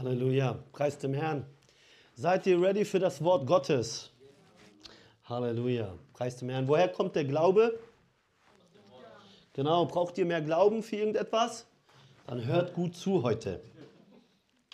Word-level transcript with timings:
Halleluja. 0.00 0.56
Preis 0.72 0.96
dem 0.96 1.12
Herrn. 1.12 1.44
Seid 2.14 2.46
ihr 2.46 2.58
ready 2.58 2.86
für 2.86 2.98
das 2.98 3.22
Wort 3.22 3.46
Gottes? 3.46 4.10
Halleluja. 5.24 5.92
Preis 6.14 6.38
dem 6.38 6.48
Herrn. 6.48 6.66
Woher 6.68 6.88
kommt 6.88 7.16
der 7.16 7.26
Glaube? 7.26 7.78
Genau. 9.52 9.84
Braucht 9.84 10.16
ihr 10.16 10.24
mehr 10.24 10.40
Glauben 10.40 10.82
für 10.82 10.96
irgendetwas? 10.96 11.66
Dann 12.26 12.46
hört 12.46 12.72
gut 12.72 12.96
zu 12.96 13.22
heute. 13.22 13.60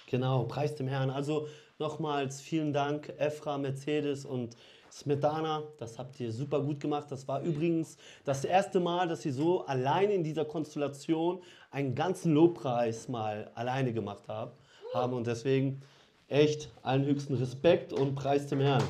Genau. 0.08 0.44
Preis 0.44 0.76
dem 0.76 0.86
Herrn. 0.86 1.10
Also 1.10 1.48
nochmals 1.80 2.40
vielen 2.40 2.72
Dank, 2.72 3.12
Efra, 3.18 3.58
Mercedes 3.58 4.24
und 4.24 4.56
Smetana, 4.92 5.64
das 5.78 5.98
habt 5.98 6.20
ihr 6.20 6.30
super 6.30 6.60
gut 6.62 6.78
gemacht. 6.78 7.10
Das 7.10 7.26
war 7.26 7.42
übrigens 7.42 7.98
das 8.24 8.44
erste 8.44 8.78
Mal, 8.78 9.08
dass 9.08 9.26
ihr 9.26 9.32
so 9.32 9.66
allein 9.66 10.10
in 10.10 10.22
dieser 10.22 10.44
Konstellation 10.44 11.42
einen 11.72 11.96
ganzen 11.96 12.32
Lobpreis 12.32 13.08
mal 13.08 13.50
alleine 13.54 13.92
gemacht 13.92 14.22
habt, 14.28 14.58
haben. 14.94 15.12
Und 15.12 15.26
deswegen 15.26 15.82
echt 16.28 16.70
allen 16.82 17.04
höchsten 17.04 17.34
Respekt 17.34 17.92
und 17.92 18.14
Preis 18.14 18.46
dem 18.46 18.60
Herrn. 18.60 18.82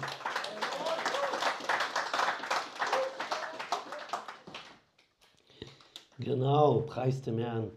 Genau, 6.19 6.81
Preis 6.81 7.21
dem 7.23 7.39
Herrn. 7.39 7.71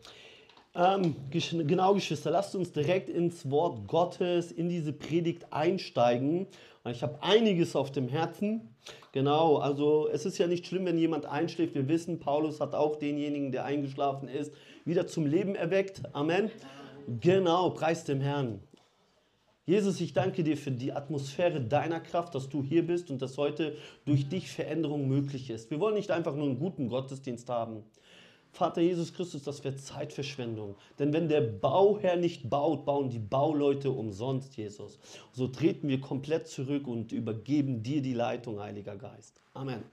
Ähm, 0.76 1.16
genau, 1.30 1.94
Geschwister, 1.94 2.32
lasst 2.32 2.56
uns 2.56 2.72
direkt 2.72 3.10
ins 3.10 3.50
Wort 3.50 3.88
Gottes, 3.88 4.52
in 4.52 4.70
diese 4.70 4.94
Predigt 4.94 5.52
einsteigen. 5.52 6.48
Ich 6.86 7.04
habe 7.04 7.22
einiges 7.22 7.76
auf 7.76 7.92
dem 7.92 8.08
Herzen. 8.08 8.74
Genau, 9.12 9.58
also 9.58 10.08
es 10.12 10.26
ist 10.26 10.38
ja 10.38 10.48
nicht 10.48 10.68
schlimm, 10.68 10.86
wenn 10.86 10.98
jemand 10.98 11.26
einschläft. 11.26 11.76
Wir 11.76 11.88
wissen, 11.88 12.20
Paulus 12.20 12.62
hat 12.62 12.76
auch 12.76 12.96
denjenigen, 12.96 13.52
der 13.52 13.66
eingeschlafen 13.66 14.30
ist, 14.30 14.54
wieder 14.86 15.06
zum 15.06 15.26
Leben 15.26 15.56
erweckt. 15.56 16.02
Amen. 16.14 16.50
Genau, 17.22 17.72
preis 17.72 18.04
dem 18.04 18.22
Herrn. 18.22 18.60
Jesus, 19.66 20.00
ich 20.00 20.14
danke 20.14 20.44
dir 20.44 20.58
für 20.58 20.72
die 20.72 20.92
Atmosphäre 20.92 21.60
deiner 21.60 22.00
Kraft, 22.00 22.36
dass 22.36 22.50
du 22.50 22.64
hier 22.64 22.86
bist 22.86 23.10
und 23.10 23.22
dass 23.22 23.38
heute 23.38 23.76
durch 24.06 24.30
dich 24.30 24.52
Veränderung 24.52 25.08
möglich 25.08 25.50
ist. 25.50 25.72
Wir 25.72 25.80
wollen 25.80 25.96
nicht 25.96 26.12
einfach 26.12 26.36
nur 26.36 26.46
einen 26.46 26.60
guten 26.60 26.88
Gottesdienst 26.88 27.50
haben, 27.50 27.84
Vater 28.52 28.82
Jesus 28.82 29.14
Christus, 29.14 29.44
das 29.44 29.64
wäre 29.64 29.76
Zeitverschwendung. 29.76 30.76
Denn 30.98 31.14
wenn 31.14 31.30
der 31.30 31.42
Bauherr 31.42 32.16
nicht 32.16 32.50
baut, 32.50 32.86
bauen 32.86 33.10
die 33.10 33.20
Bauleute 33.20 33.92
umsonst, 33.92 34.58
Jesus. 34.58 35.00
So 35.34 35.48
treten 35.48 35.88
wir 35.88 36.02
komplett 36.02 36.48
zurück 36.48 36.88
und 36.88 37.12
übergeben 37.12 37.84
dir 37.84 38.02
die 38.02 38.14
Leitung, 38.14 38.60
Heiliger 38.60 38.96
Geist. 38.96 39.40
Amen. 39.54 39.84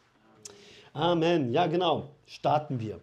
Amen. 0.93 1.53
Ja, 1.53 1.67
genau. 1.67 2.11
Starten 2.27 2.81
wir. 2.81 3.01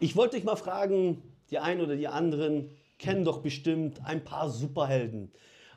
Ich 0.00 0.16
wollte 0.16 0.36
dich 0.36 0.44
mal 0.44 0.56
fragen, 0.56 1.22
die 1.50 1.58
einen 1.58 1.80
oder 1.80 1.94
die 1.94 2.08
anderen 2.08 2.70
kennen 3.04 3.24
doch 3.24 3.42
bestimmt 3.42 4.00
ein 4.06 4.24
paar 4.24 4.48
Superhelden. 4.48 5.30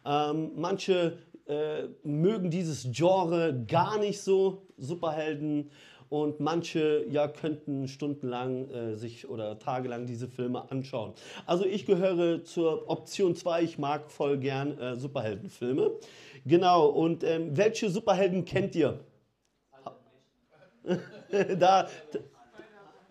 Ähm, 0.06 0.52
manche 0.56 1.18
äh, 1.46 1.90
mögen 2.04 2.50
dieses 2.50 2.88
Genre 2.94 3.66
gar 3.68 4.00
nicht 4.00 4.22
so, 4.22 4.66
Superhelden 4.78 5.70
und 6.08 6.40
manche 6.40 7.06
ja 7.10 7.28
könnten 7.28 7.90
stundenlang 7.90 8.70
äh, 8.70 8.96
sich 8.96 9.28
oder 9.28 9.60
tagelang 9.60 10.06
diese 10.06 10.30
Filme 10.30 10.72
anschauen. 10.72 11.16
Also 11.46 11.66
ich 11.66 11.86
gehöre 11.86 12.46
zur 12.46 12.90
Option 12.90 13.36
2, 13.36 13.62
ich 13.64 13.78
mag 13.78 14.10
voll 14.10 14.38
gern 14.38 14.78
äh, 14.80 14.96
Superheldenfilme. 14.96 15.92
Genau, 16.46 16.88
und 16.88 17.26
ähm, 17.26 17.58
welche 17.58 17.90
Superhelden 17.90 18.46
kennt 18.46 18.74
ihr? 18.74 19.02
da, 21.60 21.90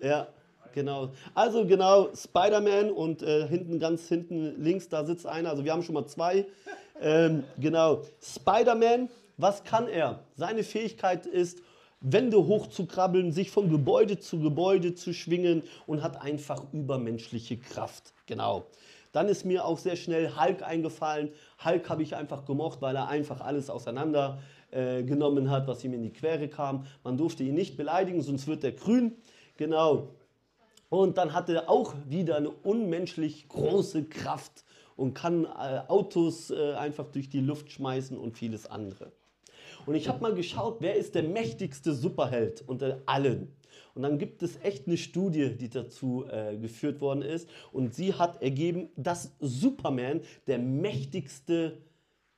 ja, 0.00 0.28
genau. 0.77 1.10
Also 1.34 1.66
genau, 1.66 2.10
Spider-Man 2.14 2.92
und 2.92 3.22
äh, 3.22 3.48
hinten, 3.48 3.80
ganz 3.80 4.06
hinten 4.06 4.62
links, 4.62 4.88
da 4.88 5.05
sitzt 5.05 5.27
einer. 5.27 5.50
Also 5.50 5.64
wir 5.64 5.72
haben 5.72 5.82
schon 5.82 5.94
mal 5.94 6.06
zwei. 6.06 6.46
Ähm, 7.00 7.42
genau, 7.58 8.02
Spider-Man, 8.22 9.08
was 9.38 9.64
kann 9.64 9.88
er? 9.88 10.20
Seine 10.36 10.62
Fähigkeit 10.62 11.27
ist, 11.27 11.60
Wände 12.00 12.36
hochzukrabbeln, 12.36 13.32
sich 13.32 13.50
von 13.50 13.70
Gebäude 13.70 14.20
zu 14.20 14.38
Gebäude 14.38 14.94
zu 14.94 15.12
schwingen 15.15 15.62
und 15.86 16.03
hat 16.03 16.20
einfach 16.22 16.62
übermenschliche 16.72 17.56
Kraft. 17.56 18.12
Genau. 18.26 18.66
Dann 19.12 19.28
ist 19.28 19.47
mir 19.47 19.65
auch 19.65 19.78
sehr 19.78 19.97
schnell 19.97 20.36
Hulk 20.38 20.62
eingefallen. 20.62 21.31
Hulk 21.65 21.88
habe 21.88 22.03
ich 22.03 22.15
einfach 22.15 22.44
gemocht, 22.44 22.82
weil 22.82 22.97
er 22.97 23.09
einfach 23.09 23.41
alles 23.41 23.70
auseinander 23.70 24.38
äh, 24.70 25.03
genommen 25.04 25.50
hat, 25.50 25.66
was 25.66 25.82
ihm 25.84 25.94
in 25.94 26.03
die 26.03 26.12
Quere 26.12 26.48
kam. 26.48 26.86
Man 27.03 27.16
durfte 27.16 27.44
ihn 27.44 27.54
nicht 27.54 27.78
beleidigen, 27.78 28.20
sonst 28.20 28.47
wird 28.47 28.62
er 28.62 28.72
grün. 28.72 29.16
Genau. 29.56 30.09
Und 31.03 31.19
dann 31.19 31.34
hat 31.34 31.51
er 31.51 31.69
auch 31.69 31.95
wieder 32.09 32.37
eine 32.37 32.51
unmenschlich 32.51 33.49
große 33.49 34.05
Kraft 34.05 34.65
und 34.97 35.12
kann 35.12 35.45
äh, 35.45 35.83
Autos 35.89 36.51
äh, 36.51 36.73
einfach 36.73 37.09
durch 37.09 37.29
die 37.29 37.41
Luft 37.41 37.71
schmeißen 37.71 38.17
und 38.17 38.37
vieles 38.39 38.67
andere. 38.67 39.12
Und 39.84 39.95
ich 39.95 40.09
habe 40.09 40.23
mal 40.23 40.34
geschaut, 40.34 40.79
wer 40.81 40.97
ist 40.97 41.15
der 41.15 41.23
mächtigste 41.23 41.93
Superheld 41.93 42.65
unter 42.67 43.03
allen. 43.05 43.53
Und 43.95 44.03
dann 44.03 44.19
gibt 44.19 44.43
es 44.43 44.59
echt 44.62 44.87
eine 44.87 44.97
Studie, 44.97 45.55
die 45.55 45.69
dazu 45.69 46.25
äh, 46.31 46.57
geführt 46.57 47.01
worden 47.03 47.21
ist. 47.23 47.49
Und 47.73 47.95
sie 47.95 48.15
hat 48.15 48.43
ergeben, 48.43 48.89
dass 48.97 49.33
Superman 49.39 50.23
der 50.47 50.59
mächtigste 50.59 51.77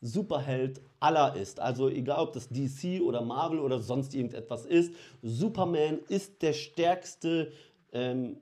Superheld 0.01 0.81
aller 0.99 1.37
ist. 1.37 1.61
Also 1.61 1.89
egal, 1.89 2.21
ob 2.21 2.33
das 2.33 2.49
DC 2.49 3.03
oder 3.03 3.23
Marvel 3.23 3.61
oder 3.61 3.79
sonst 3.79 4.15
irgendetwas 4.15 4.67
ist, 4.67 4.93
Superman 5.23 6.01
ist 6.09 6.43
der 6.43 6.53
stärkste 6.53 7.53
ähm, 7.93 8.37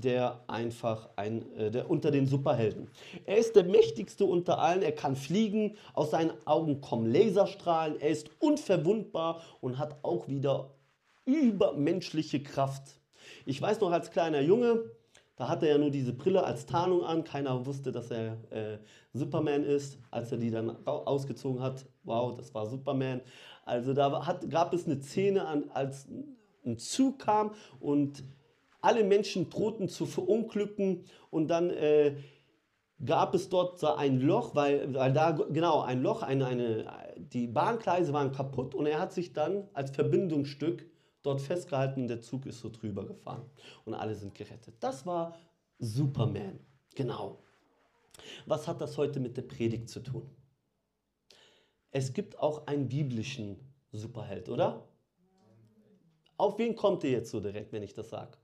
der 0.00 0.40
einfach 0.46 1.08
ein, 1.16 1.50
äh, 1.56 1.70
der 1.70 1.90
unter 1.90 2.10
den 2.10 2.26
Superhelden. 2.26 2.88
Er 3.26 3.38
ist 3.38 3.56
der 3.56 3.64
mächtigste 3.64 4.24
unter 4.24 4.58
allen, 4.58 4.82
er 4.82 4.92
kann 4.92 5.16
fliegen, 5.16 5.76
aus 5.94 6.10
seinen 6.10 6.32
Augen 6.44 6.80
kommen 6.80 7.12
Laserstrahlen, 7.12 8.00
er 8.00 8.10
ist 8.10 8.30
unverwundbar 8.38 9.42
und 9.60 9.78
hat 9.78 9.96
auch 10.02 10.28
wieder 10.28 10.70
übermenschliche 11.24 12.42
Kraft. 12.42 13.00
Ich 13.44 13.60
weiß 13.60 13.80
noch 13.80 13.92
als 13.92 14.10
kleiner 14.10 14.40
Junge, 14.40 14.84
da 15.38 15.48
hatte 15.48 15.68
er 15.68 15.78
nur 15.78 15.90
diese 15.90 16.12
Brille 16.12 16.42
als 16.42 16.66
Tarnung 16.66 17.04
an, 17.04 17.22
keiner 17.22 17.64
wusste, 17.64 17.92
dass 17.92 18.10
er 18.10 18.38
äh, 18.50 18.78
Superman 19.12 19.62
ist. 19.62 19.96
Als 20.10 20.32
er 20.32 20.38
die 20.38 20.50
dann 20.50 20.76
ausgezogen 20.84 21.62
hat, 21.62 21.86
wow, 22.02 22.36
das 22.36 22.52
war 22.54 22.66
Superman. 22.66 23.20
Also 23.64 23.94
da 23.94 24.26
hat, 24.26 24.50
gab 24.50 24.74
es 24.74 24.86
eine 24.86 25.00
Szene, 25.00 25.46
an, 25.46 25.70
als 25.72 26.08
ein 26.66 26.78
Zug 26.78 27.20
kam 27.20 27.52
und 27.78 28.24
alle 28.88 29.04
Menschen 29.04 29.50
drohten 29.50 29.90
zu 29.90 30.06
verunglücken 30.06 31.04
und 31.30 31.48
dann 31.48 31.68
äh, 31.68 32.16
gab 33.04 33.34
es 33.34 33.50
dort 33.50 33.84
ein 33.84 34.18
Loch, 34.18 34.54
weil, 34.54 34.94
weil 34.94 35.12
da, 35.12 35.32
genau, 35.32 35.82
ein 35.82 36.00
Loch, 36.00 36.22
eine, 36.22 36.46
eine, 36.46 37.14
die 37.18 37.46
Bahngleise 37.46 38.14
waren 38.14 38.32
kaputt 38.32 38.74
und 38.74 38.86
er 38.86 38.98
hat 38.98 39.12
sich 39.12 39.34
dann 39.34 39.68
als 39.74 39.90
Verbindungsstück 39.90 40.90
dort 41.22 41.42
festgehalten 41.42 42.02
und 42.02 42.08
der 42.08 42.22
Zug 42.22 42.46
ist 42.46 42.60
so 42.60 42.70
drüber 42.70 43.04
gefahren 43.04 43.44
und 43.84 43.92
alle 43.92 44.14
sind 44.14 44.34
gerettet. 44.34 44.76
Das 44.80 45.04
war 45.04 45.36
Superman, 45.78 46.58
genau. 46.94 47.42
Was 48.46 48.66
hat 48.66 48.80
das 48.80 48.96
heute 48.96 49.20
mit 49.20 49.36
der 49.36 49.42
Predigt 49.42 49.90
zu 49.90 50.00
tun? 50.00 50.30
Es 51.90 52.14
gibt 52.14 52.38
auch 52.38 52.66
einen 52.66 52.88
biblischen 52.88 53.58
Superheld, 53.92 54.48
oder? 54.48 54.88
Auf 56.38 56.58
wen 56.58 56.74
kommt 56.74 57.04
ihr 57.04 57.10
jetzt 57.10 57.30
so 57.30 57.40
direkt, 57.40 57.72
wenn 57.72 57.82
ich 57.82 57.92
das 57.92 58.08
sage? 58.08 58.38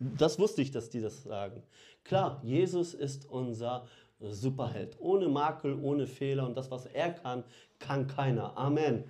Das 0.00 0.38
wusste 0.38 0.62
ich, 0.62 0.70
dass 0.70 0.88
die 0.88 1.00
das 1.00 1.22
sagen. 1.22 1.62
Klar, 2.04 2.40
Jesus 2.42 2.94
ist 2.94 3.28
unser 3.30 3.86
Superheld. 4.18 4.96
Ohne 4.98 5.28
Makel, 5.28 5.78
ohne 5.80 6.06
Fehler 6.06 6.46
und 6.46 6.56
das, 6.56 6.70
was 6.70 6.86
er 6.86 7.12
kann, 7.12 7.44
kann 7.78 8.06
keiner. 8.06 8.56
Amen. 8.56 9.04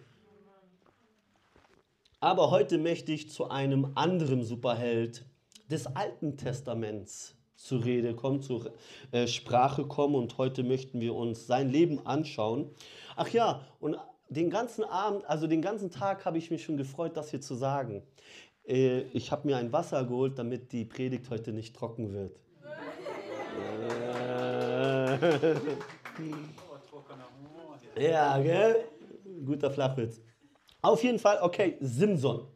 Aber 2.19 2.51
heute 2.51 2.79
möchte 2.79 3.13
ich 3.13 3.31
zu 3.31 3.49
einem 3.49 3.93
anderen 3.95 4.43
Superheld 4.43 5.25
des 5.71 5.87
Alten 5.87 6.37
Testaments 6.37 7.37
zur 7.55 7.85
Rede 7.85 8.15
kommen, 8.15 8.43
zur 8.43 8.73
äh, 9.13 9.27
Sprache 9.27 9.87
kommen 9.87 10.17
und 10.17 10.39
heute 10.39 10.65
möchten 10.65 11.01
wir 11.01 11.15
uns 11.15 11.47
sein 11.47 11.71
Leben 11.71 12.05
anschauen. 12.07 12.71
Ach 13.17 13.29
ja, 13.29 13.65
und 13.79 13.97
den 14.29 14.51
ganzen 14.51 14.85
Abend, 14.85 15.25
also 15.29 15.47
den 15.47 15.61
ganzen 15.61 15.91
Tag 15.91 16.25
habe 16.25 16.39
ich 16.39 16.51
mich 16.51 16.65
schon 16.65 16.77
gefreut, 16.77 17.17
das 17.17 17.31
hier 17.31 17.41
zu 17.41 17.55
sagen. 17.55 18.03
Äh, 18.71 19.01
ich 19.13 19.33
habe 19.33 19.49
mir 19.49 19.57
ein 19.57 19.73
Wasser 19.73 20.05
geholt, 20.05 20.39
damit 20.39 20.71
die 20.71 20.85
Predigt 20.85 21.29
heute 21.29 21.53
nicht 21.53 21.75
trocken 21.75 22.13
wird. 22.13 22.39
ja, 27.99 28.39
gell? 28.39 28.85
Guter 29.45 29.71
Flachwitz. 29.73 30.21
Auf 30.83 31.03
jeden 31.03 31.19
Fall, 31.19 31.39
okay, 31.43 31.77
Simson. 31.81 32.47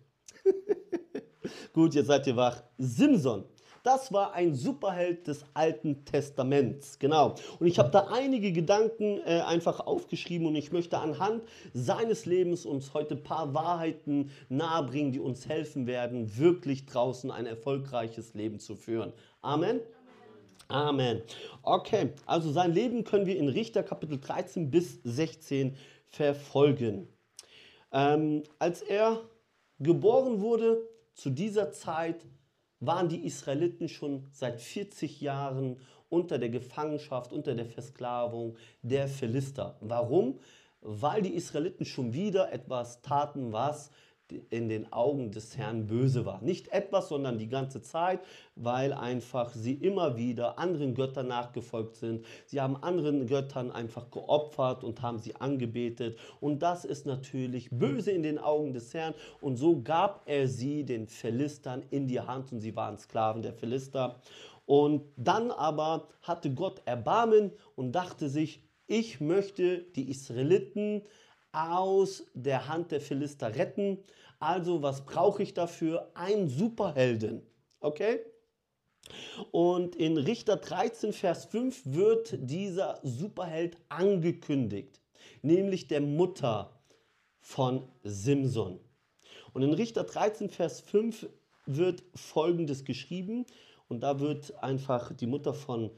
Gut, 1.72 1.94
jetzt 1.94 2.06
seid 2.06 2.26
ihr 2.28 2.36
wach. 2.36 2.62
Simson. 2.78 3.44
Das 3.84 4.14
war 4.14 4.32
ein 4.32 4.54
Superheld 4.54 5.26
des 5.26 5.44
Alten 5.52 6.06
Testaments. 6.06 6.98
Genau. 6.98 7.34
Und 7.58 7.66
ich 7.66 7.78
habe 7.78 7.90
da 7.90 8.08
einige 8.10 8.50
Gedanken 8.50 9.20
äh, 9.26 9.42
einfach 9.42 9.78
aufgeschrieben 9.78 10.46
und 10.46 10.56
ich 10.56 10.72
möchte 10.72 10.98
anhand 10.98 11.42
seines 11.74 12.24
Lebens 12.24 12.64
uns 12.64 12.94
heute 12.94 13.16
ein 13.16 13.22
paar 13.22 13.52
Wahrheiten 13.52 14.30
nahebringen, 14.48 15.12
die 15.12 15.20
uns 15.20 15.50
helfen 15.50 15.86
werden, 15.86 16.38
wirklich 16.38 16.86
draußen 16.86 17.30
ein 17.30 17.44
erfolgreiches 17.44 18.32
Leben 18.32 18.58
zu 18.58 18.74
führen. 18.74 19.12
Amen. 19.42 19.80
Amen. 20.68 21.20
Okay, 21.62 22.14
also 22.24 22.50
sein 22.50 22.72
Leben 22.72 23.04
können 23.04 23.26
wir 23.26 23.36
in 23.36 23.50
Richter 23.50 23.82
Kapitel 23.82 24.18
13 24.18 24.70
bis 24.70 24.98
16 25.04 25.76
verfolgen. 26.06 27.06
Ähm, 27.92 28.44
als 28.58 28.80
er 28.80 29.20
geboren 29.78 30.40
wurde, 30.40 30.88
zu 31.12 31.28
dieser 31.28 31.70
Zeit 31.70 32.24
waren 32.86 33.08
die 33.08 33.24
Israeliten 33.24 33.88
schon 33.88 34.26
seit 34.30 34.60
40 34.60 35.20
Jahren 35.20 35.78
unter 36.08 36.38
der 36.38 36.48
Gefangenschaft, 36.48 37.32
unter 37.32 37.54
der 37.54 37.66
Versklavung 37.66 38.56
der 38.82 39.08
Philister. 39.08 39.76
Warum? 39.80 40.38
Weil 40.80 41.22
die 41.22 41.34
Israeliten 41.34 41.84
schon 41.84 42.12
wieder 42.12 42.52
etwas 42.52 43.02
taten, 43.02 43.52
was 43.52 43.90
in 44.50 44.68
den 44.68 44.92
Augen 44.92 45.30
des 45.30 45.56
Herrn 45.56 45.86
böse 45.86 46.24
war. 46.24 46.40
Nicht 46.42 46.68
etwas, 46.68 47.08
sondern 47.08 47.38
die 47.38 47.48
ganze 47.48 47.82
Zeit, 47.82 48.20
weil 48.56 48.92
einfach 48.92 49.52
sie 49.52 49.74
immer 49.74 50.16
wieder 50.16 50.58
anderen 50.58 50.94
Göttern 50.94 51.28
nachgefolgt 51.28 51.96
sind. 51.96 52.24
Sie 52.46 52.60
haben 52.60 52.76
anderen 52.76 53.26
Göttern 53.26 53.70
einfach 53.70 54.10
geopfert 54.10 54.82
und 54.82 55.02
haben 55.02 55.18
sie 55.18 55.36
angebetet. 55.36 56.18
Und 56.40 56.62
das 56.62 56.84
ist 56.84 57.04
natürlich 57.06 57.68
böse 57.70 58.12
in 58.12 58.22
den 58.22 58.38
Augen 58.38 58.72
des 58.72 58.94
Herrn. 58.94 59.14
Und 59.40 59.56
so 59.56 59.82
gab 59.82 60.22
er 60.26 60.48
sie 60.48 60.84
den 60.84 61.06
Philistern 61.06 61.82
in 61.90 62.06
die 62.06 62.20
Hand 62.20 62.52
und 62.52 62.60
sie 62.60 62.74
waren 62.74 62.98
Sklaven 62.98 63.42
der 63.42 63.52
Philister. 63.52 64.20
Und 64.66 65.02
dann 65.16 65.50
aber 65.50 66.08
hatte 66.22 66.52
Gott 66.54 66.80
Erbarmen 66.86 67.52
und 67.76 67.92
dachte 67.92 68.30
sich, 68.30 68.62
ich 68.86 69.20
möchte 69.20 69.82
die 69.96 70.10
Israeliten 70.10 71.02
aus 71.54 72.24
der 72.34 72.68
Hand 72.68 72.90
der 72.90 73.00
Philister 73.00 73.54
retten. 73.54 73.98
Also 74.40 74.82
was 74.82 75.06
brauche 75.06 75.42
ich 75.42 75.54
dafür? 75.54 76.10
Ein 76.14 76.48
Superhelden. 76.48 77.42
Okay? 77.80 78.20
Und 79.52 79.96
in 79.96 80.16
Richter 80.16 80.56
13, 80.56 81.12
Vers 81.12 81.44
5 81.46 81.82
wird 81.84 82.36
dieser 82.38 82.98
Superheld 83.02 83.76
angekündigt, 83.88 85.00
nämlich 85.42 85.88
der 85.88 86.00
Mutter 86.00 86.80
von 87.40 87.86
Simson. 88.02 88.80
Und 89.52 89.62
in 89.62 89.72
Richter 89.74 90.04
13, 90.04 90.48
Vers 90.48 90.80
5 90.80 91.28
wird 91.66 92.02
Folgendes 92.14 92.84
geschrieben. 92.84 93.46
Und 93.88 94.00
da 94.00 94.18
wird 94.18 94.54
einfach 94.62 95.12
die 95.12 95.26
Mutter 95.26 95.54
von 95.54 95.90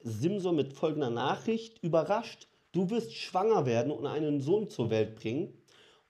Simson 0.00 0.56
mit 0.56 0.72
folgender 0.72 1.10
Nachricht 1.10 1.82
überrascht 1.82 2.48
du 2.76 2.90
wirst 2.90 3.14
schwanger 3.14 3.64
werden 3.64 3.90
und 3.90 4.06
einen 4.06 4.40
Sohn 4.40 4.68
zur 4.68 4.90
Welt 4.90 5.16
bringen. 5.16 5.54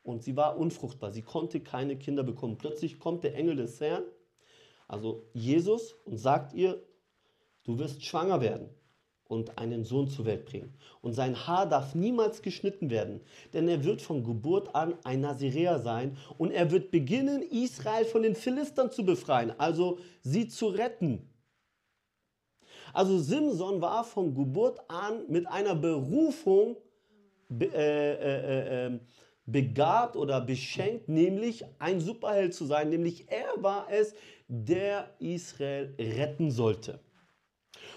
Und 0.02 0.22
sie 0.22 0.36
war 0.36 0.56
unfruchtbar, 0.56 1.12
sie 1.12 1.22
konnte 1.22 1.60
keine 1.60 1.96
Kinder 1.96 2.22
bekommen. 2.22 2.58
Plötzlich 2.58 2.98
kommt 2.98 3.24
der 3.24 3.34
Engel 3.34 3.56
des 3.56 3.80
Herrn, 3.80 4.04
also 4.88 5.28
Jesus, 5.32 5.94
und 6.04 6.16
sagt 6.16 6.52
ihr, 6.54 6.80
du 7.64 7.78
wirst 7.78 8.04
schwanger 8.04 8.40
werden 8.40 8.68
und 9.24 9.58
einen 9.58 9.84
Sohn 9.84 10.08
zur 10.08 10.24
Welt 10.24 10.44
bringen. 10.44 10.74
Und 11.00 11.14
sein 11.14 11.46
Haar 11.46 11.68
darf 11.68 11.96
niemals 11.96 12.42
geschnitten 12.42 12.90
werden, 12.90 13.20
denn 13.52 13.66
er 13.68 13.82
wird 13.82 14.00
von 14.00 14.22
Geburt 14.22 14.74
an 14.76 14.94
ein 15.02 15.20
Naziräer 15.20 15.80
sein 15.80 16.16
und 16.38 16.52
er 16.52 16.70
wird 16.70 16.92
beginnen, 16.92 17.42
Israel 17.42 18.04
von 18.04 18.22
den 18.22 18.36
Philistern 18.36 18.92
zu 18.92 19.04
befreien, 19.04 19.52
also 19.58 19.98
sie 20.22 20.46
zu 20.46 20.68
retten. 20.68 21.28
Also 22.92 23.18
Simson 23.18 23.80
war 23.80 24.04
von 24.04 24.34
Geburt 24.34 24.78
an 24.88 25.22
mit 25.28 25.46
einer 25.46 25.74
Berufung 25.74 26.76
be, 27.48 27.66
äh, 27.74 28.12
äh, 28.12 28.86
äh, 28.86 28.98
begabt 29.46 30.16
oder 30.16 30.40
beschenkt, 30.40 31.08
nämlich 31.08 31.64
ein 31.78 32.00
Superheld 32.00 32.54
zu 32.54 32.64
sein, 32.64 32.90
nämlich 32.90 33.30
er 33.30 33.62
war 33.62 33.86
es, 33.90 34.14
der 34.48 35.10
Israel 35.18 35.94
retten 35.98 36.50
sollte. 36.50 37.00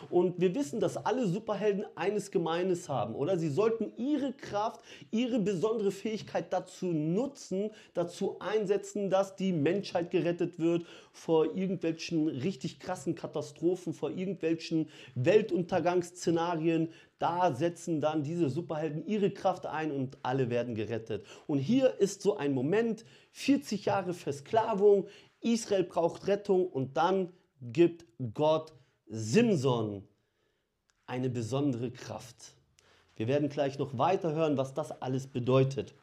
Und 0.09 0.39
wir 0.39 0.55
wissen, 0.55 0.79
dass 0.79 0.97
alle 0.97 1.27
Superhelden 1.27 1.85
eines 1.95 2.31
Gemeines 2.31 2.89
haben, 2.89 3.15
oder? 3.15 3.37
Sie 3.37 3.49
sollten 3.49 3.91
ihre 3.97 4.33
Kraft, 4.33 4.81
ihre 5.11 5.39
besondere 5.39 5.91
Fähigkeit 5.91 6.51
dazu 6.51 6.87
nutzen, 6.87 7.71
dazu 7.93 8.39
einsetzen, 8.39 9.09
dass 9.09 9.35
die 9.35 9.51
Menschheit 9.51 10.11
gerettet 10.11 10.59
wird 10.59 10.85
vor 11.11 11.55
irgendwelchen 11.55 12.27
richtig 12.27 12.79
krassen 12.79 13.15
Katastrophen, 13.15 13.93
vor 13.93 14.11
irgendwelchen 14.11 14.89
Weltuntergangsszenarien. 15.15 16.89
Da 17.19 17.53
setzen 17.53 17.99
dann 17.99 18.23
diese 18.23 18.49
Superhelden 18.49 19.05
ihre 19.05 19.31
Kraft 19.31 19.65
ein 19.65 19.91
und 19.91 20.17
alle 20.23 20.49
werden 20.49 20.75
gerettet. 20.75 21.25
Und 21.47 21.59
hier 21.59 21.99
ist 21.99 22.21
so 22.21 22.37
ein 22.37 22.53
Moment, 22.53 23.03
40 23.31 23.85
Jahre 23.85 24.13
Versklavung, 24.13 25.07
Israel 25.41 25.83
braucht 25.83 26.27
Rettung 26.27 26.67
und 26.67 26.97
dann 26.97 27.31
gibt 27.61 28.05
Gott 28.33 28.73
Simson 29.09 30.07
eine 31.07 31.29
besondere 31.29 31.91
Kraft. 31.91 32.53
Wir 33.15 33.27
werden 33.27 33.49
gleich 33.49 33.79
noch 33.79 33.97
weiter 33.97 34.31
hören, 34.33 34.57
was 34.57 34.73
das 34.73 34.91
alles 35.01 35.27
bedeutet. 35.27 35.95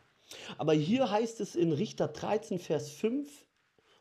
Aber 0.58 0.74
hier 0.74 1.10
heißt 1.10 1.40
es 1.40 1.54
in 1.54 1.72
Richter 1.72 2.08
13, 2.08 2.58
Vers 2.58 2.90
5, 2.90 3.46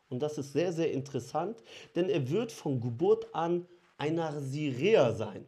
und 0.08 0.20
das 0.20 0.38
ist 0.38 0.52
sehr, 0.52 0.72
sehr 0.72 0.92
interessant, 0.92 1.62
denn 1.94 2.08
er 2.08 2.28
wird 2.28 2.52
von 2.52 2.80
Geburt 2.80 3.32
an 3.34 3.66
ein 3.96 4.16
Narsiräer 4.16 5.14
sein. 5.14 5.46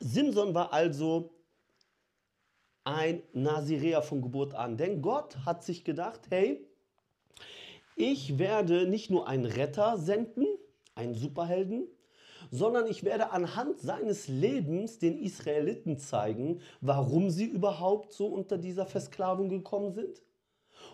Simson 0.00 0.54
war 0.54 0.72
also 0.72 1.30
ein 2.84 3.22
Naziräer 3.32 4.02
von 4.02 4.22
Geburt 4.22 4.54
an, 4.54 4.76
denn 4.76 5.02
Gott 5.02 5.36
hat 5.44 5.62
sich 5.62 5.84
gedacht, 5.84 6.22
hey, 6.30 6.66
ich 7.96 8.38
werde 8.38 8.86
nicht 8.86 9.10
nur 9.10 9.28
einen 9.28 9.44
Retter 9.44 9.98
senden, 9.98 10.46
einen 10.94 11.14
Superhelden, 11.14 11.86
sondern 12.50 12.86
ich 12.86 13.04
werde 13.04 13.30
anhand 13.30 13.80
seines 13.80 14.28
Lebens 14.28 14.98
den 14.98 15.18
Israeliten 15.18 15.98
zeigen, 15.98 16.60
warum 16.80 17.30
sie 17.30 17.46
überhaupt 17.46 18.12
so 18.12 18.26
unter 18.26 18.58
dieser 18.58 18.86
Versklavung 18.86 19.48
gekommen 19.48 19.92
sind 19.92 20.22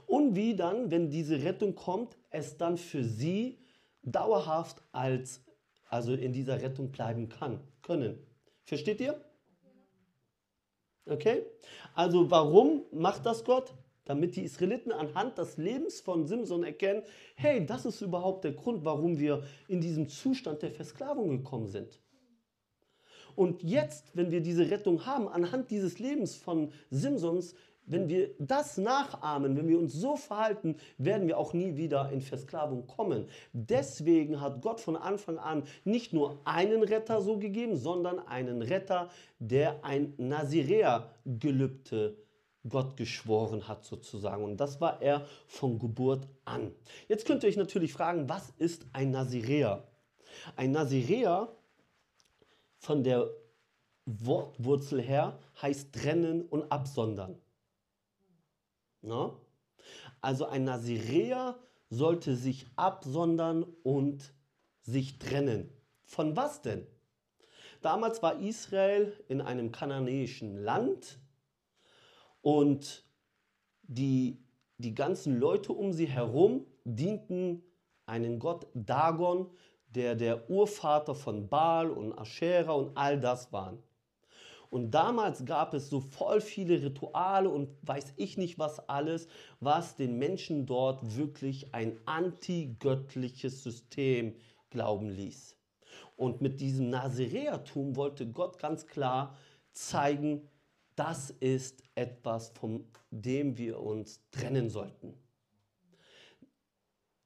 und 0.06 0.36
wie 0.36 0.54
dann, 0.54 0.90
wenn 0.90 1.10
diese 1.10 1.42
Rettung 1.42 1.74
kommt, 1.74 2.16
es 2.30 2.56
dann 2.56 2.76
für 2.76 3.02
sie 3.02 3.58
dauerhaft 4.02 4.82
als 4.92 5.44
also 5.88 6.12
in 6.12 6.32
dieser 6.32 6.60
Rettung 6.60 6.90
bleiben 6.90 7.28
kann, 7.28 7.60
können. 7.82 8.18
Versteht 8.64 9.00
ihr? 9.00 9.18
Okay? 11.06 11.46
Also 11.94 12.30
warum 12.30 12.82
macht 12.92 13.24
das 13.24 13.44
Gott? 13.44 13.74
Damit 14.08 14.36
die 14.36 14.42
Israeliten 14.42 14.90
anhand 14.90 15.38
des 15.38 15.58
Lebens 15.58 16.00
von 16.00 16.26
Simson 16.26 16.64
erkennen, 16.64 17.02
hey, 17.36 17.64
das 17.64 17.84
ist 17.84 18.00
überhaupt 18.00 18.44
der 18.44 18.52
Grund, 18.52 18.84
warum 18.84 19.18
wir 19.18 19.42
in 19.68 19.80
diesem 19.80 20.08
Zustand 20.08 20.62
der 20.62 20.70
Versklavung 20.70 21.28
gekommen 21.28 21.68
sind. 21.68 22.00
Und 23.36 23.62
jetzt, 23.62 24.16
wenn 24.16 24.30
wir 24.30 24.40
diese 24.40 24.70
Rettung 24.70 25.06
haben, 25.06 25.28
anhand 25.28 25.70
dieses 25.70 25.98
Lebens 25.98 26.34
von 26.34 26.72
Simsons, 26.90 27.54
wenn 27.88 28.08
wir 28.08 28.30
das 28.38 28.76
nachahmen, 28.78 29.56
wenn 29.56 29.68
wir 29.68 29.78
uns 29.78 29.92
so 29.94 30.16
verhalten, 30.16 30.76
werden 30.98 31.26
wir 31.26 31.38
auch 31.38 31.52
nie 31.52 31.76
wieder 31.76 32.10
in 32.10 32.20
Versklavung 32.20 32.86
kommen. 32.86 33.26
Deswegen 33.52 34.40
hat 34.40 34.60
Gott 34.60 34.80
von 34.80 34.96
Anfang 34.96 35.38
an 35.38 35.62
nicht 35.84 36.12
nur 36.12 36.40
einen 36.44 36.82
Retter 36.82 37.20
so 37.20 37.38
gegeben, 37.38 37.76
sondern 37.76 38.18
einen 38.18 38.62
Retter, 38.62 39.08
der 39.38 39.84
ein 39.84 40.14
Naziräer-Gelübde 40.18 42.16
Gott 42.68 42.96
geschworen 42.96 43.68
hat 43.68 43.84
sozusagen. 43.84 44.44
Und 44.44 44.56
das 44.56 44.80
war 44.80 45.00
er 45.02 45.26
von 45.46 45.78
Geburt 45.78 46.28
an. 46.44 46.72
Jetzt 47.08 47.26
könnt 47.26 47.42
ihr 47.42 47.48
euch 47.48 47.56
natürlich 47.56 47.92
fragen, 47.92 48.28
was 48.28 48.50
ist 48.58 48.86
ein 48.92 49.10
Naziräer? 49.10 49.86
Ein 50.56 50.72
Naziräer 50.72 51.52
von 52.78 53.02
der 53.02 53.30
Wortwurzel 54.06 55.02
her 55.02 55.38
heißt 55.60 55.94
trennen 55.94 56.42
und 56.42 56.70
absondern. 56.72 57.38
Na? 59.02 59.36
Also 60.20 60.46
ein 60.46 60.64
Naziräer 60.64 61.58
sollte 61.90 62.36
sich 62.36 62.66
absondern 62.76 63.64
und 63.82 64.32
sich 64.82 65.18
trennen. 65.18 65.70
Von 66.04 66.36
was 66.36 66.62
denn? 66.62 66.86
Damals 67.82 68.22
war 68.22 68.40
Israel 68.40 69.12
in 69.28 69.40
einem 69.40 69.70
kananäischen 69.70 70.56
Land 70.56 71.18
und 72.42 73.04
die, 73.82 74.38
die 74.78 74.94
ganzen 74.94 75.38
Leute 75.38 75.72
um 75.72 75.92
sie 75.92 76.06
herum 76.06 76.66
dienten 76.84 77.62
einen 78.06 78.38
Gott 78.38 78.66
Dagon, 78.74 79.50
der 79.88 80.14
der 80.14 80.50
Urvater 80.50 81.14
von 81.14 81.48
Baal 81.48 81.90
und 81.90 82.18
Aschera 82.18 82.72
und 82.72 82.96
all 82.96 83.18
das 83.18 83.52
waren. 83.52 83.82
Und 84.70 84.90
damals 84.90 85.46
gab 85.46 85.72
es 85.72 85.88
so 85.88 86.00
voll 86.00 86.40
viele 86.42 86.82
Rituale 86.82 87.48
und 87.48 87.70
weiß 87.82 88.12
ich 88.16 88.36
nicht 88.36 88.58
was 88.58 88.86
alles, 88.88 89.26
was 89.60 89.96
den 89.96 90.18
Menschen 90.18 90.66
dort 90.66 91.16
wirklich 91.16 91.74
ein 91.74 91.98
antigöttliches 92.04 93.62
System 93.62 94.34
glauben 94.68 95.08
ließ. 95.08 95.56
Und 96.16 96.42
mit 96.42 96.60
diesem 96.60 96.90
Naziräertum 96.90 97.96
wollte 97.96 98.30
Gott 98.30 98.58
ganz 98.58 98.86
klar 98.86 99.36
zeigen, 99.72 100.48
das 100.98 101.30
ist 101.38 101.82
etwas, 101.94 102.50
von 102.50 102.84
dem 103.10 103.56
wir 103.56 103.78
uns 103.78 104.20
trennen 104.32 104.68
sollten. 104.68 105.14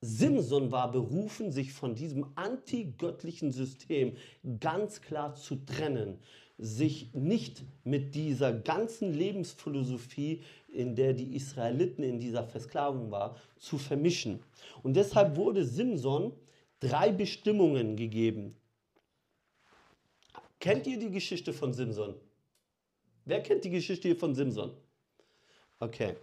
Simson 0.03 0.73
war 0.73 0.91
berufen, 0.91 1.53
sich 1.53 1.73
von 1.73 1.95
diesem 1.95 2.27
antigöttlichen 2.35 3.53
System 3.53 4.17
ganz 4.61 5.01
klar 5.01 5.35
zu 5.35 5.57
trennen, 5.65 6.19
sich 6.59 7.15
nicht 7.15 7.65
mit 7.85 8.15
dieser 8.15 8.53
ganzen 8.53 9.15
Lebensphilosophie, 9.15 10.43
in 10.69 10.95
der 10.97 11.15
die 11.15 11.35
Israeliten 11.35 12.03
in 12.03 12.19
dieser 12.19 12.45
Versklavung 12.45 13.11
war, 13.11 13.37
zu 13.59 13.79
vermischen. 13.79 14.41
Und 14.83 14.97
deshalb 14.97 15.37
wurde 15.37 15.65
Simson 15.65 16.33
drei 16.81 17.13
Bestimmungen 17.13 17.97
gegeben. 17.97 18.57
Kennt 20.59 20.87
ihr 20.87 20.99
die 20.99 21.11
Geschichte 21.11 21.53
von 21.53 21.73
Simson? 21.73 22.15
Wer 23.25 23.43
kennt 23.43 23.65
die 23.65 23.71
Geschichte 23.71 24.09
hier 24.09 24.17
von 24.17 24.35
Simson? 24.35 24.73
Okay. 25.79 26.17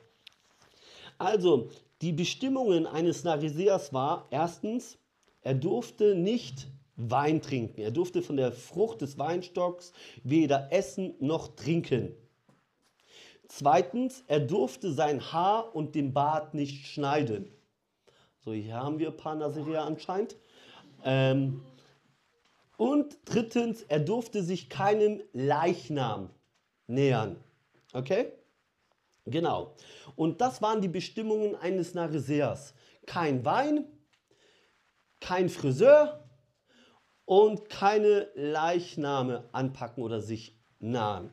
Also, 1.18 1.70
die 2.01 2.13
Bestimmungen 2.13 2.86
eines 2.88 3.24
Nariseas 3.24 3.94
war 3.94 4.27
erstens, 4.32 4.98
er 5.41 5.53
durfte 5.53 6.15
nicht 6.15 6.68
Wein 6.96 7.41
trinken. 7.41 7.82
Er 7.82 7.91
durfte 7.91 8.22
von 8.22 8.36
der 8.36 8.51
Frucht 8.51 9.01
des 9.01 9.18
Weinstocks 9.18 9.94
weder 10.24 10.72
essen 10.72 11.15
noch 11.20 11.56
trinken. 11.56 12.13
Zweitens, 13.48 14.24
er 14.27 14.41
durfte 14.41 14.91
sein 14.91 15.32
Haar 15.32 15.74
und 15.75 15.96
den 15.96 16.13
Bart 16.13 16.53
nicht 16.53 16.88
schneiden. 16.88 17.50
So, 18.39 18.51
hier 18.53 18.75
haben 18.75 19.00
wir 19.00 19.10
ein 19.10 19.18
paar 19.18 19.36
Nazirea 19.36 19.86
anscheinend. 19.86 20.36
Ähm, 21.03 21.62
und 22.77 23.18
drittens, 23.25 23.84
er 23.84 24.00
durfte 24.00 24.44
sich 24.44 24.70
keinem 24.70 25.22
Leichnam 25.34 26.29
nähern. 26.89 27.38
Okay? 27.93 28.34
Genau. 29.25 29.75
Und 30.15 30.41
das 30.41 30.62
waren 30.62 30.81
die 30.81 30.88
Bestimmungen 30.88 31.55
eines 31.55 31.93
Nariseas. 31.93 32.74
Kein 33.05 33.46
Wein, 33.46 33.86
kein 35.19 35.50
Friseur 35.50 36.24
und 37.25 37.69
keine 37.69 38.29
Leichname 38.36 39.48
anpacken 39.51 40.03
oder 40.03 40.22
sich 40.22 40.58
nahen. 40.79 41.31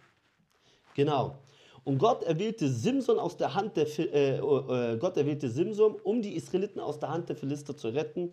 Genau. 0.94 1.38
Und 1.84 1.98
Gott 1.98 2.24
erwählte 2.24 2.68
Simson 2.68 3.18
aus 3.18 3.36
der 3.36 3.54
Hand 3.54 3.76
der 3.76 3.86
äh, 3.98 4.38
äh, 4.38 4.98
Gott 4.98 5.16
erwählte 5.16 5.48
Simson, 5.48 5.94
um 6.02 6.20
die 6.20 6.34
Israeliten 6.34 6.80
aus 6.80 6.98
der 6.98 7.10
Hand 7.10 7.28
der 7.28 7.36
Philister 7.36 7.76
zu 7.76 7.88
retten 7.88 8.32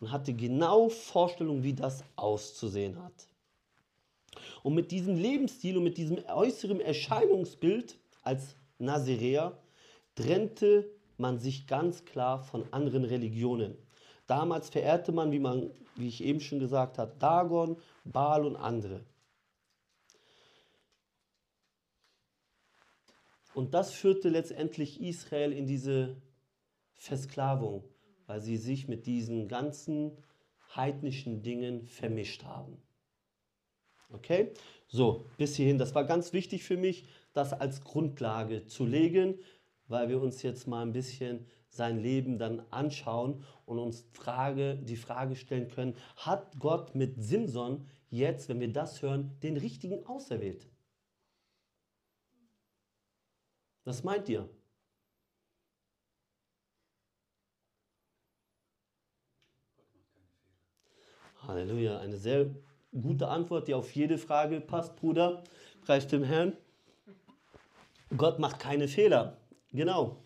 und 0.00 0.10
hatte 0.10 0.32
genau 0.34 0.88
Vorstellung, 0.88 1.62
wie 1.62 1.74
das 1.74 2.02
auszusehen 2.16 3.00
hat. 3.02 3.29
Und 4.62 4.74
mit 4.74 4.90
diesem 4.90 5.16
Lebensstil 5.16 5.76
und 5.76 5.84
mit 5.84 5.96
diesem 5.96 6.18
äußeren 6.26 6.80
Erscheinungsbild 6.80 7.98
als 8.22 8.56
Naziräer 8.78 9.58
trennte 10.14 10.90
man 11.16 11.38
sich 11.38 11.66
ganz 11.66 12.04
klar 12.04 12.42
von 12.42 12.64
anderen 12.72 13.04
Religionen. 13.04 13.76
Damals 14.26 14.70
verehrte 14.70 15.12
man, 15.12 15.32
wie, 15.32 15.38
man, 15.38 15.70
wie 15.96 16.08
ich 16.08 16.22
eben 16.22 16.40
schon 16.40 16.60
gesagt 16.60 16.98
habe, 16.98 17.14
Dagon, 17.18 17.76
Baal 18.04 18.46
und 18.46 18.56
andere. 18.56 19.04
Und 23.54 23.74
das 23.74 23.92
führte 23.92 24.28
letztendlich 24.28 25.00
Israel 25.00 25.52
in 25.52 25.66
diese 25.66 26.16
Versklavung, 26.94 27.84
weil 28.26 28.40
sie 28.40 28.56
sich 28.56 28.86
mit 28.86 29.06
diesen 29.06 29.48
ganzen 29.48 30.16
heidnischen 30.76 31.42
Dingen 31.42 31.86
vermischt 31.86 32.44
haben. 32.44 32.80
Okay? 34.12 34.52
So, 34.88 35.24
bis 35.36 35.56
hierhin. 35.56 35.78
Das 35.78 35.94
war 35.94 36.04
ganz 36.04 36.32
wichtig 36.32 36.64
für 36.64 36.76
mich, 36.76 37.06
das 37.32 37.52
als 37.52 37.82
Grundlage 37.82 38.66
zu 38.66 38.84
legen, 38.84 39.38
weil 39.86 40.08
wir 40.08 40.20
uns 40.20 40.42
jetzt 40.42 40.66
mal 40.66 40.82
ein 40.82 40.92
bisschen 40.92 41.46
sein 41.68 41.98
Leben 42.02 42.38
dann 42.38 42.60
anschauen 42.70 43.44
und 43.64 43.78
uns 43.78 44.04
Frage, 44.12 44.76
die 44.76 44.96
Frage 44.96 45.36
stellen 45.36 45.68
können, 45.68 45.96
hat 46.16 46.58
Gott 46.58 46.94
mit 46.94 47.22
Simson 47.22 47.86
jetzt, 48.08 48.48
wenn 48.48 48.60
wir 48.60 48.72
das 48.72 49.02
hören, 49.02 49.36
den 49.42 49.56
richtigen 49.56 50.04
auserwählt? 50.06 50.68
Was 53.84 54.02
meint 54.02 54.28
ihr? 54.28 54.48
Halleluja, 61.42 61.98
eine 61.98 62.16
sehr 62.16 62.50
gute 62.92 63.28
Antwort, 63.28 63.68
die 63.68 63.74
auf 63.74 63.94
jede 63.94 64.18
Frage 64.18 64.60
passt, 64.60 64.96
Bruder. 64.96 65.44
Preis 65.84 66.06
dem 66.06 66.24
Herrn. 66.24 66.56
Gott 68.16 68.38
macht 68.38 68.58
keine 68.58 68.88
Fehler. 68.88 69.36
Genau. 69.72 70.16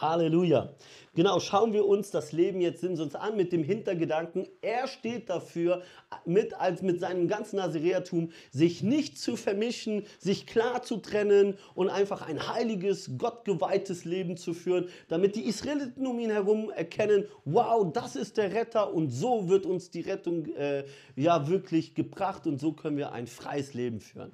Halleluja. 0.00 0.74
Genau, 1.14 1.40
schauen 1.40 1.72
wir 1.72 1.84
uns 1.86 2.10
das 2.10 2.30
Leben 2.30 2.60
jetzt 2.60 2.80
Simsons 2.80 3.16
an 3.16 3.36
mit 3.36 3.52
dem 3.52 3.64
Hintergedanken, 3.64 4.46
er 4.60 4.86
steht 4.86 5.28
dafür, 5.28 5.82
mit, 6.24 6.54
als 6.54 6.82
mit 6.82 7.00
seinem 7.00 7.26
ganzen 7.26 7.56
Nazireatum, 7.56 8.30
sich 8.52 8.82
nicht 8.82 9.18
zu 9.18 9.34
vermischen, 9.36 10.04
sich 10.18 10.46
klar 10.46 10.82
zu 10.82 10.98
trennen 10.98 11.58
und 11.74 11.88
einfach 11.88 12.22
ein 12.22 12.48
heiliges, 12.48 13.18
gottgeweihtes 13.18 14.04
Leben 14.04 14.36
zu 14.36 14.54
führen, 14.54 14.88
damit 15.08 15.34
die 15.34 15.46
Israeliten 15.46 16.06
um 16.06 16.20
ihn 16.20 16.30
herum 16.30 16.70
erkennen, 16.70 17.24
wow, 17.44 17.90
das 17.92 18.14
ist 18.14 18.36
der 18.36 18.52
Retter 18.52 18.94
und 18.94 19.10
so 19.10 19.48
wird 19.48 19.66
uns 19.66 19.90
die 19.90 20.02
Rettung 20.02 20.46
äh, 20.54 20.84
ja 21.16 21.48
wirklich 21.48 21.94
gebracht 21.94 22.46
und 22.46 22.60
so 22.60 22.72
können 22.72 22.96
wir 22.96 23.12
ein 23.12 23.26
freies 23.26 23.74
Leben 23.74 24.00
führen. 24.00 24.32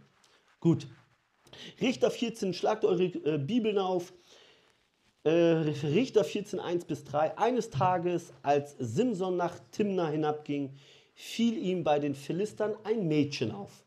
Gut. 0.61 0.87
Richter 1.81 2.11
14, 2.11 2.53
schlagt 2.53 2.85
eure 2.85 3.05
äh, 3.05 3.39
Bibeln 3.39 3.79
auf. 3.79 4.13
Äh, 5.25 5.31
Richter 5.31 6.23
14, 6.23 6.61
1 6.61 6.85
bis 6.85 7.05
3. 7.05 7.39
Eines 7.39 7.71
Tages, 7.71 8.35
als 8.43 8.77
Simson 8.79 9.39
nach 9.39 9.59
Timna 9.73 10.09
hinabging, 10.09 10.75
fiel 11.15 11.57
ihm 11.57 11.83
bei 11.83 11.99
den 11.99 12.15
Philistern 12.15 12.75
ein 12.85 13.09
Mädchen 13.09 13.51
auf. 13.51 13.85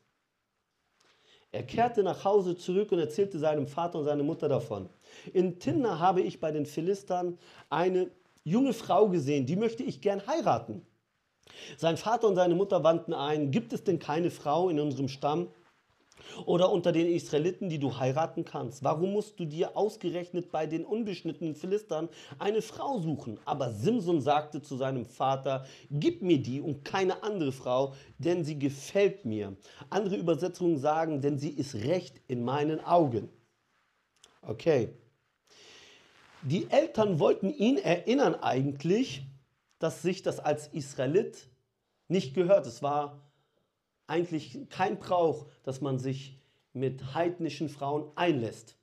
Er 1.52 1.62
kehrte 1.62 2.02
nach 2.02 2.26
Hause 2.26 2.58
zurück 2.58 2.92
und 2.92 3.00
erzählte 3.00 3.38
seinem 3.38 3.68
Vater 3.68 4.00
und 4.00 4.06
seiner 4.06 4.24
Mutter 4.24 4.50
davon. 4.50 4.90
In 5.32 5.60
Timna 5.60 6.00
habe 6.00 6.22
ich 6.22 6.40
bei 6.40 6.52
den 6.52 6.66
Philistern 6.66 7.38
eine 7.70 8.10
junge 8.44 8.74
Frau 8.74 9.08
gesehen, 9.08 9.46
die 9.46 9.56
möchte 9.56 9.84
ich 9.84 10.02
gern 10.02 10.26
heiraten. 10.26 10.82
Sein 11.78 11.98
Vater 11.98 12.28
und 12.28 12.36
seine 12.36 12.56
Mutter 12.56 12.84
wandten 12.84 13.14
ein, 13.14 13.52
gibt 13.52 13.74
es 13.74 13.84
denn 13.84 14.00
keine 14.00 14.32
Frau 14.32 14.70
in 14.70 14.80
unserem 14.80 15.08
Stamm, 15.08 15.50
oder 16.46 16.72
unter 16.72 16.92
den 16.92 17.08
Israeliten, 17.08 17.70
die 17.70 17.80
du 17.80 17.98
heiraten 17.98 18.46
kannst? 18.46 18.84
Warum 18.84 19.14
musst 19.14 19.40
du 19.40 19.46
dir 19.46 19.76
ausgerechnet 19.78 20.52
bei 20.52 20.68
den 20.68 20.86
unbeschnittenen 20.86 21.56
Philistern 21.56 22.10
eine 22.40 22.62
Frau 22.62 23.00
suchen? 23.00 23.40
Aber 23.46 23.72
Simson 23.72 24.22
sagte 24.22 24.62
zu 24.62 24.78
seinem 24.78 25.06
Vater, 25.06 25.66
gib 25.92 26.22
mir 26.22 26.42
die 26.42 26.62
und 26.62 26.86
keine 26.86 27.24
andere 27.24 27.52
Frau, 27.52 27.94
denn 28.18 28.44
sie 28.44 28.60
gefällt 28.60 29.26
mir. 29.26 29.56
Andere 29.90 30.16
Übersetzungen 30.16 30.78
sagen, 30.78 31.22
denn 31.22 31.38
sie 31.38 31.52
ist 31.52 31.76
recht 31.76 32.22
in 32.28 32.44
meinen 32.44 32.84
Augen. 32.84 33.30
Okay. 34.42 34.90
Die 36.44 36.70
Eltern 36.70 37.20
wollten 37.20 37.50
ihn 37.50 37.78
erinnern 37.78 38.36
eigentlich, 38.36 39.24
dass 39.80 40.02
sich 40.02 40.22
das 40.22 40.40
als 40.40 40.68
Israelit 40.68 41.50
nicht 42.08 42.34
gehört. 42.34 42.66
Es 42.66 42.82
war 42.82 43.27
eigentlich 44.08 44.58
kein 44.70 44.98
Brauch, 45.00 45.48
dass 45.64 45.82
man 45.82 46.00
sich 46.00 46.40
mit 46.74 47.14
heidnischen 47.14 47.70
Frauen 47.70 48.10
einlässt. 48.16 48.78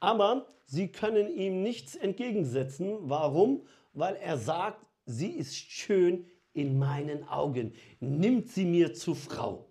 Aber 0.00 0.46
sie 0.66 0.88
können 0.88 1.30
ihm 1.30 1.62
nichts 1.62 1.94
entgegensetzen. 1.94 2.98
Warum? 3.02 3.66
Weil 3.92 4.16
er 4.16 4.38
sagt, 4.38 4.84
sie 5.06 5.30
ist 5.30 5.56
schön 5.56 6.26
in 6.52 6.78
meinen 6.78 7.26
Augen. 7.28 7.72
Nimmt 8.00 8.50
sie 8.50 8.64
mir 8.64 8.94
zur 8.94 9.16
Frau. 9.16 9.70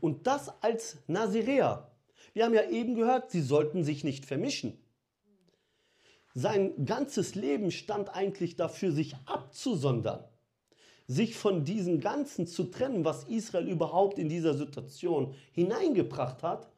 Und 0.00 0.26
das 0.26 0.62
als 0.62 0.98
Nazirea. 1.06 1.90
Wir 2.32 2.44
haben 2.44 2.54
ja 2.54 2.68
eben 2.68 2.94
gehört, 2.94 3.30
sie 3.30 3.42
sollten 3.42 3.84
sich 3.84 4.04
nicht 4.04 4.24
vermischen. 4.24 4.78
Sein 6.32 6.84
ganzes 6.84 7.34
Leben 7.34 7.70
stand 7.70 8.14
eigentlich 8.14 8.56
dafür, 8.56 8.92
sich 8.92 9.16
abzusondern 9.26 10.24
sich 11.10 11.36
von 11.36 11.64
diesem 11.64 11.98
Ganzen 11.98 12.46
zu 12.46 12.70
trennen, 12.70 13.04
was 13.04 13.24
Israel 13.24 13.68
überhaupt 13.68 14.16
in 14.16 14.28
dieser 14.28 14.54
Situation 14.54 15.34
hineingebracht 15.50 16.44
hat. 16.44 16.70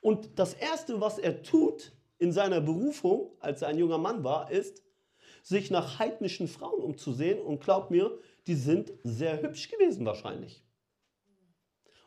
Und 0.00 0.38
das 0.38 0.54
Erste, 0.54 1.00
was 1.00 1.18
er 1.18 1.42
tut 1.42 1.90
in 2.18 2.30
seiner 2.30 2.60
Berufung, 2.60 3.32
als 3.40 3.62
er 3.62 3.68
ein 3.68 3.78
junger 3.78 3.98
Mann 3.98 4.22
war, 4.22 4.48
ist, 4.48 4.84
sich 5.42 5.72
nach 5.72 5.98
heidnischen 5.98 6.46
Frauen 6.46 6.84
umzusehen. 6.84 7.40
Und 7.40 7.64
glaubt 7.64 7.90
mir, 7.90 8.16
die 8.46 8.54
sind 8.54 8.92
sehr 9.02 9.42
hübsch 9.42 9.68
gewesen 9.68 10.06
wahrscheinlich. 10.06 10.62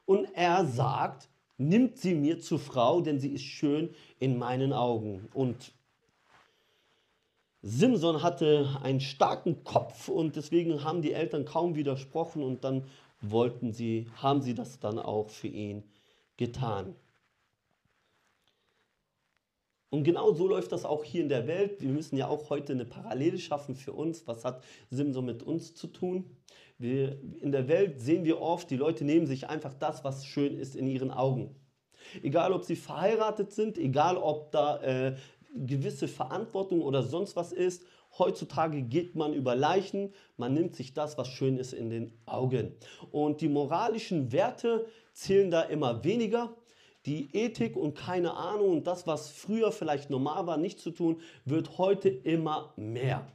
Und 0.06 0.30
er 0.36 0.66
sagt, 0.66 1.28
nimmt 1.58 1.98
sie 1.98 2.16
mir 2.16 2.40
zur 2.40 2.60
Frau, 2.60 3.02
denn 3.02 3.20
sie 3.20 3.34
ist 3.34 3.44
schön 3.44 3.94
in 4.20 4.38
meinen 4.38 4.72
Augen. 4.72 5.28
Und 5.34 5.74
Simson 7.70 8.24
hatte 8.24 8.80
einen 8.82 9.02
starken 9.02 9.66
Kopf 9.66 10.08
und 10.08 10.38
deswegen 10.38 10.86
haben 10.86 11.02
die 11.02 11.12
Eltern 11.12 11.44
kaum 11.44 11.76
widersprochen 11.76 12.42
und 12.42 12.64
dann 12.64 12.86
wollten 13.20 13.74
sie, 13.74 14.08
haben 14.16 14.42
sie 14.42 14.54
das 14.54 14.80
dann 14.80 14.98
auch 14.98 15.30
für 15.30 15.50
ihn 15.50 15.84
getan. 16.38 16.96
Und 19.90 20.06
genau 20.06 20.32
so 20.32 20.48
läuft 20.48 20.72
das 20.72 20.86
auch 20.86 21.04
hier 21.04 21.22
in 21.22 21.28
der 21.28 21.46
Welt. 21.46 21.82
Wir 21.82 21.90
müssen 21.90 22.16
ja 22.16 22.30
auch 22.30 22.50
heute 22.50 22.72
eine 22.72 22.86
Parallele 22.86 23.38
schaffen 23.38 23.76
für 23.76 23.92
uns. 23.92 24.26
Was 24.28 24.46
hat 24.46 24.64
Simson 24.90 25.26
mit 25.26 25.44
uns 25.44 25.76
zu 25.76 25.88
tun? 25.88 26.38
Wir, 26.78 27.22
in 27.42 27.52
der 27.52 27.68
Welt 27.68 28.00
sehen 28.00 28.24
wir 28.24 28.40
oft, 28.40 28.70
die 28.70 28.78
Leute 28.78 29.04
nehmen 29.04 29.28
sich 29.28 29.50
einfach 29.50 29.74
das, 29.74 30.06
was 30.06 30.26
schön 30.26 30.58
ist 30.58 30.78
in 30.78 30.88
ihren 30.88 31.12
Augen. 31.12 31.54
Egal, 32.24 32.54
ob 32.54 32.64
sie 32.64 32.78
verheiratet 32.78 33.52
sind, 33.52 33.78
egal, 33.78 34.16
ob 34.16 34.52
da 34.52 34.78
äh, 34.82 35.16
gewisse 35.66 36.08
Verantwortung 36.08 36.82
oder 36.82 37.04
sonst 37.04 37.36
was 37.36 37.52
ist. 37.52 37.86
Heutzutage 38.18 38.82
geht 38.82 39.16
man 39.16 39.34
über 39.34 39.56
Leichen, 39.56 40.14
man 40.38 40.54
nimmt 40.54 40.76
sich 40.76 40.94
das, 40.94 41.18
was 41.18 41.28
schön 41.28 41.58
ist, 41.58 41.74
in 41.74 41.90
den 41.90 42.14
Augen. 42.26 42.76
Und 43.12 43.42
die 43.42 43.50
moralischen 43.50 44.32
Werte 44.32 44.88
zählen 45.14 45.52
da 45.52 45.62
immer 45.62 46.04
weniger. 46.04 46.56
Die 47.06 47.34
Ethik 47.36 47.78
und 47.78 47.96
keine 47.96 48.34
Ahnung 48.36 48.72
und 48.72 48.88
das, 48.88 49.08
was 49.08 49.30
früher 49.30 49.72
vielleicht 49.72 50.10
normal 50.10 50.46
war, 50.46 50.58
nicht 50.58 50.80
zu 50.80 50.92
tun, 50.92 51.22
wird 51.46 51.78
heute 51.78 52.10
immer 52.10 52.74
mehr. 52.76 53.26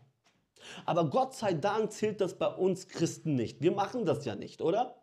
Aber 0.85 1.09
Gott 1.09 1.35
sei 1.35 1.55
Dank 1.55 1.93
zählt 1.93 2.21
das 2.21 2.39
bei 2.39 2.49
uns 2.49 2.89
Christen 2.89 3.35
nicht. 3.35 3.63
Wir 3.63 3.73
machen 3.73 4.05
das 4.05 4.25
ja 4.25 4.35
nicht, 4.35 4.61
oder? 4.61 5.03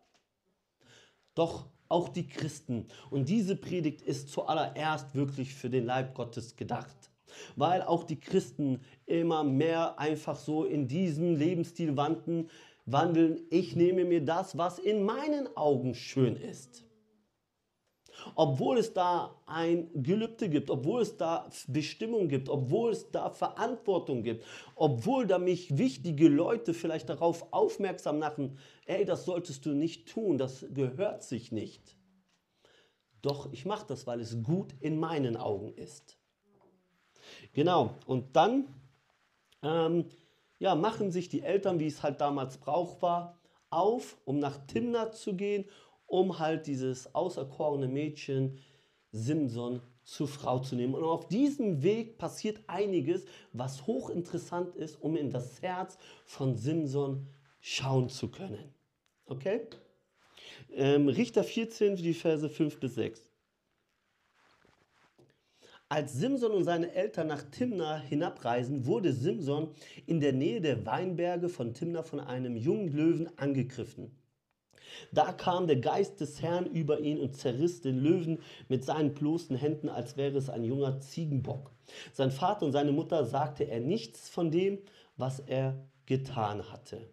Doch 1.36 1.68
auch 1.90 2.10
die 2.10 2.28
Christen. 2.28 2.88
Und 3.10 3.30
diese 3.30 3.56
Predigt 3.56 4.02
ist 4.02 4.30
zuallererst 4.30 5.16
wirklich 5.16 5.56
für 5.56 5.70
den 5.70 5.86
Leib 5.86 6.14
Gottes 6.14 6.56
gedacht. 6.56 7.09
Weil 7.56 7.82
auch 7.82 8.04
die 8.04 8.20
Christen 8.20 8.82
immer 9.06 9.44
mehr 9.44 10.00
einfach 10.00 10.36
so 10.36 10.64
in 10.66 10.88
diesem 10.88 11.36
Lebensstil 11.36 11.96
wandeln. 11.98 13.40
Ich 13.50 13.76
nehme 13.76 14.06
mir 14.06 14.24
das, 14.24 14.58
was 14.58 14.80
in 14.80 15.04
meinen 15.04 15.56
Augen 15.56 15.96
schön 15.96 16.36
ist 16.36 16.86
obwohl 18.36 18.78
es 18.78 18.94
da 18.94 19.36
ein 19.46 19.90
Gelübde 19.94 20.50
gibt, 20.50 20.70
obwohl 20.70 21.02
es 21.02 21.18
da 21.18 21.50
Bestimmung 21.68 22.28
gibt, 22.28 22.50
obwohl 22.50 22.92
es 22.92 23.10
da 23.12 23.30
Verantwortung 23.30 24.24
gibt, 24.24 24.46
obwohl 24.76 25.28
da 25.28 25.40
mich 25.40 25.78
wichtige 25.78 26.28
Leute 26.28 26.74
vielleicht 26.74 27.10
darauf 27.10 27.52
aufmerksam 27.52 28.20
machen, 28.20 28.58
ey, 28.86 29.06
das 29.06 29.26
solltest 29.26 29.66
du 29.66 29.72
nicht 29.72 30.10
tun, 30.10 30.38
das 30.38 30.66
gehört 30.74 31.24
sich 31.24 31.52
nicht. 31.52 31.96
Doch 33.22 33.52
ich 33.52 33.66
mache 33.66 33.88
das, 33.88 34.08
weil 34.08 34.22
es 34.22 34.44
gut 34.44 34.74
in 34.80 35.00
meinen 35.00 35.36
Augen 35.36 35.74
ist. 35.74 36.19
Genau, 37.54 37.96
und 38.06 38.36
dann 38.36 38.68
ähm, 39.64 40.06
ja, 40.60 40.76
machen 40.76 41.12
sich 41.12 41.30
die 41.30 41.42
Eltern, 41.42 41.80
wie 41.80 41.88
es 41.88 42.04
halt 42.04 42.22
damals 42.22 42.58
Brauch 42.58 43.02
war, 43.02 43.38
auf, 43.70 44.18
um 44.26 44.40
nach 44.40 44.58
Timnah 44.68 45.12
zu 45.12 45.36
gehen 45.36 45.66
um 46.10 46.40
halt 46.40 46.68
dieses 46.68 47.14
auserkorene 47.16 47.88
Mädchen 47.88 48.60
Simson 49.12 49.82
zur 50.04 50.28
Frau 50.28 50.60
zu 50.60 50.76
nehmen. 50.76 50.96
Und 50.96 51.04
auf 51.04 51.28
diesem 51.28 51.84
Weg 51.84 52.18
passiert 52.18 52.60
einiges, 52.68 53.26
was 53.54 53.86
hochinteressant 53.86 54.76
ist, 54.76 55.02
um 55.02 55.16
in 55.16 55.30
das 55.30 55.62
Herz 55.62 55.98
von 56.26 56.56
Simson 56.56 57.28
schauen 57.62 58.10
zu 58.10 58.30
können. 58.30 58.74
Okay? 59.26 59.62
Ähm, 60.74 61.08
Richter 61.08 61.44
14, 61.44 61.96
die 61.96 62.14
Verse 62.14 62.50
5 62.50 62.80
bis 62.80 62.96
6. 62.96 63.29
Als 65.92 66.14
Simson 66.14 66.52
und 66.52 66.66
seine 66.66 66.94
Eltern 66.94 67.26
nach 67.26 67.42
Timna 67.50 67.98
hinabreisen, 67.98 68.86
wurde 68.86 69.12
Simson 69.12 69.72
in 70.06 70.20
der 70.20 70.34
Nähe 70.34 70.62
der 70.62 70.86
Weinberge 70.86 71.50
von 71.50 71.74
Timna 71.74 72.04
von 72.04 72.20
einem 72.20 72.56
jungen 72.56 72.90
Löwen 72.90 73.28
angegriffen. 73.40 74.16
Da 75.12 75.34
kam 75.34 75.66
der 75.66 75.78
Geist 75.78 76.22
des 76.22 76.44
Herrn 76.44 76.68
über 76.68 77.00
ihn 77.00 77.20
und 77.20 77.36
zerriss 77.36 77.82
den 77.82 77.98
Löwen 77.98 78.38
mit 78.68 78.86
seinen 78.86 79.16
bloßen 79.16 79.56
Händen, 79.56 79.90
als 79.90 80.16
wäre 80.16 80.38
es 80.38 80.52
ein 80.52 80.64
junger 80.64 81.00
Ziegenbock. 81.00 81.72
Sein 82.14 82.30
Vater 82.30 82.68
und 82.68 82.72
seine 82.72 82.92
Mutter 82.92 83.26
sagte 83.26 83.64
er 83.64 83.80
nichts 83.80 84.30
von 84.30 84.52
dem, 84.52 84.78
was 85.18 85.40
er 85.40 85.90
getan 86.06 86.72
hatte. 86.72 87.10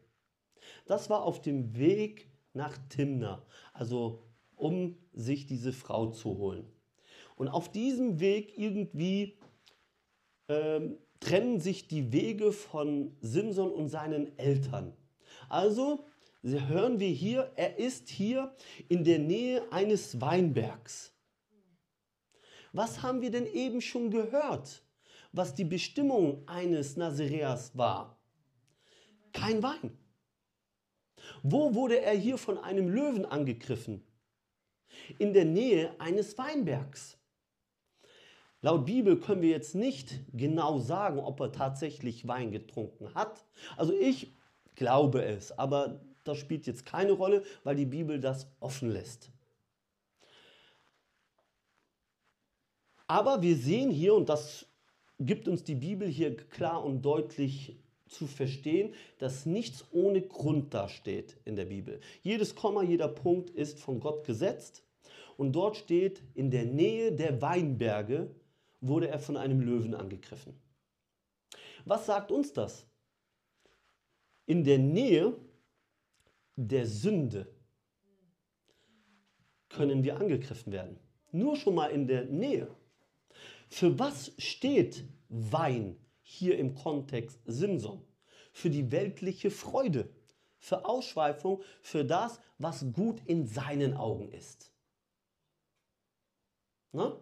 Das 0.84 1.08
war 1.08 1.22
auf 1.22 1.40
dem 1.40 1.78
Weg 1.78 2.30
nach 2.52 2.76
Timna, 2.90 3.42
also 3.72 4.22
um 4.54 4.98
sich 5.14 5.46
diese 5.46 5.72
Frau 5.72 6.10
zu 6.10 6.36
holen. 6.36 6.75
Und 7.36 7.48
auf 7.48 7.70
diesem 7.70 8.18
Weg 8.18 8.58
irgendwie 8.58 9.38
ähm, 10.48 10.98
trennen 11.20 11.60
sich 11.60 11.86
die 11.88 12.12
Wege 12.12 12.52
von 12.52 13.16
Simson 13.20 13.70
und 13.70 13.88
seinen 13.88 14.36
Eltern. 14.38 14.96
Also 15.48 16.04
hören 16.42 17.00
wir 17.00 17.08
hier, 17.08 17.52
er 17.56 17.78
ist 17.78 18.08
hier 18.08 18.54
in 18.88 19.04
der 19.04 19.18
Nähe 19.18 19.70
eines 19.72 20.20
Weinbergs. 20.20 21.12
Was 22.72 23.02
haben 23.02 23.22
wir 23.22 23.30
denn 23.30 23.46
eben 23.46 23.80
schon 23.80 24.10
gehört, 24.10 24.82
was 25.32 25.54
die 25.54 25.64
Bestimmung 25.64 26.46
eines 26.46 26.96
Nazareas 26.96 27.76
war? 27.76 28.18
Kein 29.32 29.62
Wein. 29.62 29.96
Wo 31.42 31.74
wurde 31.74 32.00
er 32.00 32.14
hier 32.14 32.38
von 32.38 32.58
einem 32.58 32.88
Löwen 32.88 33.24
angegriffen? 33.24 34.02
In 35.18 35.32
der 35.32 35.44
Nähe 35.44 35.98
eines 36.00 36.38
Weinbergs. 36.38 37.18
Laut 38.66 38.84
Bibel 38.84 39.16
können 39.20 39.42
wir 39.42 39.50
jetzt 39.50 39.76
nicht 39.76 40.18
genau 40.32 40.80
sagen, 40.80 41.20
ob 41.20 41.38
er 41.38 41.52
tatsächlich 41.52 42.26
Wein 42.26 42.50
getrunken 42.50 43.14
hat. 43.14 43.44
Also 43.76 43.92
ich 43.92 44.32
glaube 44.74 45.24
es, 45.24 45.56
aber 45.56 46.00
das 46.24 46.38
spielt 46.38 46.66
jetzt 46.66 46.84
keine 46.84 47.12
Rolle, 47.12 47.44
weil 47.62 47.76
die 47.76 47.86
Bibel 47.86 48.18
das 48.18 48.48
offen 48.58 48.90
lässt. 48.90 49.30
Aber 53.06 53.40
wir 53.40 53.54
sehen 53.54 53.88
hier, 53.88 54.16
und 54.16 54.28
das 54.28 54.66
gibt 55.20 55.46
uns 55.46 55.62
die 55.62 55.76
Bibel 55.76 56.08
hier 56.08 56.36
klar 56.36 56.84
und 56.84 57.02
deutlich 57.02 57.78
zu 58.08 58.26
verstehen, 58.26 58.94
dass 59.18 59.46
nichts 59.46 59.84
ohne 59.92 60.22
Grund 60.22 60.74
dasteht 60.74 61.36
in 61.44 61.54
der 61.54 61.66
Bibel. 61.66 62.00
Jedes 62.24 62.56
Komma, 62.56 62.82
jeder 62.82 63.06
Punkt 63.06 63.50
ist 63.50 63.78
von 63.78 64.00
Gott 64.00 64.24
gesetzt. 64.26 64.82
Und 65.36 65.52
dort 65.52 65.76
steht, 65.76 66.20
in 66.34 66.50
der 66.50 66.64
Nähe 66.64 67.12
der 67.12 67.40
Weinberge 67.40 68.34
wurde 68.80 69.08
er 69.08 69.18
von 69.18 69.36
einem 69.36 69.60
Löwen 69.60 69.94
angegriffen. 69.94 70.54
Was 71.84 72.06
sagt 72.06 72.30
uns 72.30 72.52
das? 72.52 72.86
In 74.46 74.64
der 74.64 74.78
Nähe 74.78 75.36
der 76.56 76.86
Sünde 76.86 77.52
können 79.68 80.04
wir 80.04 80.16
angegriffen 80.16 80.72
werden. 80.72 80.98
Nur 81.32 81.56
schon 81.56 81.74
mal 81.74 81.90
in 81.90 82.06
der 82.06 82.24
Nähe. 82.24 82.74
Für 83.68 83.98
was 83.98 84.32
steht 84.38 85.04
Wein 85.28 85.96
hier 86.22 86.58
im 86.58 86.74
Kontext 86.74 87.40
Simson? 87.46 88.02
Für 88.52 88.70
die 88.70 88.90
weltliche 88.90 89.50
Freude, 89.50 90.08
für 90.58 90.86
Ausschweifung, 90.86 91.62
für 91.82 92.04
das, 92.04 92.40
was 92.58 92.86
gut 92.92 93.20
in 93.26 93.46
seinen 93.46 93.94
Augen 93.94 94.30
ist. 94.30 94.72
Na? 96.92 97.20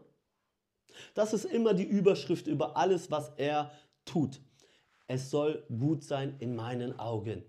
Das 1.15 1.33
ist 1.33 1.45
immer 1.45 1.75
die 1.75 1.85
Überschrift 1.85 2.47
über 2.47 2.77
alles, 2.77 3.11
was 3.11 3.33
er 3.37 3.71
tut. 4.05 4.41
Es 5.07 5.31
soll 5.31 5.65
gut 5.69 6.03
sein 6.03 6.37
in 6.39 6.57
meinen 6.57 6.99
Augen. 6.99 7.45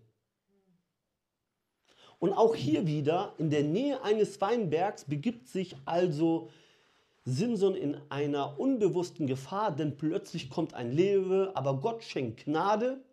Und 2.20 2.34
auch 2.34 2.56
hier 2.56 2.88
wieder 2.88 3.34
in 3.38 3.50
der 3.50 3.64
Nähe 3.64 4.02
eines 4.04 4.40
Weinbergs 4.42 5.06
begibt 5.06 5.48
sich 5.48 5.76
also 5.86 6.50
Simson 7.26 7.76
in 7.76 8.00
einer 8.10 8.60
unbewussten 8.60 9.28
Gefahr, 9.28 9.76
denn 9.76 9.98
plötzlich 9.98 10.50
kommt 10.50 10.74
ein 10.74 10.92
Löwe, 10.92 11.52
aber 11.56 11.80
Gott 11.82 12.04
schenkt 12.04 12.46
Gnade 12.46 13.04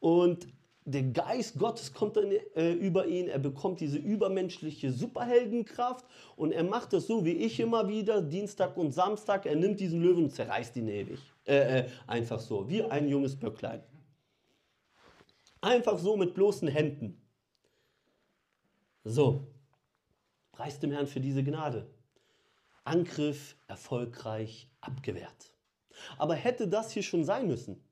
und 0.00 0.48
der 0.88 1.02
Geist 1.02 1.58
Gottes 1.58 1.92
kommt 1.92 2.16
dann 2.16 2.30
äh, 2.54 2.72
über 2.72 3.06
ihn, 3.06 3.28
er 3.28 3.38
bekommt 3.38 3.80
diese 3.80 3.98
übermenschliche 3.98 4.90
Superheldenkraft 4.90 6.06
und 6.36 6.52
er 6.52 6.64
macht 6.64 6.94
das 6.94 7.06
so 7.06 7.24
wie 7.24 7.32
ich 7.32 7.60
immer 7.60 7.88
wieder, 7.88 8.22
Dienstag 8.22 8.76
und 8.76 8.92
Samstag, 8.92 9.44
er 9.44 9.56
nimmt 9.56 9.80
diesen 9.80 10.00
Löwen 10.02 10.24
und 10.24 10.30
zerreißt 10.30 10.76
ihn 10.76 10.88
ewig. 10.88 11.20
Äh, 11.46 11.80
äh, 11.80 11.88
einfach 12.06 12.40
so, 12.40 12.68
wie 12.68 12.82
ein 12.82 13.06
junges 13.06 13.38
Böcklein. 13.38 13.82
Einfach 15.60 15.98
so 15.98 16.16
mit 16.16 16.34
bloßen 16.34 16.68
Händen. 16.68 17.20
So, 19.04 19.46
preis 20.52 20.78
dem 20.78 20.92
Herrn 20.92 21.06
für 21.06 21.20
diese 21.20 21.44
Gnade. 21.44 21.86
Angriff 22.84 23.56
erfolgreich 23.66 24.70
abgewehrt. 24.80 25.52
Aber 26.16 26.34
hätte 26.34 26.66
das 26.66 26.92
hier 26.92 27.02
schon 27.02 27.24
sein 27.24 27.46
müssen? 27.46 27.84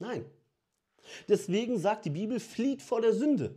Nein. 0.00 0.24
Deswegen 1.28 1.78
sagt 1.78 2.04
die 2.04 2.10
Bibel, 2.10 2.40
flieht 2.40 2.82
vor 2.82 3.00
der 3.00 3.12
Sünde. 3.12 3.54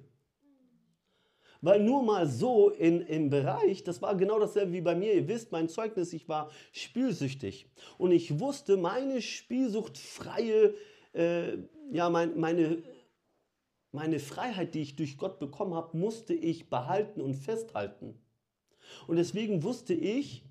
Weil 1.61 1.81
nur 1.81 2.03
mal 2.03 2.27
so 2.27 2.69
in, 2.69 3.01
im 3.01 3.29
Bereich, 3.29 3.83
das 3.83 4.01
war 4.01 4.15
genau 4.17 4.37
dasselbe 4.37 4.73
wie 4.73 4.81
bei 4.81 4.95
mir, 4.95 5.13
ihr 5.13 5.27
wisst, 5.27 5.51
mein 5.51 5.69
Zeugnis, 5.69 6.11
ich 6.11 6.27
war 6.27 6.51
spielsüchtig. 6.73 7.69
Und 7.97 8.11
ich 8.11 8.39
wusste, 8.39 8.75
meine 8.75 9.21
spielsuchtfreie, 9.21 10.73
äh, 11.13 11.57
ja, 11.91 12.09
mein, 12.09 12.37
meine 12.37 12.83
meine 13.93 14.19
Freiheit, 14.19 14.73
die 14.73 14.81
ich 14.81 14.95
durch 14.95 15.17
Gott 15.17 15.39
bekommen 15.39 15.75
habe, 15.75 15.95
musste 15.95 16.33
ich 16.33 16.69
behalten 16.69 17.21
und 17.21 17.35
festhalten. 17.35 18.19
Und 19.07 19.17
deswegen 19.17 19.61
wusste 19.63 19.93
ich, 19.93 20.43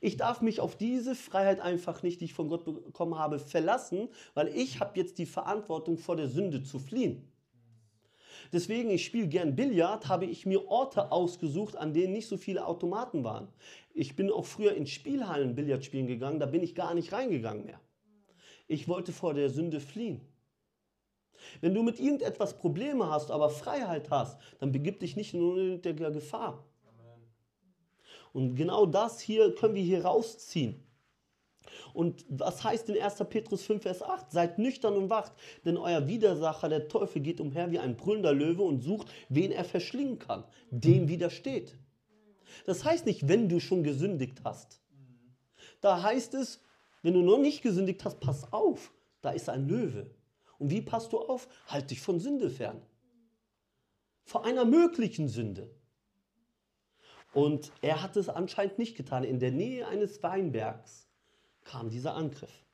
Ich 0.00 0.16
darf 0.16 0.40
mich 0.42 0.60
auf 0.60 0.76
diese 0.76 1.14
Freiheit 1.14 1.60
einfach 1.60 2.02
nicht, 2.02 2.20
die 2.20 2.26
ich 2.26 2.34
von 2.34 2.48
Gott 2.48 2.64
bekommen 2.64 3.18
habe, 3.18 3.38
verlassen, 3.38 4.08
weil 4.34 4.48
ich 4.48 4.80
habe 4.80 4.98
jetzt 4.98 5.18
die 5.18 5.26
Verantwortung 5.26 5.98
vor 5.98 6.16
der 6.16 6.28
Sünde 6.28 6.62
zu 6.62 6.78
fliehen. 6.78 7.30
Deswegen, 8.52 8.90
ich 8.90 9.04
spiele 9.04 9.28
gern 9.28 9.56
Billard, 9.56 10.08
habe 10.08 10.24
ich 10.24 10.46
mir 10.46 10.68
Orte 10.68 11.12
ausgesucht, 11.12 11.76
an 11.76 11.92
denen 11.92 12.12
nicht 12.12 12.28
so 12.28 12.36
viele 12.36 12.66
Automaten 12.66 13.24
waren. 13.24 13.48
Ich 13.92 14.16
bin 14.16 14.30
auch 14.30 14.46
früher 14.46 14.74
in 14.74 14.86
Spielhallen 14.86 15.54
Billard 15.54 15.84
spielen 15.84 16.06
gegangen, 16.06 16.38
da 16.38 16.46
bin 16.46 16.62
ich 16.62 16.74
gar 16.74 16.94
nicht 16.94 17.12
reingegangen 17.12 17.64
mehr. 17.64 17.80
Ich 18.68 18.88
wollte 18.88 19.12
vor 19.12 19.34
der 19.34 19.50
Sünde 19.50 19.80
fliehen. 19.80 20.20
Wenn 21.60 21.74
du 21.74 21.82
mit 21.82 21.98
irgendetwas 22.00 22.56
Probleme 22.58 23.10
hast, 23.10 23.30
aber 23.30 23.50
Freiheit 23.50 24.10
hast, 24.10 24.38
dann 24.60 24.72
begib 24.72 25.00
dich 25.00 25.16
nicht 25.16 25.34
in 25.34 25.42
unnötige 25.42 26.10
Gefahr. 26.12 26.64
Und 28.32 28.54
genau 28.54 28.86
das 28.86 29.20
hier 29.20 29.54
können 29.54 29.74
wir 29.74 29.82
hier 29.82 30.04
rausziehen. 30.04 30.82
Und 31.92 32.24
was 32.28 32.64
heißt 32.64 32.88
in 32.88 33.00
1. 33.00 33.16
Petrus 33.28 33.62
5, 33.62 33.82
Vers 33.82 34.02
8? 34.02 34.30
Seid 34.30 34.58
nüchtern 34.58 34.94
und 34.94 35.10
wacht, 35.10 35.32
denn 35.64 35.76
euer 35.76 36.06
Widersacher, 36.06 36.68
der 36.68 36.88
Teufel, 36.88 37.20
geht 37.22 37.40
umher 37.40 37.70
wie 37.70 37.78
ein 37.78 37.96
brüllender 37.96 38.32
Löwe 38.32 38.62
und 38.62 38.80
sucht, 38.80 39.08
wen 39.28 39.52
er 39.52 39.64
verschlingen 39.64 40.18
kann, 40.18 40.44
dem 40.70 41.08
widersteht. 41.08 41.76
Das 42.66 42.84
heißt 42.84 43.06
nicht, 43.06 43.28
wenn 43.28 43.48
du 43.48 43.60
schon 43.60 43.82
gesündigt 43.82 44.40
hast. 44.44 44.80
Da 45.80 46.02
heißt 46.02 46.34
es, 46.34 46.60
wenn 47.02 47.14
du 47.14 47.22
noch 47.22 47.38
nicht 47.38 47.62
gesündigt 47.62 48.04
hast, 48.04 48.20
pass 48.20 48.52
auf, 48.52 48.92
da 49.20 49.30
ist 49.30 49.48
ein 49.48 49.68
Löwe. 49.68 50.10
Und 50.58 50.70
wie 50.70 50.82
passt 50.82 51.12
du 51.12 51.18
auf? 51.18 51.48
Halt 51.66 51.90
dich 51.90 52.00
von 52.00 52.18
Sünde 52.18 52.50
fern. 52.50 52.82
Vor 54.24 54.44
einer 54.44 54.64
möglichen 54.64 55.28
Sünde. 55.28 55.70
Und 57.32 57.72
er 57.82 58.02
hat 58.02 58.16
es 58.16 58.28
anscheinend 58.28 58.78
nicht 58.78 58.96
getan. 58.96 59.24
In 59.24 59.38
der 59.38 59.52
Nähe 59.52 59.86
eines 59.86 60.22
Weinbergs 60.22 61.08
kam 61.64 61.90
dieser 61.90 62.14
Angriff. 62.14 62.64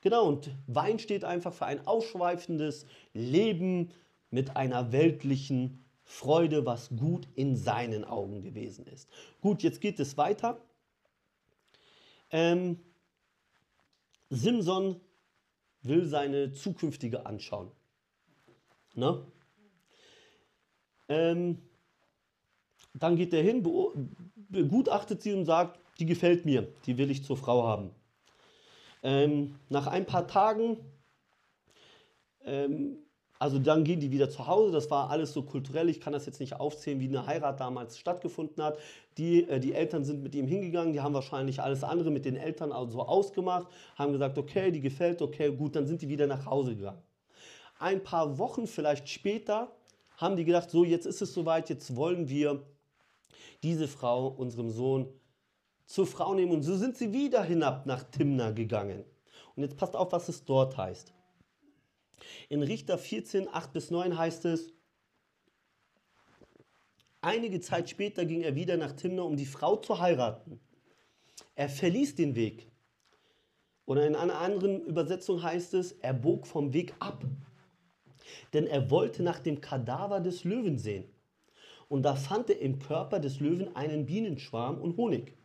Genau, 0.00 0.26
und 0.26 0.50
Wein 0.66 0.98
steht 0.98 1.24
einfach 1.24 1.52
für 1.52 1.66
ein 1.66 1.86
ausschweifendes 1.86 2.86
Leben 3.12 3.92
mit 4.30 4.56
einer 4.56 4.92
weltlichen 4.92 5.84
Freude, 6.02 6.66
was 6.66 6.88
gut 6.90 7.28
in 7.34 7.56
seinen 7.56 8.04
Augen 8.04 8.42
gewesen 8.42 8.86
ist. 8.86 9.08
Gut, 9.40 9.62
jetzt 9.62 9.80
geht 9.80 10.00
es 10.00 10.16
weiter. 10.16 10.60
Ähm, 12.30 12.80
Simson 14.30 15.00
will 15.82 16.06
seine 16.06 16.52
zukünftige 16.52 17.26
anschauen. 17.26 17.70
Ne? 18.94 19.24
Ähm, 21.08 21.62
dann 22.94 23.16
geht 23.16 23.32
er 23.32 23.42
hin, 23.42 23.62
begutachtet 24.48 25.22
sie 25.22 25.32
und 25.32 25.44
sagt, 25.44 25.78
die 25.98 26.06
gefällt 26.06 26.44
mir, 26.44 26.68
die 26.86 26.98
will 26.98 27.10
ich 27.10 27.24
zur 27.24 27.36
Frau 27.36 27.66
haben. 27.66 27.90
Ähm, 29.02 29.56
nach 29.68 29.86
ein 29.86 30.06
paar 30.06 30.26
Tagen, 30.28 30.78
ähm, 32.44 32.98
also 33.38 33.58
dann 33.58 33.82
gehen 33.82 33.98
die 33.98 34.12
wieder 34.12 34.30
zu 34.30 34.46
Hause, 34.46 34.70
das 34.70 34.88
war 34.88 35.10
alles 35.10 35.32
so 35.32 35.42
kulturell, 35.42 35.88
ich 35.88 36.00
kann 36.00 36.12
das 36.12 36.26
jetzt 36.26 36.38
nicht 36.38 36.60
aufzählen, 36.60 37.00
wie 37.00 37.08
eine 37.08 37.26
Heirat 37.26 37.58
damals 37.58 37.98
stattgefunden 37.98 38.62
hat. 38.62 38.78
Die, 39.18 39.48
äh, 39.48 39.58
die 39.58 39.74
Eltern 39.74 40.04
sind 40.04 40.22
mit 40.22 40.34
ihm 40.36 40.46
hingegangen, 40.46 40.92
die 40.92 41.00
haben 41.00 41.14
wahrscheinlich 41.14 41.60
alles 41.60 41.82
andere 41.82 42.12
mit 42.12 42.24
den 42.24 42.36
Eltern 42.36 42.70
also 42.70 43.00
ausgemacht, 43.02 43.66
haben 43.96 44.12
gesagt, 44.12 44.38
okay, 44.38 44.70
die 44.70 44.80
gefällt, 44.80 45.20
okay, 45.20 45.50
gut, 45.50 45.74
dann 45.74 45.88
sind 45.88 46.02
die 46.02 46.08
wieder 46.08 46.28
nach 46.28 46.46
Hause 46.46 46.76
gegangen. 46.76 47.02
Ein 47.80 48.04
paar 48.04 48.38
Wochen 48.38 48.68
vielleicht 48.68 49.08
später 49.08 49.72
haben 50.16 50.36
die 50.36 50.44
gedacht, 50.44 50.70
so 50.70 50.84
jetzt 50.84 51.06
ist 51.06 51.20
es 51.20 51.34
soweit, 51.34 51.68
jetzt 51.68 51.96
wollen 51.96 52.28
wir 52.28 52.62
diese 53.62 53.88
Frau 53.88 54.28
unserem 54.28 54.70
Sohn 54.70 55.08
zur 55.86 56.06
Frau 56.06 56.34
nehmen. 56.34 56.52
Und 56.52 56.62
so 56.62 56.76
sind 56.76 56.96
sie 56.96 57.12
wieder 57.12 57.42
hinab 57.42 57.86
nach 57.86 58.04
Timna 58.04 58.50
gegangen. 58.50 59.04
Und 59.54 59.62
jetzt 59.62 59.76
passt 59.76 59.96
auf, 59.96 60.12
was 60.12 60.28
es 60.28 60.44
dort 60.44 60.76
heißt. 60.76 61.12
In 62.48 62.62
Richter 62.62 62.98
14, 62.98 63.48
8 63.48 63.72
bis 63.72 63.90
9 63.90 64.16
heißt 64.16 64.44
es, 64.46 64.72
einige 67.20 67.60
Zeit 67.60 67.90
später 67.90 68.24
ging 68.24 68.42
er 68.42 68.54
wieder 68.54 68.76
nach 68.76 68.92
Timna, 68.92 69.22
um 69.22 69.36
die 69.36 69.46
Frau 69.46 69.76
zu 69.76 69.98
heiraten. 70.00 70.60
Er 71.54 71.68
verließ 71.68 72.14
den 72.14 72.34
Weg. 72.34 72.68
Oder 73.84 74.06
in 74.06 74.16
einer 74.16 74.38
anderen 74.38 74.84
Übersetzung 74.84 75.42
heißt 75.42 75.74
es, 75.74 75.92
er 75.92 76.14
bog 76.14 76.46
vom 76.46 76.72
Weg 76.72 76.94
ab. 77.00 77.24
Denn 78.52 78.66
er 78.66 78.90
wollte 78.90 79.22
nach 79.22 79.40
dem 79.40 79.60
Kadaver 79.60 80.20
des 80.20 80.44
Löwen 80.44 80.78
sehen. 80.78 81.11
Und 81.92 82.04
da 82.04 82.14
fand 82.14 82.48
er 82.48 82.58
im 82.58 82.78
Körper 82.78 83.20
des 83.20 83.38
Löwen 83.38 83.76
einen 83.76 84.06
Bienenschwarm 84.06 84.80
und 84.80 84.96
Honig. 84.96 85.36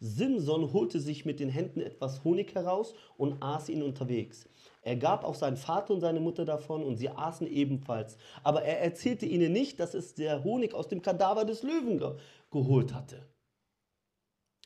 Simson 0.00 0.72
holte 0.72 0.98
sich 0.98 1.24
mit 1.24 1.38
den 1.38 1.48
Händen 1.48 1.80
etwas 1.80 2.24
Honig 2.24 2.52
heraus 2.56 2.92
und 3.16 3.40
aß 3.40 3.68
ihn 3.68 3.84
unterwegs. 3.84 4.48
Er 4.82 4.96
gab 4.96 5.22
auch 5.22 5.36
seinen 5.36 5.56
Vater 5.56 5.94
und 5.94 6.00
seine 6.00 6.18
Mutter 6.18 6.44
davon 6.44 6.82
und 6.82 6.96
sie 6.96 7.08
aßen 7.08 7.46
ebenfalls. 7.46 8.18
Aber 8.42 8.62
er 8.62 8.80
erzählte 8.80 9.26
ihnen 9.26 9.52
nicht, 9.52 9.78
dass 9.78 9.94
es 9.94 10.14
der 10.16 10.42
Honig 10.42 10.74
aus 10.74 10.88
dem 10.88 11.02
Kadaver 11.02 11.44
des 11.44 11.62
Löwen 11.62 11.98
ge 11.98 12.16
geholt 12.50 12.92
hatte. 12.92 13.24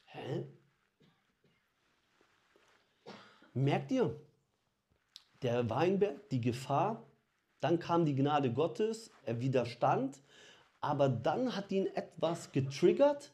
Hä? 0.07 0.47
Merkt 3.53 3.93
ihr? 3.93 4.19
Der 5.43 5.69
Weinberg, 5.69 6.31
die 6.31 6.41
Gefahr, 6.41 7.07
dann 7.61 7.79
kam 7.79 8.07
die 8.07 8.15
Gnade 8.15 8.55
Gottes, 8.55 9.11
er 9.23 9.39
widerstand, 9.41 10.23
aber 10.81 11.09
dann 11.09 11.57
hat 11.57 11.73
ihn 11.73 11.87
etwas 11.87 12.53
getriggert, 12.53 13.33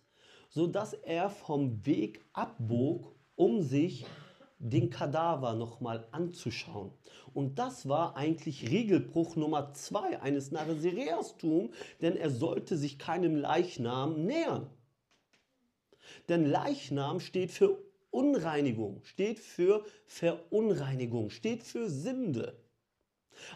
sodass 0.49 0.93
er 0.93 1.31
vom 1.31 1.85
Weg 1.87 2.25
abbog, 2.33 3.15
um 3.37 3.63
sich 3.63 4.07
den 4.59 4.91
Kadaver 4.91 5.55
nochmal 5.55 6.07
anzuschauen. 6.13 6.91
Und 7.35 7.59
das 7.59 7.89
war 7.89 8.17
eigentlich 8.17 8.71
Regelbruch 8.71 9.37
Nummer 9.37 9.73
zwei 9.75 10.21
eines 10.21 10.51
Nazareastum, 10.51 11.71
denn 12.01 12.17
er 12.17 12.31
sollte 12.31 12.77
sich 12.77 12.99
keinem 12.99 13.37
Leichnam 13.37 14.25
nähern. 14.25 14.71
Denn 16.29 16.47
Leichnam 16.47 17.21
steht 17.21 17.53
für 17.53 17.79
Unreinigung, 18.11 19.03
steht 19.05 19.39
für 19.39 19.85
Verunreinigung, 20.07 21.29
steht 21.31 21.63
für 21.63 21.91
Sünde. 21.91 22.57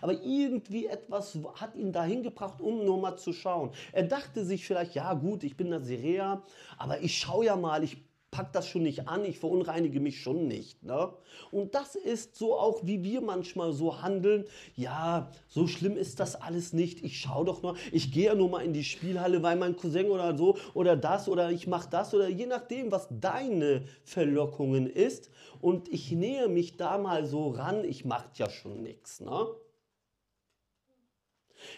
Aber 0.01 0.13
irgendwie 0.13 0.87
etwas 0.87 1.39
hat 1.55 1.77
ihn 1.77 1.93
dahin 1.93 2.23
gebracht, 2.23 2.61
um 2.61 2.85
nur 2.85 2.99
mal 2.99 3.17
zu 3.17 3.33
schauen. 3.33 3.71
Er 3.93 4.05
dachte 4.05 4.45
sich 4.45 4.65
vielleicht, 4.65 4.95
ja 4.95 5.15
gut, 5.15 5.45
ich 5.45 5.57
bin 5.57 5.69
Nazirea, 5.69 6.43
aber 6.79 7.01
ich 7.01 7.19
schaue 7.19 7.47
ja 7.47 7.57
mal, 7.57 7.83
ich 7.85 7.99
pack 8.31 8.53
das 8.53 8.69
schon 8.69 8.83
nicht 8.83 9.09
an, 9.09 9.25
ich 9.25 9.39
verunreinige 9.39 10.01
mich 10.01 10.21
schon 10.21 10.47
nicht. 10.47 10.83
Ne? 10.83 11.13
Und 11.51 11.75
das 11.75 11.97
ist 11.97 12.37
so 12.37 12.57
auch, 12.57 12.81
wie 12.85 13.03
wir 13.03 13.21
manchmal 13.21 13.73
so 13.73 14.03
handeln. 14.03 14.45
Ja, 14.77 15.31
so 15.49 15.67
schlimm 15.67 15.97
ist 15.97 16.21
das 16.21 16.41
alles 16.41 16.73
nicht. 16.73 17.03
Ich 17.03 17.19
schaue 17.19 17.45
doch 17.45 17.63
nur, 17.63 17.77
ich 17.93 18.13
gehe 18.13 18.27
ja 18.27 18.35
nur 18.35 18.49
mal 18.49 18.61
in 18.65 18.73
die 18.73 18.85
Spielhalle, 18.85 19.43
weil 19.43 19.57
mein 19.57 19.77
Cousin 19.77 20.11
oder 20.11 20.37
so 20.37 20.57
oder 20.75 20.97
das 20.97 21.29
oder 21.29 21.51
ich 21.51 21.67
mache 21.67 21.91
das 21.91 22.15
oder 22.15 22.29
je 22.29 22.47
nachdem, 22.47 22.93
was 22.93 23.09
deine 23.11 23.85
Verlockungen 24.05 24.87
ist. 24.87 25.31
Und 25.61 25.89
ich 25.89 26.13
nähe 26.13 26.49
mich 26.49 26.77
da 26.77 26.99
mal 26.99 27.27
so 27.27 27.49
ran, 27.49 27.85
ich 27.85 28.05
mache 28.05 28.31
ja 28.37 28.49
schon 28.49 28.83
nichts. 28.83 29.21
Ne? 29.21 29.47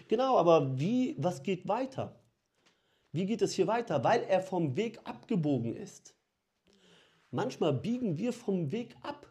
Genau, 0.09 0.37
aber 0.37 0.79
wie, 0.79 1.15
was 1.19 1.43
geht 1.43 1.69
weiter? 1.69 2.21
Wie 3.13 3.27
geht 3.27 3.43
es 3.43 3.53
hier 3.53 3.67
weiter? 3.67 4.03
Weil 4.03 4.23
er 4.23 4.41
vom 4.41 4.77
Weg 4.77 5.01
abgebogen 5.05 5.77
ist. 5.77 6.15
Manchmal 7.31 7.73
biegen 7.73 8.19
wir 8.19 8.33
vom 8.33 8.73
Weg 8.73 8.95
ab, 9.03 9.27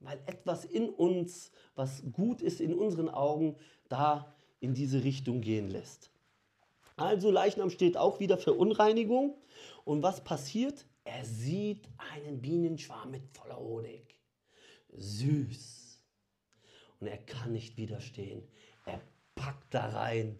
weil 0.00 0.18
etwas 0.26 0.64
in 0.64 0.90
uns, 0.90 1.50
was 1.74 2.02
gut 2.12 2.42
ist 2.42 2.60
in 2.60 2.74
unseren 2.74 3.08
Augen, 3.08 3.56
da 3.88 4.34
in 4.60 4.74
diese 4.74 5.04
Richtung 5.04 5.40
gehen 5.40 5.68
lässt. 5.68 6.10
Also 6.96 7.30
Leichnam 7.30 7.70
steht 7.70 7.96
auch 7.96 8.20
wieder 8.20 8.38
für 8.38 8.52
Unreinigung. 8.52 9.36
Und 9.84 10.02
was 10.02 10.22
passiert? 10.22 10.86
Er 11.04 11.24
sieht 11.24 11.88
einen 11.96 12.40
Bienenschwarm 12.40 13.10
mit 13.10 13.22
voller 13.32 13.58
Honig. 13.58 14.18
Süß. 14.92 16.02
Und 17.00 17.08
er 17.08 17.18
kann 17.18 17.52
nicht 17.52 17.76
widerstehen. 17.76 18.42
Packt 19.34 19.74
da 19.74 19.88
rein, 19.88 20.38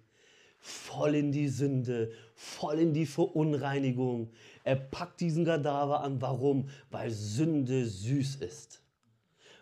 voll 0.58 1.14
in 1.14 1.30
die 1.32 1.48
Sünde, 1.48 2.12
voll 2.34 2.78
in 2.78 2.94
die 2.94 3.06
Verunreinigung. 3.06 4.32
Er 4.62 4.76
packt 4.76 5.20
diesen 5.20 5.44
Kadaver 5.44 6.00
an. 6.00 6.22
Warum? 6.22 6.70
Weil 6.90 7.10
Sünde 7.10 7.86
süß 7.86 8.36
ist. 8.36 8.82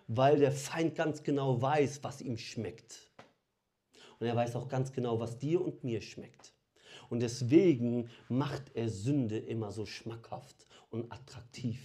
Weil 0.06 0.38
der 0.38 0.52
Feind 0.52 0.94
ganz 0.94 1.22
genau 1.22 1.60
weiß, 1.60 2.04
was 2.04 2.20
ihm 2.20 2.36
schmeckt. 2.36 3.10
Und 4.20 4.26
er 4.26 4.36
weiß 4.36 4.54
auch 4.54 4.68
ganz 4.68 4.92
genau, 4.92 5.18
was 5.18 5.38
dir 5.38 5.60
und 5.60 5.82
mir 5.82 6.02
schmeckt. 6.02 6.54
Und 7.08 7.20
deswegen 7.20 8.08
macht 8.28 8.70
er 8.74 8.88
Sünde 8.88 9.38
immer 9.38 9.72
so 9.72 9.86
schmackhaft 9.86 10.66
und 10.90 11.10
attraktiv. 11.10 11.80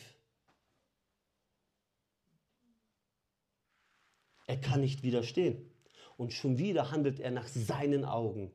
Er 4.46 4.62
kann 4.62 4.82
nicht 4.82 5.04
widerstehen 5.04 5.72
und 6.18 6.34
schon 6.34 6.58
wieder 6.58 6.92
handelt 6.92 7.20
er 7.20 7.32
nach 7.32 7.48
seinen 7.48 8.04
Augen. 8.04 8.52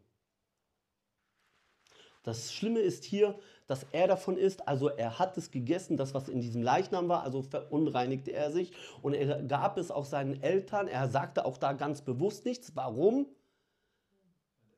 Das 2.23 2.53
Schlimme 2.53 2.81
ist 2.81 3.05
hier, 3.05 3.39
dass 3.67 3.87
er 3.91 4.07
davon 4.07 4.37
isst, 4.37 4.69
also 4.69 4.89
er 4.89 5.19
hat 5.19 5.37
es 5.37 5.51
gegessen, 5.51 5.97
das 5.97 6.15
was 6.15 6.29
in 6.29 6.41
diesem 6.41 6.63
Leichnam 6.63 7.09
war, 7.09 7.23
also 7.23 7.43
verunreinigte 7.43 8.33
er 8.33 8.53
sich 8.53 8.73
und 9.01 9.15
er 9.15 9.43
gab 9.43 9.77
es 9.77 9.91
auch 9.91 10.05
seinen 10.05 10.41
Eltern, 10.41 10.87
er 10.87 11.09
sagte 11.09 11.45
auch 11.45 11.59
da 11.59 11.73
ganz 11.73 12.03
bewusst 12.03 12.45
nichts. 12.45 12.77
Warum? 12.77 13.27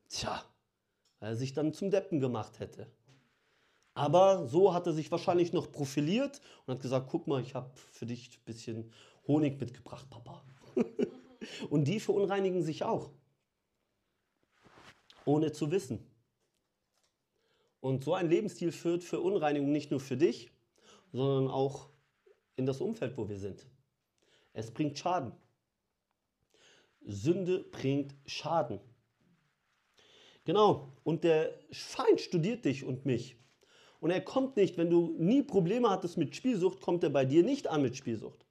Tja, 0.08 0.42
weil 1.20 1.30
er 1.30 1.36
sich 1.36 1.52
dann 1.52 1.74
zum 1.74 1.90
Deppen 1.90 2.20
gemacht 2.20 2.60
hätte. 2.60 2.86
Aber 3.94 4.48
so 4.48 4.74
hat 4.74 4.86
er 4.86 4.92
sich 4.92 5.10
wahrscheinlich 5.10 5.52
noch 5.52 5.70
profiliert 5.70 6.40
und 6.66 6.74
hat 6.74 6.82
gesagt, 6.82 7.08
guck 7.10 7.26
mal, 7.26 7.42
ich 7.42 7.54
habe 7.54 7.70
für 7.92 8.06
dich 8.06 8.38
ein 8.38 8.44
bisschen 8.44 8.92
Honig 9.26 9.60
mitgebracht, 9.60 10.08
Papa. 10.10 10.42
und 11.70 11.84
die 11.84 12.00
verunreinigen 12.00 12.62
sich 12.62 12.84
auch, 12.84 13.10
ohne 15.24 15.52
zu 15.52 15.70
wissen. 15.70 16.04
Und 17.80 18.02
so 18.02 18.14
ein 18.14 18.30
Lebensstil 18.30 18.72
führt 18.72 19.04
für 19.04 19.20
Unreinigung 19.20 19.70
nicht 19.70 19.90
nur 19.90 20.00
für 20.00 20.16
dich, 20.16 20.50
sondern 21.12 21.48
auch 21.50 21.90
in 22.56 22.66
das 22.66 22.80
Umfeld, 22.80 23.16
wo 23.16 23.28
wir 23.28 23.38
sind. 23.38 23.66
Es 24.52 24.70
bringt 24.70 24.98
Schaden. 24.98 25.32
Sünde 27.02 27.64
bringt 27.70 28.14
Schaden. 28.24 28.80
Genau, 30.44 30.92
und 31.04 31.24
der 31.24 31.58
Feind 31.72 32.20
studiert 32.20 32.64
dich 32.64 32.84
und 32.84 33.04
mich. 33.06 33.36
Und 34.00 34.10
er 34.10 34.20
kommt 34.20 34.56
nicht, 34.56 34.76
wenn 34.76 34.90
du 34.90 35.14
nie 35.18 35.42
Probleme 35.42 35.88
hattest 35.88 36.18
mit 36.18 36.36
Spielsucht, 36.36 36.80
kommt 36.80 37.02
er 37.02 37.10
bei 37.10 37.24
dir 37.24 37.42
nicht 37.42 37.68
an 37.68 37.82
mit 37.82 37.96
Spielsucht. 37.96 38.44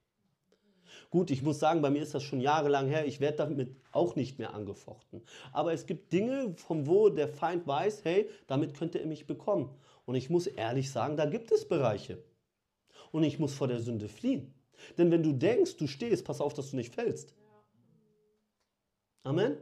Gut, 1.14 1.30
ich 1.30 1.44
muss 1.44 1.60
sagen, 1.60 1.80
bei 1.80 1.90
mir 1.90 2.02
ist 2.02 2.12
das 2.12 2.24
schon 2.24 2.40
jahrelang 2.40 2.88
her. 2.88 3.06
Ich 3.06 3.20
werde 3.20 3.36
damit 3.36 3.76
auch 3.92 4.16
nicht 4.16 4.40
mehr 4.40 4.52
angefochten. 4.52 5.22
Aber 5.52 5.72
es 5.72 5.86
gibt 5.86 6.12
Dinge, 6.12 6.56
von 6.56 6.88
wo 6.88 7.08
der 7.08 7.28
Feind 7.28 7.68
weiß, 7.68 8.02
hey, 8.02 8.28
damit 8.48 8.74
könnte 8.74 8.98
er 8.98 9.06
mich 9.06 9.24
bekommen. 9.24 9.72
Und 10.06 10.16
ich 10.16 10.28
muss 10.28 10.48
ehrlich 10.48 10.90
sagen, 10.90 11.16
da 11.16 11.26
gibt 11.26 11.52
es 11.52 11.68
Bereiche. 11.68 12.18
Und 13.12 13.22
ich 13.22 13.38
muss 13.38 13.54
vor 13.54 13.68
der 13.68 13.78
Sünde 13.78 14.08
fliehen. 14.08 14.54
Denn 14.98 15.12
wenn 15.12 15.22
du 15.22 15.32
denkst, 15.32 15.76
du 15.76 15.86
stehst, 15.86 16.24
pass 16.24 16.40
auf, 16.40 16.52
dass 16.52 16.72
du 16.72 16.76
nicht 16.76 16.92
fällst. 16.92 17.32
Amen. 19.22 19.56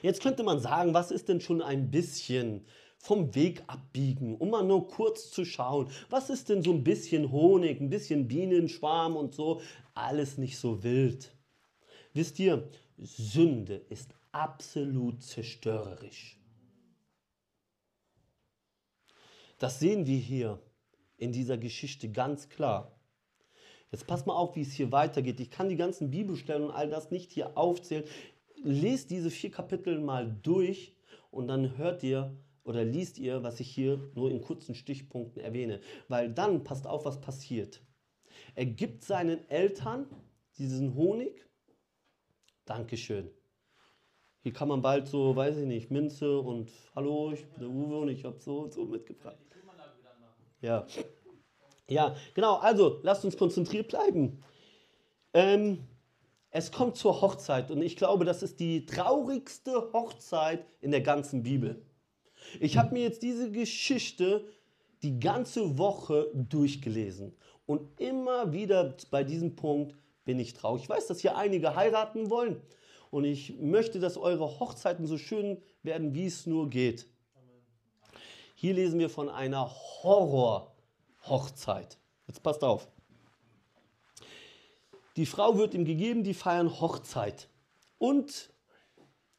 Jetzt 0.00 0.22
könnte 0.22 0.44
man 0.44 0.60
sagen, 0.60 0.94
was 0.94 1.10
ist 1.10 1.28
denn 1.28 1.42
schon 1.42 1.60
ein 1.60 1.90
bisschen 1.90 2.64
vom 2.98 3.34
Weg 3.34 3.62
abbiegen, 3.68 4.36
um 4.36 4.50
mal 4.50 4.64
nur 4.64 4.88
kurz 4.88 5.30
zu 5.30 5.44
schauen, 5.44 5.88
was 6.10 6.30
ist 6.30 6.48
denn 6.48 6.62
so 6.62 6.72
ein 6.72 6.82
bisschen 6.82 7.30
Honig, 7.30 7.80
ein 7.80 7.90
bisschen 7.90 8.26
Bienenschwarm 8.26 9.16
und 9.16 9.34
so, 9.34 9.60
alles 9.98 10.38
nicht 10.38 10.58
so 10.58 10.82
wild. 10.82 11.34
Wisst 12.12 12.38
ihr, 12.38 12.68
Sünde 12.96 13.76
ist 13.76 14.14
absolut 14.32 15.22
zerstörerisch. 15.22 16.38
Das 19.58 19.80
sehen 19.80 20.06
wir 20.06 20.18
hier 20.18 20.62
in 21.16 21.32
dieser 21.32 21.58
Geschichte 21.58 22.10
ganz 22.10 22.48
klar. 22.48 22.98
Jetzt 23.90 24.06
passt 24.06 24.26
mal 24.26 24.34
auf, 24.34 24.54
wie 24.54 24.62
es 24.62 24.72
hier 24.72 24.92
weitergeht. 24.92 25.40
Ich 25.40 25.50
kann 25.50 25.68
die 25.68 25.76
ganzen 25.76 26.10
Bibelstellen 26.10 26.64
und 26.64 26.70
all 26.70 26.90
das 26.90 27.10
nicht 27.10 27.32
hier 27.32 27.56
aufzählen. 27.56 28.04
Lest 28.62 29.10
diese 29.10 29.30
vier 29.30 29.50
Kapitel 29.50 29.98
mal 30.00 30.30
durch 30.42 30.94
und 31.30 31.48
dann 31.48 31.76
hört 31.76 32.02
ihr, 32.02 32.36
oder 32.64 32.84
liest 32.84 33.18
ihr, 33.18 33.42
was 33.42 33.60
ich 33.60 33.70
hier 33.70 33.98
nur 34.14 34.30
in 34.30 34.42
kurzen 34.42 34.74
Stichpunkten 34.74 35.40
erwähne. 35.40 35.80
Weil 36.08 36.32
dann 36.32 36.64
passt 36.64 36.86
auf, 36.86 37.06
was 37.06 37.20
passiert. 37.20 37.80
Er 38.54 38.66
gibt 38.66 39.04
seinen 39.04 39.48
Eltern 39.48 40.06
diesen 40.58 40.94
Honig. 40.94 41.46
Dankeschön. 42.64 43.30
Hier 44.40 44.52
kann 44.52 44.68
man 44.68 44.82
bald 44.82 45.08
so, 45.08 45.34
weiß 45.34 45.56
ich 45.58 45.66
nicht, 45.66 45.90
Minze 45.90 46.38
und 46.38 46.70
Hallo, 46.94 47.32
ich 47.32 47.44
bin 47.46 47.60
der 47.60 47.68
Uwe 47.68 47.98
und 47.98 48.08
ich 48.08 48.24
habe 48.24 48.38
so 48.40 48.60
und 48.60 48.72
so 48.72 48.84
mitgebracht. 48.84 49.38
Ja. 50.60 50.86
Ja, 51.88 52.16
genau. 52.34 52.56
Also, 52.56 53.00
lasst 53.02 53.24
uns 53.24 53.36
konzentriert 53.36 53.88
bleiben. 53.88 54.42
Ähm, 55.32 55.84
es 56.50 56.72
kommt 56.72 56.96
zur 56.96 57.20
Hochzeit 57.20 57.70
und 57.70 57.82
ich 57.82 57.96
glaube, 57.96 58.24
das 58.24 58.42
ist 58.42 58.60
die 58.60 58.86
traurigste 58.86 59.92
Hochzeit 59.92 60.66
in 60.80 60.90
der 60.90 61.00
ganzen 61.00 61.42
Bibel. 61.42 61.84
Ich 62.60 62.76
habe 62.78 62.94
mir 62.94 63.02
jetzt 63.02 63.22
diese 63.22 63.50
Geschichte 63.50 64.46
die 65.02 65.20
ganze 65.20 65.78
Woche 65.78 66.30
durchgelesen 66.34 67.36
und 67.68 68.00
immer 68.00 68.52
wieder 68.54 68.96
bei 69.10 69.22
diesem 69.22 69.54
Punkt 69.54 69.94
bin 70.24 70.38
ich 70.40 70.54
traurig. 70.54 70.84
Ich 70.84 70.88
weiß, 70.88 71.06
dass 71.06 71.20
hier 71.20 71.36
einige 71.36 71.76
heiraten 71.76 72.30
wollen 72.30 72.62
und 73.10 73.24
ich 73.24 73.58
möchte, 73.58 74.00
dass 74.00 74.16
eure 74.16 74.58
Hochzeiten 74.58 75.06
so 75.06 75.18
schön 75.18 75.60
werden, 75.82 76.14
wie 76.14 76.24
es 76.24 76.46
nur 76.46 76.70
geht. 76.70 77.06
Hier 78.54 78.72
lesen 78.72 78.98
wir 78.98 79.10
von 79.10 79.28
einer 79.28 79.70
Horror-Hochzeit. 80.02 81.98
Jetzt 82.26 82.42
passt 82.42 82.64
auf. 82.64 82.88
Die 85.16 85.26
Frau 85.26 85.58
wird 85.58 85.74
ihm 85.74 85.84
gegeben, 85.84 86.24
die 86.24 86.32
feiern 86.32 86.80
Hochzeit. 86.80 87.50
Und 87.98 88.50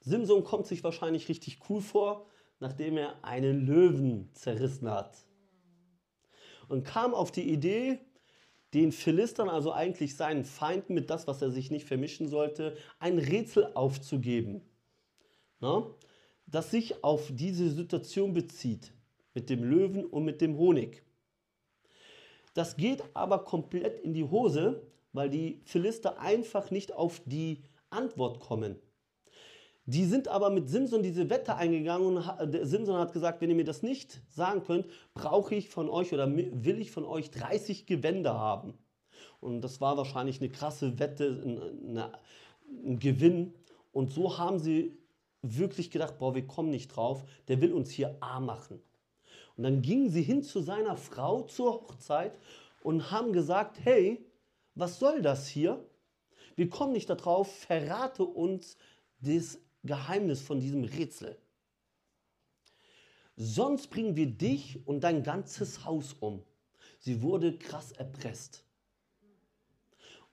Simson 0.02 0.44
kommt 0.44 0.68
sich 0.68 0.84
wahrscheinlich 0.84 1.30
richtig 1.30 1.62
cool 1.68 1.82
vor, 1.82 2.28
nachdem 2.60 2.96
er 2.96 3.24
einen 3.24 3.66
Löwen 3.66 4.30
zerrissen 4.34 4.88
hat. 4.92 5.18
Und 6.68 6.84
kam 6.84 7.16
auf 7.16 7.32
die 7.32 7.50
Idee, 7.52 8.00
den 8.74 8.92
Philistern, 8.92 9.50
also 9.50 9.72
eigentlich 9.72 10.16
seinen 10.16 10.46
Feinden, 10.46 10.94
mit 10.94 11.10
das, 11.10 11.28
was 11.28 11.42
er 11.42 11.52
sich 11.52 11.72
nicht 11.72 11.88
vermischen 11.88 12.28
sollte, 12.28 12.78
ein 13.00 13.18
Rätsel 13.18 13.72
aufzugeben, 13.74 14.62
na? 15.60 15.88
das 16.46 16.72
sich 16.72 17.04
auf 17.04 17.32
diese 17.34 17.70
Situation 17.70 18.34
bezieht, 18.34 18.92
mit 19.34 19.50
dem 19.50 19.64
Löwen 19.64 20.06
und 20.06 20.26
mit 20.26 20.42
dem 20.42 20.58
Honig. 20.58 21.04
Das 22.54 22.78
geht 22.78 23.04
aber 23.14 23.46
komplett 23.46 24.00
in 24.00 24.14
die 24.14 24.24
Hose, 24.24 24.82
weil 25.14 25.30
die 25.30 25.62
Philister 25.66 26.20
einfach 26.20 26.72
nicht 26.72 26.94
auf 26.94 27.22
die 27.26 27.64
Antwort 27.90 28.40
kommen. 28.40 28.76
Die 29.92 30.06
sind 30.06 30.28
aber 30.28 30.52
mit 30.52 30.70
Simson 30.70 31.02
diese 31.02 31.32
Wette 31.32 31.56
eingegangen 31.56 32.06
und 32.16 32.68
Simson 32.68 33.00
hat 33.00 33.12
gesagt, 33.12 33.42
wenn 33.42 33.50
ihr 33.50 33.56
mir 33.56 33.64
das 33.66 33.82
nicht 33.82 34.22
sagen 34.30 34.62
könnt, 34.64 34.86
brauche 35.16 35.56
ich 35.56 35.70
von 35.70 35.90
euch 35.90 36.14
oder 36.14 36.32
will 36.32 36.80
ich 36.80 36.92
von 36.92 37.06
euch 37.06 37.32
30 37.32 37.88
Gewänder 37.88 38.38
haben. 38.38 38.78
Und 39.40 39.62
das 39.62 39.82
war 39.82 39.98
wahrscheinlich 39.98 40.42
eine 40.42 40.52
krasse 40.52 41.00
Wette, 41.00 41.42
eine, 41.44 42.12
ein 42.86 43.00
Gewinn. 43.00 43.56
Und 43.92 44.14
so 44.14 44.38
haben 44.38 44.60
sie 44.60 44.96
wirklich 45.42 45.90
gedacht, 45.90 46.20
boah, 46.20 46.36
wir 46.36 46.46
kommen 46.46 46.70
nicht 46.70 46.90
drauf, 46.90 47.26
der 47.48 47.60
will 47.60 47.74
uns 47.74 47.90
hier 47.90 48.16
arm 48.20 48.46
machen. 48.46 48.80
Und 49.58 49.64
dann 49.64 49.82
gingen 49.82 50.12
sie 50.12 50.22
hin 50.22 50.44
zu 50.44 50.62
seiner 50.62 50.98
Frau 50.98 51.42
zur 51.42 51.74
Hochzeit 51.74 52.38
und 52.84 53.10
haben 53.10 53.34
gesagt, 53.34 53.80
hey, 53.82 54.24
was 54.76 55.00
soll 55.00 55.24
das 55.24 55.48
hier? 55.48 55.84
Wir 56.56 56.70
kommen 56.70 56.94
nicht 56.94 57.10
darauf, 57.10 57.52
verrate 57.52 58.24
uns 58.24 58.78
das 59.20 59.58
Geheimnis 59.84 60.42
von 60.42 60.60
diesem 60.60 60.84
Rätsel. 60.84 61.38
Sonst 63.36 63.88
bringen 63.90 64.16
wir 64.16 64.28
dich 64.28 64.86
und 64.86 65.02
dein 65.02 65.24
ganzes 65.24 65.86
Haus 65.86 66.14
um. 66.20 66.44
Sie 67.00 67.22
wurde 67.22 67.58
krass 67.58 67.94
erpresst. 67.94 68.66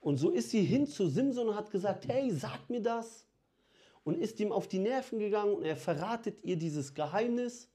Und 0.01 0.17
so 0.17 0.29
ist 0.29 0.51
sie 0.51 0.63
hin 0.63 0.87
zu 0.87 1.07
Simson 1.07 1.49
und 1.49 1.55
hat 1.55 1.71
gesagt, 1.71 2.07
hey, 2.07 2.31
sag 2.31 2.69
mir 2.69 2.81
das. 2.81 3.25
Und 4.03 4.17
ist 4.17 4.39
ihm 4.39 4.51
auf 4.51 4.67
die 4.67 4.79
Nerven 4.79 5.19
gegangen 5.19 5.55
und 5.55 5.63
er 5.63 5.77
verratet 5.77 6.43
ihr 6.43 6.57
dieses 6.57 6.93
Geheimnis. 6.93 7.69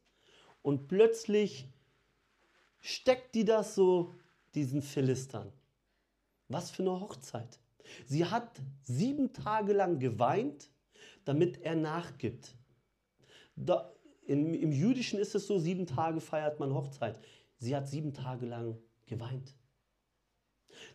Und 0.63 0.89
plötzlich 0.89 1.67
steckt 2.81 3.35
die 3.35 3.45
das 3.45 3.75
so 3.75 4.15
diesen 4.55 4.83
Philistern. 4.83 5.53
Was 6.49 6.71
für 6.71 6.83
eine 6.83 7.01
Hochzeit. 7.01 7.59
Sie 8.07 8.25
hat 8.25 8.61
sieben 8.83 9.33
Tage 9.33 9.73
lang 9.73 9.99
geweint 9.99 10.69
damit 11.25 11.63
er 11.63 11.77
nachgibt. 11.77 12.57
Da, 13.57 13.93
im, 14.27 14.55
Im 14.55 14.73
Jüdischen 14.73 15.19
ist 15.19 15.35
es 15.35 15.47
so, 15.47 15.59
sieben 15.59 15.87
Tage 15.87 16.21
feiert 16.21 16.61
man 16.61 16.75
Hochzeit. 16.75 17.19
Sie 17.59 17.75
hat 17.77 17.89
sieben 17.89 18.15
Tage 18.15 18.47
lang 18.47 18.79
geweint. 19.07 19.55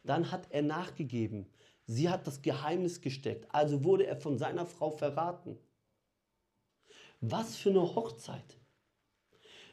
Dann 0.03 0.31
hat 0.31 0.51
er 0.51 0.61
nachgegeben. 0.61 1.47
Sie 1.85 2.09
hat 2.09 2.27
das 2.27 2.41
Geheimnis 2.41 3.01
gesteckt. 3.01 3.47
Also 3.53 3.83
wurde 3.83 4.07
er 4.07 4.17
von 4.17 4.37
seiner 4.37 4.65
Frau 4.65 4.91
verraten. 4.91 5.57
Was 7.21 7.55
für 7.55 7.69
eine 7.69 7.95
Hochzeit. 7.95 8.59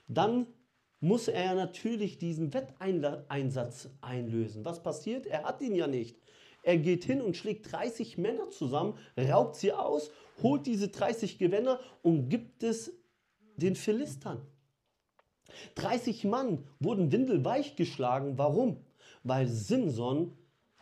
Dann 0.07 0.47
muss 1.01 1.29
er 1.29 1.55
natürlich 1.55 2.19
diesen 2.19 2.55
Wetteinsatz 2.55 3.91
einlösen. 4.01 4.65
Was 4.65 4.83
passiert? 4.83 5.27
Er 5.27 5.45
hat 5.45 5.61
ihn 5.61 5.75
ja 5.75 5.87
nicht. 5.87 6.17
Er 6.65 6.79
geht 6.79 7.05
hin 7.05 7.21
und 7.21 7.37
schlägt 7.37 7.71
30 7.71 8.17
Männer 8.17 8.51
zusammen, 8.51 8.99
raubt 9.19 9.57
sie 9.57 9.73
aus, 9.73 10.11
holt 10.43 10.67
diese 10.67 10.89
30 10.89 11.39
Gewänder 11.39 11.79
und 12.03 12.31
gibt 12.31 12.63
es 12.63 12.91
den 13.57 13.77
Philistern. 13.77 14.41
30 15.75 16.25
Mann 16.25 16.67
wurden 16.81 17.13
windelweich 17.13 17.77
geschlagen. 17.77 18.39
Warum? 18.39 18.79
Weil 19.23 19.47
Simson 19.47 20.37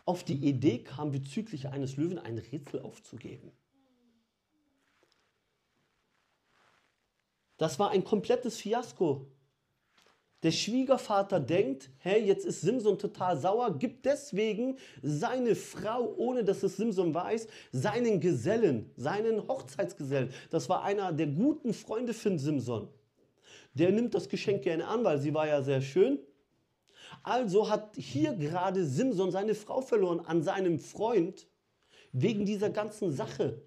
auf 0.05 0.23
die 0.23 0.49
Idee 0.49 0.79
kam, 0.79 1.11
bezüglich 1.11 1.69
eines 1.69 1.97
Löwen 1.97 2.19
ein 2.19 2.39
Rätsel 2.39 2.81
aufzugeben. 2.81 3.51
Das 7.57 7.79
war 7.81 7.91
ein 7.91 8.05
komplettes 8.05 8.57
Fiasko. 8.57 9.27
Der 10.43 10.51
Schwiegervater 10.51 11.39
denkt, 11.39 11.89
hey, 11.99 12.25
jetzt 12.25 12.45
ist 12.45 12.63
Simson 12.63 12.99
total 12.99 13.37
sauer, 13.37 13.79
gibt 13.79 14.05
deswegen 14.05 14.77
seine 15.01 15.55
Frau, 15.55 16.15
ohne 16.17 16.43
dass 16.43 16.65
es 16.65 16.77
Simson 16.77 17.15
weiß, 17.15 17.47
seinen 17.71 18.19
Gesellen, 18.19 18.91
seinen 18.97 19.47
Hochzeitsgesellen. 19.47 20.31
Das 20.51 20.69
war 20.69 20.83
einer 20.83 21.13
der 21.13 21.29
guten 21.29 21.73
Freunde 21.73 22.13
von 22.13 22.39
Simson. 22.39 22.89
Der 23.75 23.93
nimmt 23.93 24.15
das 24.15 24.29
Geschenk 24.29 24.63
gerne 24.63 24.87
an, 24.89 25.05
weil 25.05 25.21
sie 25.21 25.33
war 25.33 25.47
ja 25.47 25.63
sehr 25.63 25.81
schön. 25.81 26.19
Also 27.23 27.69
hat 27.71 27.95
hier 27.97 28.33
gerade 28.35 28.85
Simson 28.85 29.31
seine 29.31 29.55
Frau 29.55 29.81
verloren 29.81 30.21
an 30.21 30.43
seinem 30.43 30.81
Freund 30.81 31.47
wegen 32.13 32.45
dieser 32.45 32.71
ganzen 32.71 33.13
Sache. 33.13 33.63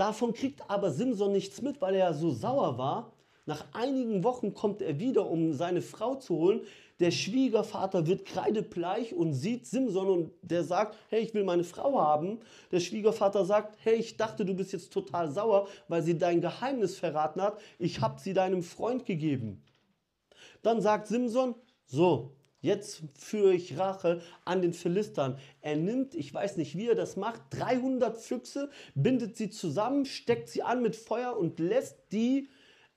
Davon 0.00 0.32
kriegt 0.32 0.62
aber 0.70 0.92
Simson 0.92 1.32
nichts 1.32 1.60
mit, 1.60 1.82
weil 1.82 1.94
er 1.94 2.14
so 2.14 2.30
sauer 2.30 2.78
war. 2.78 3.12
Nach 3.44 3.66
einigen 3.74 4.24
Wochen 4.24 4.54
kommt 4.54 4.80
er 4.80 4.98
wieder, 4.98 5.28
um 5.28 5.52
seine 5.52 5.82
Frau 5.82 6.14
zu 6.14 6.36
holen. 6.36 6.62
Der 7.00 7.10
Schwiegervater 7.10 8.06
wird 8.06 8.24
kreidebleich 8.24 9.12
und 9.12 9.34
sieht 9.34 9.66
Simson 9.66 10.08
und 10.08 10.32
der 10.40 10.64
sagt, 10.64 10.96
hey, 11.10 11.20
ich 11.20 11.34
will 11.34 11.44
meine 11.44 11.64
Frau 11.64 12.00
haben. 12.00 12.38
Der 12.72 12.80
Schwiegervater 12.80 13.44
sagt, 13.44 13.76
hey, 13.82 13.96
ich 13.96 14.16
dachte, 14.16 14.46
du 14.46 14.54
bist 14.54 14.72
jetzt 14.72 14.90
total 14.90 15.30
sauer, 15.30 15.68
weil 15.86 16.02
sie 16.02 16.16
dein 16.16 16.40
Geheimnis 16.40 16.96
verraten 16.96 17.42
hat. 17.42 17.60
Ich 17.78 18.00
habe 18.00 18.18
sie 18.18 18.32
deinem 18.32 18.62
Freund 18.62 19.04
gegeben. 19.04 19.62
Dann 20.62 20.80
sagt 20.80 21.08
Simson, 21.08 21.54
so, 21.84 22.32
Jetzt 22.60 23.02
führe 23.18 23.54
ich 23.54 23.78
Rache 23.78 24.20
an 24.44 24.60
den 24.60 24.72
Philistern. 24.74 25.38
Er 25.62 25.76
nimmt, 25.76 26.14
ich 26.14 26.32
weiß 26.32 26.58
nicht, 26.58 26.76
wie 26.76 26.88
er 26.88 26.94
das 26.94 27.16
macht, 27.16 27.40
300 27.50 28.18
Füchse, 28.18 28.70
bindet 28.94 29.36
sie 29.36 29.50
zusammen, 29.50 30.04
steckt 30.04 30.48
sie 30.48 30.62
an 30.62 30.82
mit 30.82 30.94
Feuer 30.94 31.36
und 31.36 31.58
lässt 31.58 31.96
die 32.12 32.48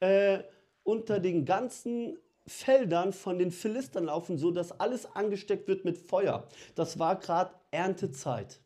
äh, 0.02 0.39
unter 0.84 1.19
den 1.19 1.45
ganzen 1.45 2.17
Feldern 2.45 3.13
von 3.13 3.39
den 3.39 3.52
Philistern 3.52 4.06
laufen, 4.06 4.38
sodass 4.38 4.78
alles 4.80 5.06
angesteckt 5.15 5.67
wird 5.69 5.86
mit 5.86 5.97
Feuer. 5.97 6.47
Das 6.76 6.99
war 6.99 7.17
gerade 7.17 7.54
Erntezeit. 7.71 8.60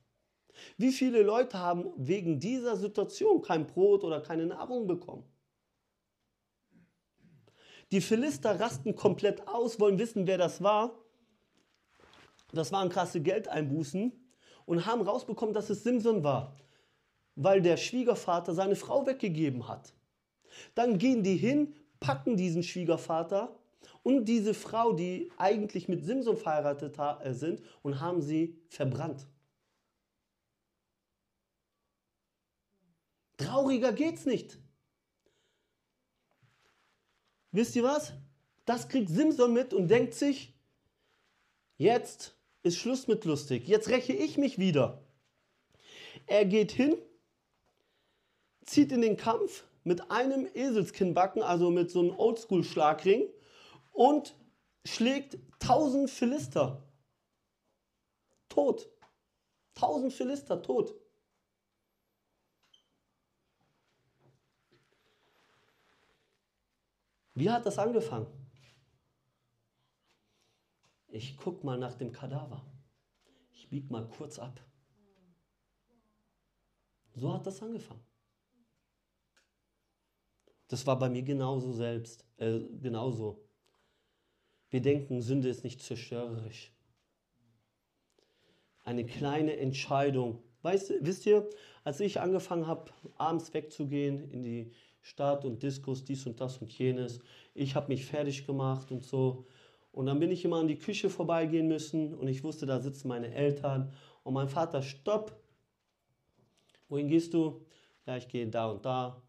Wie 0.77 0.91
viele 0.91 1.21
Leute 1.21 1.59
haben 1.59 1.91
wegen 1.95 2.39
dieser 2.39 2.75
Situation 2.75 3.43
kein 3.43 3.67
Brot 3.67 4.03
oder 4.03 4.21
keine 4.21 4.47
Nahrung 4.47 4.87
bekommen? 4.87 5.23
Die 7.91 8.01
Philister 8.01 8.59
rasten 8.59 8.95
komplett 8.95 9.47
aus, 9.47 9.79
wollen 9.79 9.97
wissen, 9.97 10.27
wer 10.27 10.37
das 10.37 10.61
war. 10.61 10.97
Das 12.51 12.71
waren 12.71 12.89
krasse 12.89 13.21
Geldeinbußen 13.21 14.11
und 14.65 14.85
haben 14.85 15.01
rausbekommen, 15.01 15.53
dass 15.53 15.69
es 15.69 15.83
Simson 15.83 16.23
war, 16.23 16.55
weil 17.35 17.61
der 17.61 17.77
Schwiegervater 17.77 18.53
seine 18.53 18.75
Frau 18.75 19.05
weggegeben 19.05 19.67
hat. 19.67 19.93
Dann 20.75 20.97
gehen 20.97 21.23
die 21.23 21.37
hin, 21.37 21.75
packen 21.99 22.35
diesen 22.35 22.63
Schwiegervater 22.63 23.57
und 24.03 24.25
diese 24.25 24.53
Frau, 24.53 24.93
die 24.93 25.31
eigentlich 25.37 25.87
mit 25.87 26.03
Simson 26.03 26.37
verheiratet 26.37 26.97
äh, 26.97 27.33
sind, 27.33 27.61
und 27.81 27.99
haben 27.99 28.21
sie 28.21 28.57
verbrannt. 28.69 29.27
Trauriger 33.37 33.93
geht's 33.93 34.25
nicht. 34.25 34.59
Wisst 37.51 37.75
ihr 37.75 37.83
was? 37.83 38.13
Das 38.65 38.89
kriegt 38.89 39.09
Simson 39.09 39.53
mit 39.53 39.73
und 39.73 39.87
denkt 39.87 40.13
sich, 40.13 40.53
jetzt 41.77 42.35
ist 42.63 42.77
Schluss 42.77 43.07
mit 43.07 43.23
lustig, 43.25 43.67
jetzt 43.67 43.89
räche 43.89 44.13
ich 44.13 44.37
mich 44.37 44.59
wieder. 44.59 45.01
Er 46.25 46.45
geht 46.45 46.71
hin, 46.71 46.97
zieht 48.65 48.91
in 48.91 49.01
den 49.01 49.15
Kampf 49.15 49.63
mit 49.83 50.11
einem 50.11 50.47
Eselskinnbacken, 50.53 51.41
also 51.41 51.71
mit 51.71 51.89
so 51.89 52.01
einem 52.01 52.11
Oldschool-Schlagring 52.11 53.29
und 53.93 54.35
schlägt 54.85 55.37
tausend 55.59 56.09
Philister. 56.09 56.83
Tot. 58.49 58.89
Tausend 59.75 60.11
Philister 60.11 60.61
tot. 60.61 60.93
Wie 67.37 67.51
hat 67.51 67.67
das 67.67 67.77
angefangen? 67.77 68.25
Ich 71.07 71.37
gucke 71.37 71.63
mal 71.63 71.77
nach 71.77 71.93
dem 71.93 72.11
Kadaver. 72.11 72.65
Ich 73.51 73.69
biege 73.69 73.93
mal 73.93 74.09
kurz 74.09 74.39
ab. 74.39 74.59
So 77.13 77.31
hat 77.31 77.45
das 77.45 77.61
angefangen. 77.61 78.03
Das 80.67 80.87
war 80.87 80.97
bei 80.97 81.09
mir 81.09 81.21
genauso 81.21 81.73
selbst, 81.73 82.25
äh, 82.37 82.59
genauso. 82.81 83.47
Wir 84.71 84.81
denken, 84.81 85.21
Sünde 85.21 85.49
ist 85.49 85.63
nicht 85.63 85.83
zerstörerisch. 85.83 86.73
Eine 88.83 89.05
kleine 89.05 89.57
Entscheidung. 89.57 90.41
Weißt, 90.63 90.91
wisst 91.01 91.27
ihr, 91.27 91.47
als 91.83 91.99
ich 91.99 92.19
angefangen 92.19 92.65
habe, 92.65 92.91
abends 93.15 93.53
wegzugehen 93.53 94.31
in 94.31 94.41
die 94.41 94.73
Stadt 95.07 95.45
und 95.45 95.63
Diskos, 95.63 96.03
dies 96.03 96.25
und 96.25 96.39
das 96.41 96.57
und 96.57 96.71
jenes. 96.77 97.21
Ich 97.53 97.75
habe 97.75 97.87
mich 97.87 98.05
fertig 98.05 98.45
gemacht 98.45 98.91
und 98.91 99.03
so. 99.05 99.45
Und 99.93 100.05
dann 100.05 100.19
bin 100.19 100.31
ich 100.31 100.43
immer 100.43 100.57
an 100.57 100.67
die 100.67 100.77
Küche 100.77 101.09
vorbeigehen 101.09 101.67
müssen 101.67 102.13
und 102.13 102.27
ich 102.27 102.43
wusste, 102.43 102.65
da 102.65 102.79
sitzen 102.81 103.07
meine 103.07 103.33
Eltern. 103.33 103.93
Und 104.23 104.33
mein 104.33 104.49
Vater, 104.49 104.81
stopp. 104.81 105.41
Wohin 106.89 107.07
gehst 107.07 107.33
du? 107.33 107.65
Ja, 108.05 108.17
ich 108.17 108.27
gehe 108.27 108.47
da 108.47 108.69
und 108.69 108.85
da. 108.85 109.21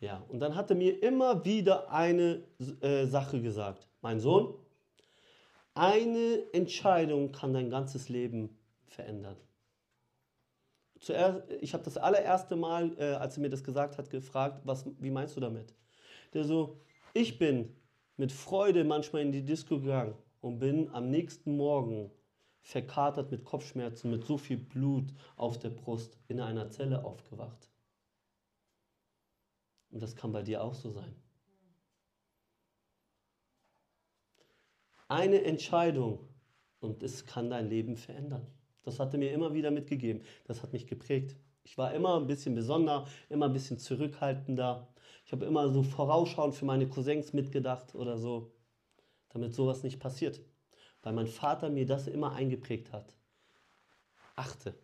Ja, 0.00 0.24
und 0.28 0.40
dann 0.40 0.54
hat 0.54 0.70
er 0.70 0.76
mir 0.76 1.02
immer 1.02 1.44
wieder 1.44 1.90
eine 1.92 2.42
äh, 2.80 3.04
Sache 3.04 3.40
gesagt. 3.42 3.88
Mein 4.00 4.20
Sohn, 4.20 4.54
eine 5.74 6.44
Entscheidung 6.54 7.32
kann 7.32 7.52
dein 7.52 7.68
ganzes 7.68 8.08
Leben 8.08 8.58
verändern 8.86 9.36
zuerst, 11.00 11.50
ich 11.60 11.74
habe 11.74 11.84
das 11.84 11.96
allererste 11.96 12.56
Mal, 12.56 12.96
äh, 12.98 13.14
als 13.14 13.36
er 13.36 13.42
mir 13.42 13.50
das 13.50 13.64
gesagt 13.64 13.98
hat, 13.98 14.10
gefragt, 14.10 14.62
was, 14.64 14.84
wie 14.98 15.10
meinst 15.10 15.36
du 15.36 15.40
damit? 15.40 15.74
Der 16.34 16.44
so, 16.44 16.80
ich 17.12 17.38
bin 17.38 17.74
mit 18.16 18.32
Freude 18.32 18.84
manchmal 18.84 19.22
in 19.22 19.32
die 19.32 19.44
Disco 19.44 19.80
gegangen 19.80 20.14
und 20.40 20.58
bin 20.58 20.88
am 20.94 21.10
nächsten 21.10 21.56
Morgen 21.56 22.10
verkatert 22.60 23.30
mit 23.30 23.44
Kopfschmerzen, 23.44 24.10
mit 24.10 24.24
so 24.24 24.38
viel 24.38 24.56
Blut 24.56 25.12
auf 25.36 25.58
der 25.58 25.70
Brust 25.70 26.18
in 26.28 26.40
einer 26.40 26.68
Zelle 26.70 27.04
aufgewacht. 27.04 27.70
Und 29.90 30.02
das 30.02 30.16
kann 30.16 30.32
bei 30.32 30.42
dir 30.42 30.62
auch 30.62 30.74
so 30.74 30.90
sein. 30.90 31.14
Eine 35.08 35.44
Entscheidung 35.44 36.28
und 36.80 37.02
es 37.02 37.24
kann 37.24 37.50
dein 37.50 37.68
Leben 37.68 37.96
verändern. 37.96 38.46
Das 38.86 39.00
hat 39.00 39.12
er 39.12 39.18
mir 39.18 39.32
immer 39.32 39.52
wieder 39.52 39.72
mitgegeben. 39.72 40.22
Das 40.44 40.62
hat 40.62 40.72
mich 40.72 40.86
geprägt. 40.86 41.36
Ich 41.64 41.76
war 41.76 41.92
immer 41.92 42.20
ein 42.20 42.28
bisschen 42.28 42.54
besonder, 42.54 43.06
immer 43.28 43.46
ein 43.46 43.52
bisschen 43.52 43.78
zurückhaltender. 43.78 44.88
Ich 45.26 45.32
habe 45.32 45.44
immer 45.44 45.68
so 45.68 45.82
vorausschauend 45.82 46.54
für 46.54 46.64
meine 46.64 46.88
Cousins 46.88 47.32
mitgedacht 47.32 47.96
oder 47.96 48.16
so, 48.16 48.52
damit 49.30 49.54
sowas 49.54 49.82
nicht 49.82 49.98
passiert. 49.98 50.40
Weil 51.02 51.14
mein 51.14 51.26
Vater 51.26 51.68
mir 51.68 51.84
das 51.84 52.06
immer 52.06 52.32
eingeprägt 52.32 52.92
hat. 52.92 53.12
Achte. 54.36 54.74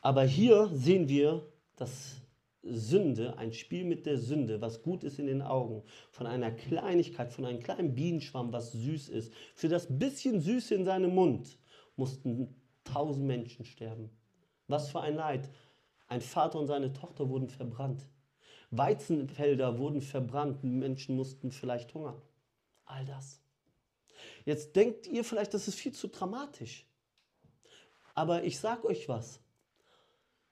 Aber 0.00 0.22
hier 0.22 0.70
sehen 0.72 1.08
wir, 1.08 1.50
dass 1.74 2.20
Sünde, 2.62 3.36
ein 3.38 3.52
Spiel 3.52 3.84
mit 3.84 4.06
der 4.06 4.18
Sünde, 4.18 4.60
was 4.60 4.82
gut 4.82 5.02
ist 5.02 5.18
in 5.18 5.26
den 5.26 5.42
Augen, 5.42 5.82
von 6.12 6.28
einer 6.28 6.52
Kleinigkeit, 6.52 7.32
von 7.32 7.44
einem 7.44 7.60
kleinen 7.60 7.96
Bienenschwamm, 7.96 8.52
was 8.52 8.70
süß 8.70 9.08
ist, 9.08 9.32
für 9.54 9.68
das 9.68 9.86
bisschen 9.98 10.40
Süße 10.40 10.76
in 10.76 10.84
seinem 10.84 11.14
Mund, 11.14 11.58
mussten 11.98 12.54
tausend 12.84 13.26
Menschen 13.26 13.64
sterben. 13.64 14.10
Was 14.66 14.90
für 14.90 15.00
ein 15.00 15.16
Leid. 15.16 15.50
Ein 16.06 16.20
Vater 16.20 16.58
und 16.58 16.66
seine 16.66 16.92
Tochter 16.92 17.28
wurden 17.28 17.48
verbrannt. 17.48 18.06
Weizenfelder 18.70 19.78
wurden 19.78 20.00
verbrannt. 20.00 20.64
Menschen 20.64 21.16
mussten 21.16 21.50
vielleicht 21.50 21.92
hungern. 21.94 22.20
All 22.86 23.04
das. 23.04 23.40
Jetzt 24.44 24.74
denkt 24.76 25.06
ihr 25.06 25.24
vielleicht, 25.24 25.54
das 25.54 25.68
ist 25.68 25.78
viel 25.78 25.92
zu 25.92 26.08
dramatisch. 26.08 26.86
Aber 28.14 28.44
ich 28.44 28.58
sage 28.58 28.86
euch 28.86 29.08
was. 29.08 29.40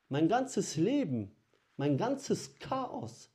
Mein 0.08 0.28
ganzes 0.28 0.76
Leben, 0.76 1.34
mein 1.76 1.96
ganzes 1.96 2.58
Chaos, 2.58 3.30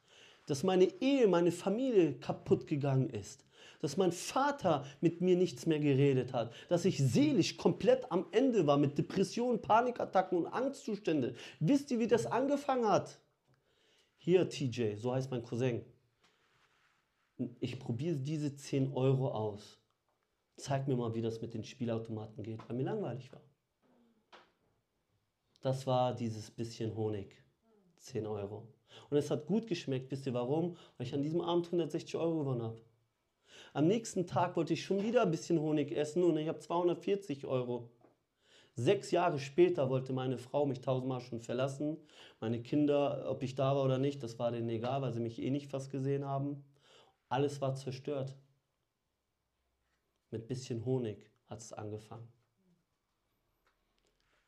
dass 0.48 0.64
meine 0.64 0.86
Ehe, 1.02 1.28
meine 1.28 1.52
Familie 1.52 2.14
kaputt 2.14 2.68
gegangen 2.68 3.10
ist, 3.10 3.46
dass 3.82 3.98
mein 3.98 4.12
Vater 4.12 4.86
mit 5.02 5.22
mir 5.22 5.36
nichts 5.36 5.66
mehr 5.66 5.80
geredet 5.80 6.34
hat, 6.34 6.54
dass 6.70 6.86
ich 6.86 6.98
seelisch 6.98 7.58
komplett 7.58 8.12
am 8.12 8.26
Ende 8.32 8.66
war 8.68 8.78
mit 8.78 8.98
Depressionen, 8.98 9.62
Panikattacken 9.62 10.38
und 10.38 10.48
Angstzustände. 10.48 11.36
Wisst 11.60 11.92
ihr, 11.92 12.00
wie 12.00 12.08
das 12.08 12.26
angefangen 12.26 12.88
hat? 12.88 13.20
Hier, 14.18 14.48
TJ, 14.48 14.96
so 14.96 15.14
heißt 15.14 15.32
mein 15.32 15.44
Cousin. 15.44 15.84
Ich 17.60 17.80
probiere 17.80 18.18
diese 18.18 18.56
10 18.56 18.94
Euro 18.94 19.30
aus. 19.32 19.80
Zeig 20.58 20.88
mir 20.88 20.96
mal, 20.96 21.16
wie 21.16 21.24
das 21.24 21.42
mit 21.42 21.56
den 21.56 21.64
Spielautomaten 21.64 22.44
geht, 22.44 22.60
weil 22.70 22.78
mir 22.78 22.84
langweilig 22.84 23.32
war. 23.32 23.42
Das 25.62 25.88
war 25.88 26.14
dieses 26.14 26.52
bisschen 26.52 26.96
Honig. 26.96 27.36
10 27.98 28.28
Euro. 28.28 28.68
Und 29.10 29.18
es 29.18 29.32
hat 29.32 29.46
gut 29.46 29.68
geschmeckt. 29.68 30.12
Wisst 30.12 30.26
ihr 30.26 30.34
warum? 30.34 30.76
Weil 30.98 31.08
ich 31.08 31.14
an 31.14 31.22
diesem 31.22 31.42
Abend 31.42 31.66
160 31.68 32.16
Euro 32.16 32.40
gewonnen 32.40 32.64
habe. 32.64 32.82
Am 33.74 33.88
nächsten 33.88 34.28
Tag 34.28 34.58
wollte 34.58 34.74
ich 34.74 34.84
schon 34.84 35.02
wieder 35.02 35.22
ein 35.22 35.32
bisschen 35.32 35.60
Honig 35.60 35.92
essen 35.94 36.24
und 36.24 36.38
ich 36.38 36.50
habe 36.50 36.60
240 36.60 37.46
Euro. 37.46 37.90
Sechs 38.76 39.12
Jahre 39.12 39.40
später 39.40 39.90
wollte 39.90 40.12
meine 40.12 40.38
Frau 40.38 40.66
mich 40.66 40.82
tausendmal 40.82 41.22
schon 41.22 41.40
verlassen. 41.40 41.98
Meine 42.42 42.62
Kinder, 42.62 43.30
ob 43.30 43.44
ich 43.44 43.56
da 43.56 43.76
war 43.76 43.84
oder 43.84 43.98
nicht, 43.98 44.24
das 44.24 44.40
war 44.40 44.52
denen 44.52 44.70
egal, 44.70 45.02
weil 45.02 45.14
sie 45.14 45.22
mich 45.22 45.42
eh 45.42 45.50
nicht 45.50 45.70
fast 45.70 45.90
gesehen 45.90 46.26
haben. 46.26 46.66
Alles 47.30 47.62
war 47.62 47.76
zerstört. 47.76 48.36
Mit 50.32 50.48
bisschen 50.48 50.84
Honig 50.86 51.30
hat 51.48 51.60
es 51.60 51.72
angefangen. 51.72 52.28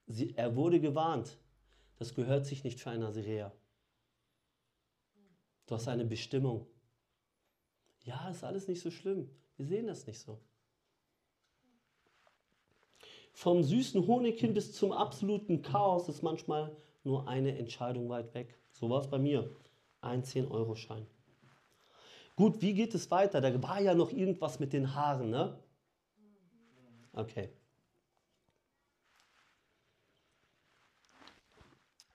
Sie, 0.07 0.35
er 0.35 0.55
wurde 0.55 0.81
gewarnt. 0.81 1.37
Das 1.95 2.13
gehört 2.13 2.45
sich 2.45 2.63
nicht 2.63 2.81
für 2.81 2.89
eine 2.89 3.05
Nazirea. 3.05 3.53
Du 5.65 5.75
hast 5.75 5.87
eine 5.87 6.05
Bestimmung. 6.05 6.67
Ja, 8.03 8.29
ist 8.29 8.43
alles 8.43 8.67
nicht 8.67 8.81
so 8.81 8.91
schlimm. 8.91 9.29
Wir 9.57 9.65
sehen 9.65 9.87
das 9.87 10.05
nicht 10.07 10.19
so. 10.19 10.39
Vom 13.33 13.63
süßen 13.63 14.05
Honig 14.05 14.39
hin 14.39 14.53
bis 14.53 14.73
zum 14.73 14.91
absoluten 14.91 15.61
Chaos 15.61 16.07
ist 16.07 16.21
manchmal 16.21 16.75
nur 17.03 17.27
eine 17.27 17.57
Entscheidung 17.57 18.09
weit 18.09 18.33
weg. 18.33 18.59
So 18.71 18.89
war 18.89 19.01
es 19.01 19.09
bei 19.09 19.17
mir. 19.17 19.55
Ein 20.01 20.23
10-Euro-Schein. 20.23 21.07
Gut, 22.35 22.61
wie 22.61 22.73
geht 22.73 22.93
es 22.93 23.09
weiter? 23.09 23.41
Da 23.41 23.61
war 23.63 23.79
ja 23.79 23.93
noch 23.93 24.11
irgendwas 24.11 24.59
mit 24.59 24.73
den 24.73 24.93
Haaren, 24.95 25.29
ne? 25.29 25.59
Okay. 27.13 27.49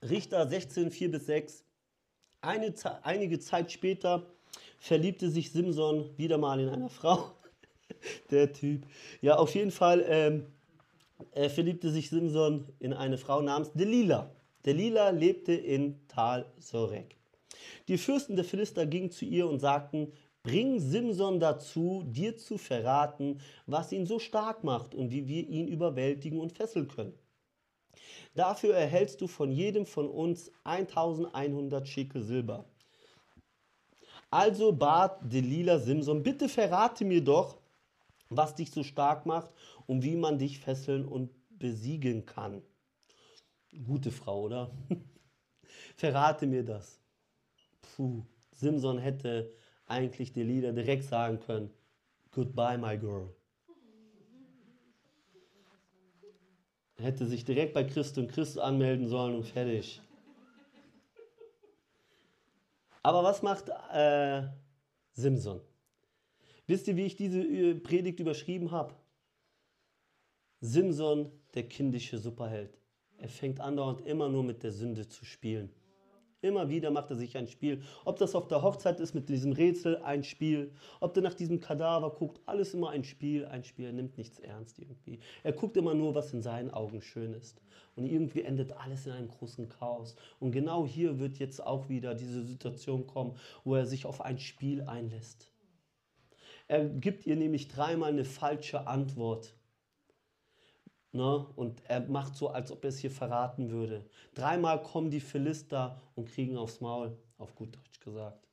Richter 0.02 0.46
16, 0.46 0.90
4 0.90 1.10
bis 1.10 1.26
6. 1.26 1.64
Eine, 2.40 2.74
einige 3.02 3.38
Zeit 3.38 3.72
später 3.72 4.26
verliebte 4.78 5.30
sich 5.30 5.52
Simson 5.52 6.10
wieder 6.16 6.38
mal 6.38 6.60
in 6.60 6.68
eine 6.68 6.88
Frau. 6.88 7.32
Der 8.30 8.52
Typ. 8.52 8.86
Ja, 9.20 9.36
auf 9.36 9.54
jeden 9.54 9.70
Fall 9.70 10.04
ähm, 10.06 10.46
äh, 11.32 11.48
verliebte 11.48 11.90
sich 11.90 12.10
Simson 12.10 12.66
in 12.78 12.92
eine 12.92 13.18
Frau 13.18 13.40
namens 13.42 13.72
Delila. 13.72 14.30
Delila 14.64 15.10
lebte 15.10 15.52
in 15.52 15.98
Tal 16.08 16.46
Sorek. 16.58 17.16
Die 17.88 17.98
Fürsten 17.98 18.36
der 18.36 18.44
Philister 18.44 18.86
gingen 18.86 19.10
zu 19.10 19.24
ihr 19.24 19.48
und 19.48 19.60
sagten, 19.60 20.12
bring 20.42 20.78
Simson 20.78 21.40
dazu, 21.40 22.04
dir 22.06 22.36
zu 22.36 22.58
verraten, 22.58 23.40
was 23.66 23.92
ihn 23.92 24.06
so 24.06 24.18
stark 24.18 24.64
macht 24.64 24.94
und 24.94 25.10
wie 25.10 25.26
wir 25.26 25.46
ihn 25.48 25.68
überwältigen 25.68 26.40
und 26.40 26.52
fesseln 26.52 26.88
können. 26.88 27.14
Dafür 28.34 28.74
erhältst 28.74 29.20
du 29.20 29.26
von 29.26 29.50
jedem 29.50 29.86
von 29.86 30.08
uns 30.08 30.52
1100 30.64 31.88
Schekel 31.88 32.22
Silber. 32.22 32.66
Also 34.30 34.72
bat 34.72 35.20
Delila 35.22 35.78
Simson, 35.78 36.22
bitte 36.22 36.48
verrate 36.48 37.04
mir 37.04 37.22
doch, 37.24 37.58
was 38.28 38.54
dich 38.54 38.70
so 38.70 38.82
stark 38.82 39.24
macht 39.24 39.50
und 39.86 40.02
wie 40.02 40.16
man 40.16 40.38
dich 40.38 40.58
fesseln 40.58 41.06
und 41.06 41.30
besiegen 41.48 42.26
kann. 42.26 42.62
Gute 43.86 44.10
Frau, 44.10 44.42
oder? 44.42 44.70
verrate 45.96 46.46
mir 46.46 46.64
das. 46.64 47.00
Puh, 47.80 48.22
Simson 48.52 48.98
hätte 48.98 49.50
eigentlich 49.86 50.32
Delila 50.32 50.72
direkt 50.72 51.04
sagen 51.04 51.40
können, 51.40 51.70
Goodbye, 52.30 52.76
my 52.76 52.98
girl. 52.98 53.34
hätte 57.00 57.26
sich 57.26 57.44
direkt 57.44 57.74
bei 57.74 57.84
Christ 57.84 58.18
und 58.18 58.28
Christ 58.28 58.58
anmelden 58.58 59.08
sollen 59.08 59.36
und 59.36 59.44
fertig. 59.44 60.00
Aber 63.02 63.22
was 63.22 63.42
macht 63.42 63.70
äh, 63.92 64.42
Simson? 65.12 65.60
Wisst 66.66 66.88
ihr, 66.88 66.96
wie 66.96 67.06
ich 67.06 67.16
diese 67.16 67.40
äh, 67.40 67.74
Predigt 67.74 68.20
überschrieben 68.20 68.70
habe? 68.70 68.94
Simson, 70.60 71.30
der 71.54 71.68
kindische 71.68 72.18
Superheld. 72.18 72.78
Er 73.16 73.28
fängt 73.28 73.60
andauernd 73.60 74.00
immer 74.02 74.28
nur 74.28 74.44
mit 74.44 74.62
der 74.62 74.72
Sünde 74.72 75.08
zu 75.08 75.24
spielen. 75.24 75.72
Immer 76.40 76.68
wieder 76.68 76.92
macht 76.92 77.10
er 77.10 77.16
sich 77.16 77.36
ein 77.36 77.48
Spiel. 77.48 77.82
Ob 78.04 78.18
das 78.18 78.36
auf 78.36 78.46
der 78.46 78.62
Hochzeit 78.62 79.00
ist 79.00 79.12
mit 79.12 79.28
diesem 79.28 79.52
Rätsel, 79.52 79.96
ein 79.98 80.22
Spiel. 80.22 80.72
Ob 81.00 81.12
der 81.14 81.24
nach 81.24 81.34
diesem 81.34 81.58
Kadaver 81.58 82.10
guckt, 82.10 82.40
alles 82.46 82.74
immer 82.74 82.90
ein 82.90 83.02
Spiel, 83.02 83.44
ein 83.46 83.64
Spiel. 83.64 83.86
Er 83.86 83.92
nimmt 83.92 84.16
nichts 84.16 84.38
ernst 84.38 84.78
irgendwie. 84.78 85.18
Er 85.42 85.52
guckt 85.52 85.76
immer 85.76 85.94
nur, 85.94 86.14
was 86.14 86.32
in 86.32 86.40
seinen 86.40 86.70
Augen 86.70 87.02
schön 87.02 87.32
ist. 87.32 87.60
Und 87.96 88.06
irgendwie 88.06 88.42
endet 88.42 88.72
alles 88.72 89.06
in 89.06 89.12
einem 89.12 89.28
großen 89.28 89.68
Chaos. 89.68 90.14
Und 90.38 90.52
genau 90.52 90.86
hier 90.86 91.18
wird 91.18 91.38
jetzt 91.38 91.64
auch 91.64 91.88
wieder 91.88 92.14
diese 92.14 92.44
Situation 92.44 93.08
kommen, 93.08 93.34
wo 93.64 93.74
er 93.74 93.86
sich 93.86 94.06
auf 94.06 94.20
ein 94.20 94.38
Spiel 94.38 94.82
einlässt. 94.82 95.50
Er 96.68 96.84
gibt 96.84 97.26
ihr 97.26 97.34
nämlich 97.34 97.66
dreimal 97.66 98.10
eine 98.10 98.24
falsche 98.24 98.86
Antwort. 98.86 99.57
Ne? 101.12 101.46
Und 101.56 101.82
er 101.86 102.00
macht 102.08 102.36
so, 102.36 102.48
als 102.48 102.70
ob 102.70 102.84
er 102.84 102.90
es 102.90 102.98
hier 102.98 103.10
verraten 103.10 103.70
würde. 103.70 104.04
Dreimal 104.34 104.82
kommen 104.82 105.10
die 105.10 105.20
Philister 105.20 106.00
und 106.14 106.28
kriegen 106.28 106.56
aufs 106.56 106.80
Maul, 106.80 107.16
auf 107.38 107.54
gut 107.54 107.76
Deutsch 107.76 108.00
gesagt. 108.00 108.46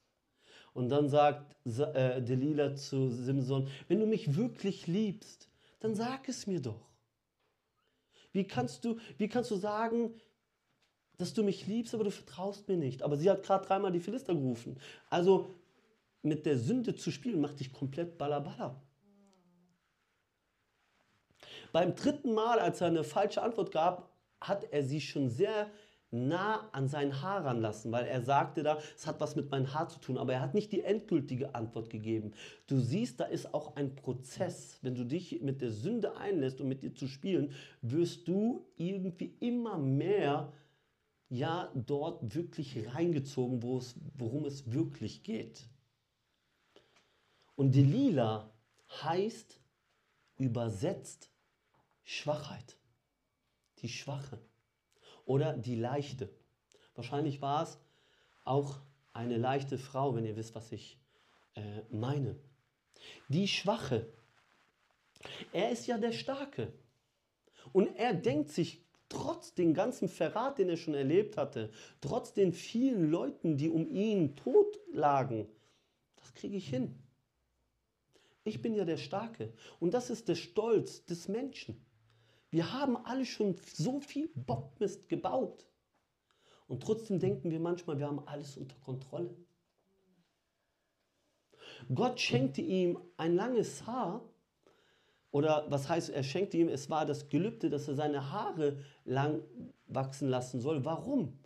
Und 0.74 0.90
dann 0.90 1.08
sagt 1.08 1.56
äh, 1.66 2.22
Delilah 2.22 2.76
zu 2.76 3.10
Simson, 3.10 3.70
wenn 3.88 4.00
du 4.00 4.06
mich 4.06 4.36
wirklich 4.36 4.88
liebst, 4.88 5.50
dann 5.80 5.96
sag 5.96 6.28
es 6.28 6.48
mir 6.48 6.62
doch. 6.62 6.90
Wie 8.34 8.46
kannst 8.46 8.84
du, 8.84 8.98
wie 9.18 9.30
kannst 9.30 9.52
du 9.52 9.56
sagen, 9.56 10.14
dass 11.18 11.34
du 11.34 11.44
mich 11.44 11.68
liebst, 11.68 11.94
aber 11.94 12.04
du 12.04 12.12
vertraust 12.12 12.68
mir 12.68 12.76
nicht? 12.76 13.04
Aber 13.04 13.16
sie 13.16 13.30
hat 13.30 13.44
gerade 13.44 13.66
dreimal 13.66 13.94
die 13.94 14.02
Philister 14.02 14.34
gerufen. 14.34 14.78
Also 15.10 15.56
mit 16.22 16.46
der 16.46 16.58
Sünde 16.58 16.96
zu 16.96 17.12
spielen, 17.12 17.40
macht 17.40 17.60
dich 17.62 17.72
komplett 17.72 18.18
ballerballer. 18.18 18.82
Beim 21.76 21.94
dritten 21.94 22.34
Mal, 22.34 22.60
als 22.60 22.80
er 22.80 22.88
eine 22.88 23.04
falsche 23.04 23.42
Antwort 23.42 23.74
gab, 23.74 24.10
hat 24.40 24.72
er 24.72 24.82
sie 24.82 25.02
schon 25.02 25.30
sehr 25.30 25.70
nah 26.10 26.70
an 26.72 26.88
sein 26.88 27.22
Haar 27.22 27.44
ranlassen, 27.44 27.92
weil 27.92 28.06
er 28.06 28.22
sagte 28.22 28.64
da, 28.64 28.80
es 28.96 29.06
hat 29.06 29.20
was 29.20 29.36
mit 29.36 29.52
meinem 29.52 29.74
Haar 29.74 29.90
zu 29.90 30.00
tun, 30.00 30.18
aber 30.18 30.32
er 30.32 30.40
hat 30.40 30.54
nicht 30.54 30.72
die 30.72 30.84
endgültige 30.84 31.54
Antwort 31.54 31.90
gegeben. 31.90 32.32
Du 32.68 32.80
siehst, 32.80 33.20
da 33.20 33.26
ist 33.26 33.54
auch 33.54 33.76
ein 33.76 33.94
Prozess. 33.94 34.80
Wenn 34.84 34.96
du 34.96 35.04
dich 35.04 35.42
mit 35.42 35.60
der 35.60 35.70
Sünde 35.70 36.16
einlässt, 36.16 36.62
um 36.62 36.70
mit 36.70 36.82
dir 36.82 36.96
zu 36.96 37.10
spielen, 37.10 37.52
wirst 37.82 38.26
du 38.30 38.66
irgendwie 38.78 39.36
immer 39.42 39.78
mehr 39.78 40.54
ja 41.28 41.70
dort 41.76 42.36
wirklich 42.36 42.96
reingezogen, 42.96 43.62
wo 43.64 43.80
es, 43.80 44.00
worum 44.18 44.46
es 44.46 44.72
wirklich 44.72 45.24
geht. 45.24 45.68
Und 47.58 47.76
Delila 47.76 48.50
heißt 49.04 49.60
übersetzt 50.38 51.35
Schwachheit. 52.06 52.78
Die 53.80 53.90
Schwache 53.90 54.40
oder 55.26 55.58
die 55.58 55.76
Leichte. 55.76 56.30
Wahrscheinlich 56.94 57.42
war 57.42 57.64
es 57.64 57.78
auch 58.46 58.80
eine 59.12 59.38
leichte 59.38 59.78
Frau, 59.78 60.16
wenn 60.16 60.26
ihr 60.26 60.36
wisst, 60.36 60.56
was 60.56 60.72
ich 60.72 61.00
äh, 61.56 61.82
meine. 61.90 62.38
Die 63.28 63.48
Schwache. 63.48 64.08
Er 65.52 65.72
ist 65.72 65.88
ja 65.88 65.98
der 65.98 66.12
Starke. 66.12 66.72
Und 67.74 67.96
er 67.96 68.14
denkt 68.14 68.52
sich, 68.52 68.86
trotz 69.10 69.54
dem 69.54 69.74
ganzen 69.74 70.08
Verrat, 70.08 70.60
den 70.60 70.70
er 70.70 70.78
schon 70.78 70.94
erlebt 70.94 71.38
hatte, 71.38 71.72
trotz 72.02 72.34
den 72.34 72.54
vielen 72.54 73.10
Leuten, 73.10 73.58
die 73.58 73.70
um 73.70 73.90
ihn 73.90 74.36
tot 74.36 74.80
lagen, 74.92 75.48
das 76.18 76.34
kriege 76.34 76.58
ich 76.58 76.70
hin. 76.70 76.96
Ich 78.44 78.62
bin 78.62 78.76
ja 78.76 78.86
der 78.86 78.98
Starke. 78.98 79.54
Und 79.80 79.94
das 79.94 80.10
ist 80.10 80.28
der 80.28 80.36
Stolz 80.36 81.06
des 81.06 81.28
Menschen. 81.28 81.85
Wir 82.52 82.74
haben 82.74 82.98
alle 82.98 83.26
schon 83.26 83.56
so 83.74 84.00
viel 84.00 84.30
Bockmist 84.36 85.10
gebaut. 85.10 85.66
Und 86.68 86.82
trotzdem 86.82 87.20
denken 87.20 87.52
wir 87.52 87.60
manchmal, 87.60 88.00
wir 88.00 88.08
haben 88.08 88.26
alles 88.28 88.58
unter 88.58 88.76
Kontrolle. 88.80 89.36
Gott 91.94 92.20
schenkte 92.20 92.62
ihm 92.62 92.98
ein 93.18 93.36
langes 93.36 93.86
Haar. 93.86 94.22
Oder 95.32 95.70
was 95.70 95.90
heißt, 95.90 96.10
er 96.10 96.24
schenkte 96.24 96.58
ihm, 96.58 96.70
es 96.70 96.90
war 96.90 97.06
das 97.06 97.30
Gelübde, 97.30 97.70
dass 97.70 97.88
er 97.88 97.96
seine 97.96 98.32
Haare 98.32 98.80
lang 99.04 99.44
wachsen 99.88 100.30
lassen 100.30 100.62
soll. 100.62 100.86
Warum? 100.86 101.38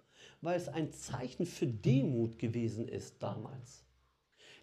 Weil 0.41 0.57
es 0.57 0.69
ein 0.69 0.91
Zeichen 0.91 1.45
für 1.45 1.67
Demut 1.67 2.37
gewesen 2.37 2.87
ist 2.87 3.21
damals. 3.21 3.88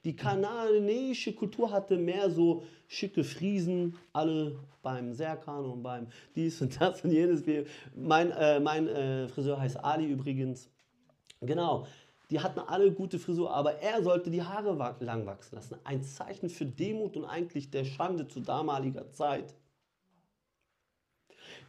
Die 0.06 0.14
kananäische 0.14 1.32
Kultur 1.34 1.72
hatte 1.72 1.96
mehr 1.96 2.30
so 2.30 2.62
schicke 2.86 3.24
Friesen, 3.24 3.98
alle 4.12 4.56
beim 4.80 5.12
Serkan 5.12 5.64
und 5.64 5.82
beim 5.82 6.06
dies 6.36 6.62
und 6.62 6.80
das 6.80 7.02
und 7.02 7.10
jenes. 7.10 7.42
Mein, 7.96 8.30
äh, 8.30 8.60
mein 8.60 8.86
äh, 8.86 9.26
Friseur 9.26 9.58
heißt 9.58 9.82
Ali 9.82 10.06
übrigens. 10.06 10.70
Genau, 11.40 11.88
die 12.30 12.38
hatten 12.38 12.60
alle 12.60 12.92
gute 12.92 13.18
Frisur, 13.18 13.52
aber 13.52 13.82
er 13.82 14.00
sollte 14.00 14.30
die 14.30 14.44
Haare 14.44 14.94
lang 15.00 15.26
wachsen 15.26 15.56
lassen. 15.56 15.76
Ein 15.82 16.04
Zeichen 16.04 16.50
für 16.50 16.66
Demut 16.66 17.16
und 17.16 17.24
eigentlich 17.24 17.72
der 17.72 17.84
Schande 17.84 18.28
zu 18.28 18.38
damaliger 18.38 19.10
Zeit. 19.10 19.56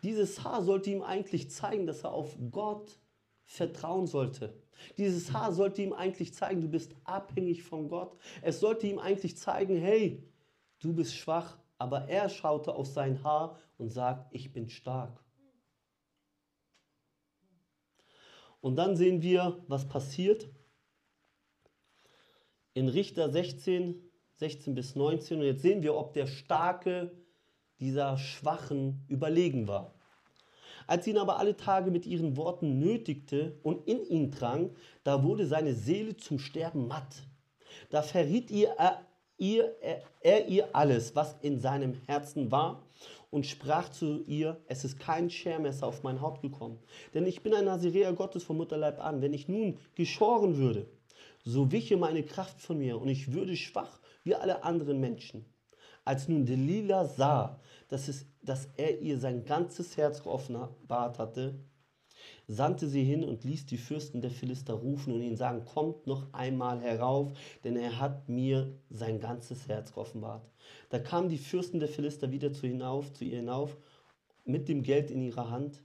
Dieses 0.03 0.43
Haar 0.43 0.61
sollte 0.61 0.91
ihm 0.91 1.01
eigentlich 1.01 1.49
zeigen, 1.49 1.88
dass 1.88 2.03
er 2.03 2.11
auf 2.11 2.38
Gott 2.51 2.99
vertrauen 3.45 4.05
sollte. 4.05 4.53
Dieses 4.97 5.34
Haar 5.34 5.51
sollte 5.51 5.82
ihm 5.82 5.93
eigentlich 5.93 6.34
zeigen, 6.34 6.61
du 6.61 6.67
bist 6.67 6.95
abhängig 7.03 7.63
von 7.63 7.88
Gott. 7.88 8.17
Es 8.41 8.59
sollte 8.59 8.88
ihm 8.88 8.99
eigentlich 8.99 9.38
zeigen, 9.38 9.78
hey, 9.78 10.23
du 10.80 10.93
bist 10.93 11.15
schwach. 11.15 11.57
Aber 11.80 12.09
er 12.09 12.30
schaute 12.30 12.73
auf 12.73 12.88
sein 12.88 13.23
Haar 13.23 13.57
und 13.78 13.91
sagt, 13.91 14.34
ich 14.34 14.51
bin 14.51 14.69
stark. 14.69 15.23
Und 18.61 18.75
dann 18.75 18.95
sehen 18.95 19.21
wir, 19.21 19.63
was 19.67 19.88
passiert. 19.88 20.49
In 22.73 22.89
Richter 22.89 23.32
16, 23.32 24.01
16 24.36 24.73
bis 24.73 24.95
19. 24.95 25.39
Und 25.39 25.45
jetzt 25.45 25.61
sehen 25.61 25.84
wir, 25.84 25.95
ob 25.95 26.13
der 26.13 26.28
Starke 26.28 27.11
dieser 27.80 28.17
Schwachen 28.17 29.05
überlegen 29.07 29.67
war. 29.67 29.93
Als 30.88 31.05
ihn 31.05 31.17
aber 31.17 31.38
alle 31.38 31.57
Tage 31.57 31.91
mit 31.91 32.05
ihren 32.05 32.38
Worten 32.38 32.79
nötigte 32.79 33.59
und 33.61 33.88
in 33.88 34.03
ihn 34.05 34.31
drang, 34.31 34.71
da 35.03 35.23
wurde 35.23 35.45
seine 35.45 35.73
Seele 35.73 36.15
zum 36.15 36.39
Sterben 36.39 36.88
matt. 36.88 37.23
Da 37.89 38.01
verriet 38.01 38.49
ihr, 38.49 38.69
er, 38.77 39.05
ihr, 39.38 39.75
er, 39.81 40.01
er 40.21 40.47
ihr 40.47 40.75
alles, 40.75 41.15
was 41.15 41.35
in 41.41 41.59
seinem 41.59 41.93
Herzen 42.05 42.51
war, 42.51 42.83
und 43.29 43.45
sprach 43.45 43.89
zu 43.89 44.23
ihr, 44.25 44.57
es 44.67 44.85
ist 44.85 44.99
kein 44.99 45.29
Schermesser 45.29 45.85
auf 45.85 46.03
mein 46.03 46.21
Haupt 46.21 46.41
gekommen, 46.41 46.79
denn 47.13 47.25
ich 47.25 47.43
bin 47.43 47.53
ein 47.53 47.65
Naziräer 47.65 48.13
Gottes 48.13 48.43
vom 48.43 48.57
Mutterleib 48.57 49.03
an. 49.03 49.21
Wenn 49.21 49.33
ich 49.33 49.49
nun 49.49 49.77
geschoren 49.95 50.57
würde, 50.57 50.88
so 51.43 51.71
wiche 51.71 51.97
meine 51.97 52.23
Kraft 52.23 52.61
von 52.61 52.77
mir 52.77 52.99
und 52.99 53.09
ich 53.09 53.33
würde 53.33 53.55
schwach 53.55 53.99
wie 54.23 54.35
alle 54.35 54.63
anderen 54.63 54.99
Menschen. 54.99 55.45
Als 56.05 56.29
nun 56.29 56.45
Delilah 56.45 57.05
sah, 57.05 57.59
dass, 57.88 58.07
es, 58.07 58.25
dass 58.43 58.67
er 58.77 59.01
ihr 59.01 59.19
sein 59.19 59.45
ganzes 59.45 59.97
Herz 59.97 60.23
geoffenbart 60.23 61.19
hatte, 61.19 61.55
sandte 62.47 62.88
sie 62.88 63.03
hin 63.03 63.23
und 63.23 63.43
ließ 63.43 63.65
die 63.65 63.77
Fürsten 63.77 64.21
der 64.21 64.31
Philister 64.31 64.73
rufen 64.73 65.13
und 65.13 65.21
ihnen 65.21 65.38
sagen, 65.38 65.65
kommt 65.65 66.07
noch 66.07 66.33
einmal 66.33 66.81
herauf, 66.81 67.31
denn 67.63 67.75
er 67.75 67.99
hat 67.99 68.27
mir 68.29 68.73
sein 68.89 69.19
ganzes 69.19 69.67
Herz 69.67 69.93
geoffenbart. 69.93 70.49
Da 70.89 70.99
kamen 70.99 71.29
die 71.29 71.38
Fürsten 71.38 71.79
der 71.79 71.89
Philister 71.89 72.31
wieder 72.31 72.53
zu, 72.53 72.67
hinauf, 72.67 73.13
zu 73.13 73.25
ihr 73.25 73.38
hinauf 73.38 73.77
mit 74.45 74.67
dem 74.69 74.83
Geld 74.83 75.11
in 75.11 75.21
ihrer 75.21 75.49
Hand. 75.49 75.83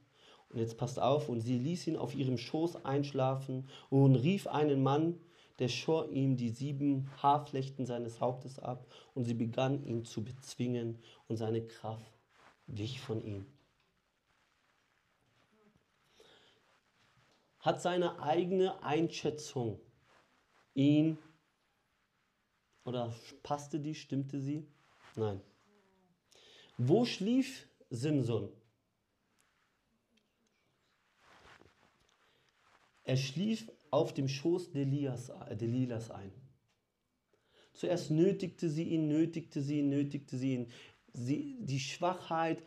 Und 0.48 0.60
jetzt 0.60 0.76
passt 0.76 1.00
auf, 1.00 1.28
und 1.28 1.40
sie 1.40 1.58
ließ 1.58 1.86
ihn 1.86 1.96
auf 1.96 2.14
ihrem 2.14 2.38
Schoß 2.38 2.84
einschlafen 2.84 3.68
und 3.90 4.16
rief 4.16 4.46
einen 4.46 4.82
Mann, 4.82 5.18
der 5.58 5.68
schor 5.68 6.10
ihm 6.10 6.36
die 6.36 6.50
sieben 6.50 7.10
Haarflechten 7.22 7.86
seines 7.86 8.20
Hauptes 8.20 8.58
ab 8.58 8.86
und 9.14 9.24
sie 9.24 9.34
begann 9.34 9.84
ihn 9.84 10.04
zu 10.04 10.24
bezwingen 10.24 10.98
und 11.28 11.36
seine 11.36 11.66
Kraft 11.66 12.12
wich 12.66 13.00
von 13.00 13.22
ihm. 13.22 13.46
Hat 17.58 17.80
seine 17.80 18.20
eigene 18.20 18.82
Einschätzung 18.82 19.80
ihn 20.74 21.18
oder 22.84 23.14
passte 23.42 23.78
die, 23.78 23.94
stimmte 23.94 24.40
sie? 24.40 24.66
Nein. 25.14 25.40
Wo 26.76 27.04
schlief 27.04 27.68
Simson? 27.90 28.50
Er 33.04 33.16
schlief 33.16 33.70
auf 33.92 34.14
dem 34.14 34.26
Schoß 34.26 34.72
Delias, 34.72 35.30
Delilas 35.60 36.10
ein. 36.10 36.32
Zuerst 37.74 38.10
nötigte 38.10 38.68
sie 38.68 38.84
ihn, 38.84 39.06
nötigte 39.06 39.62
sie 39.62 39.78
ihn, 39.78 39.90
nötigte 39.90 40.36
sie 40.36 40.54
ihn. 40.54 40.70
Sie, 41.12 41.58
die 41.60 41.78
Schwachheit 41.78 42.62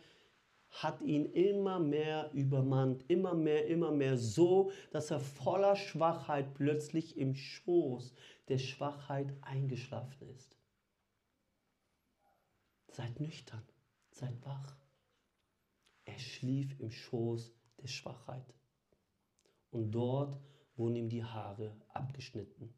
hat 0.70 1.00
ihn 1.02 1.26
immer 1.26 1.80
mehr 1.80 2.30
übermannt, 2.32 3.04
immer 3.08 3.34
mehr, 3.34 3.66
immer 3.66 3.90
mehr, 3.90 4.16
so 4.16 4.70
dass 4.90 5.10
er 5.10 5.20
voller 5.20 5.74
Schwachheit 5.74 6.54
plötzlich 6.54 7.16
im 7.16 7.34
Schoß 7.34 8.12
der 8.48 8.58
Schwachheit 8.58 9.34
eingeschlafen 9.42 10.28
ist. 10.28 10.56
Seid 12.88 13.18
nüchtern, 13.20 13.66
seid 14.10 14.44
wach. 14.44 14.76
Er 16.04 16.18
schlief 16.20 16.78
im 16.78 16.90
Schoß 16.90 17.52
der 17.82 17.88
Schwachheit. 17.88 18.54
Und 19.70 19.90
dort 19.90 20.38
wurden 20.76 20.96
ihm 20.96 21.08
die 21.08 21.24
Haare 21.24 21.74
abgeschnitten. 21.88 22.74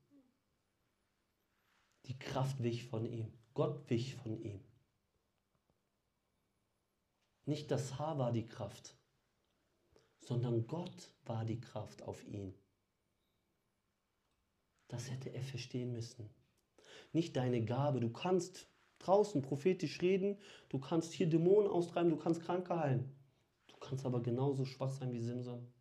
Die 2.06 2.18
Kraft 2.18 2.62
wich 2.62 2.84
von 2.84 3.04
ihm. 3.04 3.32
Gott 3.54 3.90
wich 3.90 4.14
von 4.14 4.40
ihm. 4.40 4.60
Nicht 7.44 7.70
das 7.70 7.98
Haar 7.98 8.18
war 8.18 8.32
die 8.32 8.46
Kraft, 8.46 8.94
sondern 10.20 10.66
Gott 10.66 11.14
war 11.24 11.44
die 11.44 11.60
Kraft 11.60 12.02
auf 12.02 12.22
ihn. 12.24 12.54
Das 14.88 15.10
hätte 15.10 15.30
er 15.30 15.42
verstehen 15.42 15.92
müssen. 15.92 16.28
Nicht 17.12 17.36
deine 17.36 17.64
Gabe. 17.64 18.00
Du 18.00 18.10
kannst 18.10 18.68
draußen 18.98 19.42
prophetisch 19.42 20.00
reden, 20.02 20.38
du 20.68 20.78
kannst 20.78 21.12
hier 21.12 21.28
Dämonen 21.28 21.70
austreiben, 21.70 22.10
du 22.10 22.16
kannst 22.16 22.42
Kranke 22.42 22.78
heilen. 22.78 23.16
Du 23.68 23.76
kannst 23.76 24.04
aber 24.04 24.22
genauso 24.22 24.64
schwach 24.64 24.90
sein 24.90 25.12
wie 25.12 25.20
Simson. 25.20 25.72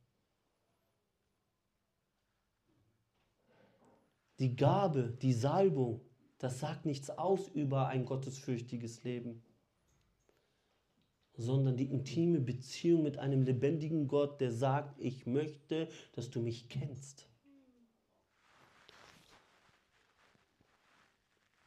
Die 4.39 4.55
Gabe, 4.55 5.17
die 5.21 5.33
Salbung, 5.33 6.01
das 6.37 6.59
sagt 6.59 6.85
nichts 6.85 7.09
aus 7.09 7.47
über 7.47 7.87
ein 7.87 8.05
gottesfürchtiges 8.05 9.03
Leben, 9.03 9.43
sondern 11.35 11.77
die 11.77 11.89
intime 11.89 12.39
Beziehung 12.39 13.03
mit 13.03 13.17
einem 13.17 13.43
lebendigen 13.43 14.07
Gott, 14.07 14.41
der 14.41 14.51
sagt, 14.51 14.99
ich 14.99 15.25
möchte, 15.25 15.87
dass 16.13 16.29
du 16.29 16.41
mich 16.41 16.69
kennst. 16.69 17.27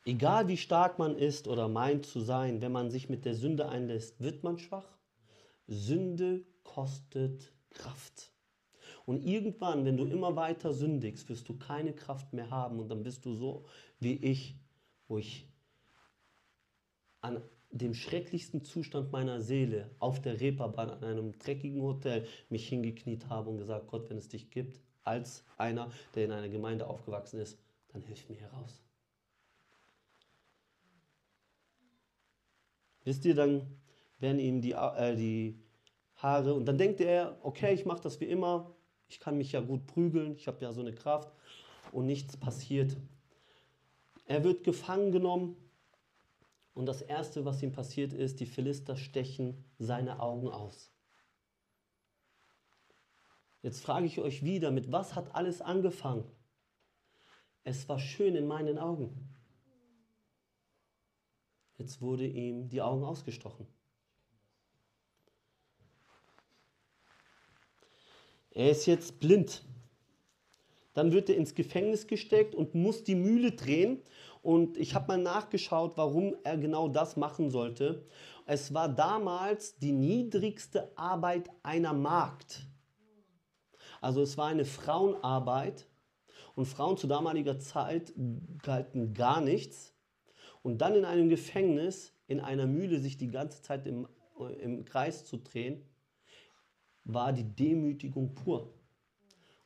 Egal 0.04 0.48
wie 0.48 0.56
stark 0.56 0.98
man 0.98 1.16
ist 1.16 1.46
oder 1.46 1.68
meint 1.68 2.06
zu 2.06 2.20
sein, 2.20 2.60
wenn 2.62 2.72
man 2.72 2.90
sich 2.90 3.08
mit 3.08 3.24
der 3.24 3.34
Sünde 3.34 3.68
einlässt, 3.68 4.20
wird 4.20 4.42
man 4.42 4.58
schwach. 4.58 4.98
Sünde 5.66 6.44
kostet 6.64 7.52
Kraft. 7.70 8.29
Und 9.10 9.26
irgendwann, 9.26 9.84
wenn 9.84 9.96
du 9.96 10.04
immer 10.04 10.36
weiter 10.36 10.72
sündigst, 10.72 11.28
wirst 11.28 11.48
du 11.48 11.58
keine 11.58 11.92
Kraft 11.92 12.32
mehr 12.32 12.48
haben 12.48 12.78
und 12.78 12.88
dann 12.88 13.02
bist 13.02 13.24
du 13.24 13.34
so 13.34 13.64
wie 13.98 14.14
ich, 14.14 14.54
wo 15.08 15.18
ich 15.18 15.48
an 17.20 17.42
dem 17.72 17.92
schrecklichsten 17.92 18.62
Zustand 18.62 19.10
meiner 19.10 19.40
Seele 19.40 19.90
auf 19.98 20.22
der 20.22 20.40
Reeperbahn 20.40 20.90
an 20.90 21.02
einem 21.02 21.36
dreckigen 21.40 21.82
Hotel 21.82 22.24
mich 22.50 22.68
hingekniet 22.68 23.28
habe 23.28 23.50
und 23.50 23.58
gesagt, 23.58 23.88
Gott, 23.88 24.08
wenn 24.10 24.16
es 24.16 24.28
dich 24.28 24.48
gibt, 24.48 24.80
als 25.02 25.44
einer, 25.56 25.90
der 26.14 26.26
in 26.26 26.30
einer 26.30 26.48
Gemeinde 26.48 26.86
aufgewachsen 26.86 27.40
ist, 27.40 27.58
dann 27.88 28.02
hilf 28.02 28.28
mir 28.28 28.36
heraus. 28.36 28.80
Wisst 33.02 33.24
ihr, 33.24 33.34
dann 33.34 33.66
werden 34.20 34.38
ihm 34.38 34.60
die, 34.60 34.70
äh, 34.70 35.16
die 35.16 35.58
Haare 36.14 36.54
und 36.54 36.64
dann 36.66 36.78
denkt 36.78 37.00
er, 37.00 37.40
okay, 37.42 37.74
ich 37.74 37.84
mache 37.84 38.02
das 38.02 38.20
wie 38.20 38.26
immer, 38.26 38.76
ich 39.10 39.18
kann 39.18 39.36
mich 39.36 39.52
ja 39.52 39.60
gut 39.60 39.86
prügeln, 39.86 40.36
ich 40.36 40.46
habe 40.46 40.62
ja 40.62 40.72
so 40.72 40.80
eine 40.80 40.94
Kraft 40.94 41.32
und 41.92 42.06
nichts 42.06 42.36
passiert. 42.36 42.96
Er 44.24 44.44
wird 44.44 44.62
gefangen 44.62 45.10
genommen 45.10 45.56
und 46.74 46.86
das 46.86 47.02
Erste, 47.02 47.44
was 47.44 47.62
ihm 47.62 47.72
passiert 47.72 48.12
ist, 48.12 48.38
die 48.38 48.46
Philister 48.46 48.96
stechen 48.96 49.64
seine 49.78 50.20
Augen 50.20 50.48
aus. 50.48 50.92
Jetzt 53.62 53.80
frage 53.82 54.06
ich 54.06 54.20
euch 54.20 54.44
wieder, 54.44 54.70
mit 54.70 54.92
was 54.92 55.16
hat 55.16 55.34
alles 55.34 55.60
angefangen? 55.60 56.24
Es 57.64 57.88
war 57.88 57.98
schön 57.98 58.36
in 58.36 58.46
meinen 58.46 58.78
Augen. 58.78 59.34
Jetzt 61.76 62.00
wurde 62.00 62.26
ihm 62.26 62.68
die 62.68 62.80
Augen 62.80 63.04
ausgestochen. 63.04 63.66
Er 68.50 68.70
ist 68.70 68.86
jetzt 68.86 69.20
blind. 69.20 69.64
Dann 70.94 71.12
wird 71.12 71.28
er 71.28 71.36
ins 71.36 71.54
Gefängnis 71.54 72.06
gesteckt 72.06 72.54
und 72.54 72.74
muss 72.74 73.04
die 73.04 73.14
Mühle 73.14 73.52
drehen. 73.52 74.02
Und 74.42 74.76
ich 74.76 74.94
habe 74.94 75.08
mal 75.08 75.22
nachgeschaut, 75.22 75.96
warum 75.96 76.34
er 76.42 76.56
genau 76.56 76.88
das 76.88 77.16
machen 77.16 77.50
sollte. 77.50 78.04
Es 78.46 78.74
war 78.74 78.88
damals 78.88 79.78
die 79.78 79.92
niedrigste 79.92 80.90
Arbeit 80.96 81.50
einer 81.62 81.92
Magd. 81.92 82.66
Also 84.00 84.22
es 84.22 84.36
war 84.38 84.48
eine 84.48 84.64
Frauenarbeit 84.64 85.86
und 86.56 86.66
Frauen 86.66 86.96
zu 86.96 87.06
damaliger 87.06 87.58
Zeit 87.58 88.12
galten 88.62 89.14
gar 89.14 89.40
nichts. 89.40 89.94
Und 90.62 90.78
dann 90.78 90.94
in 90.94 91.04
einem 91.04 91.28
Gefängnis, 91.28 92.12
in 92.26 92.40
einer 92.40 92.66
Mühle 92.66 92.98
sich 92.98 93.16
die 93.16 93.30
ganze 93.30 93.62
Zeit 93.62 93.86
im, 93.86 94.08
im 94.58 94.84
Kreis 94.84 95.24
zu 95.24 95.36
drehen, 95.36 95.82
war 97.12 97.32
die 97.32 97.44
Demütigung 97.44 98.34
pur. 98.34 98.72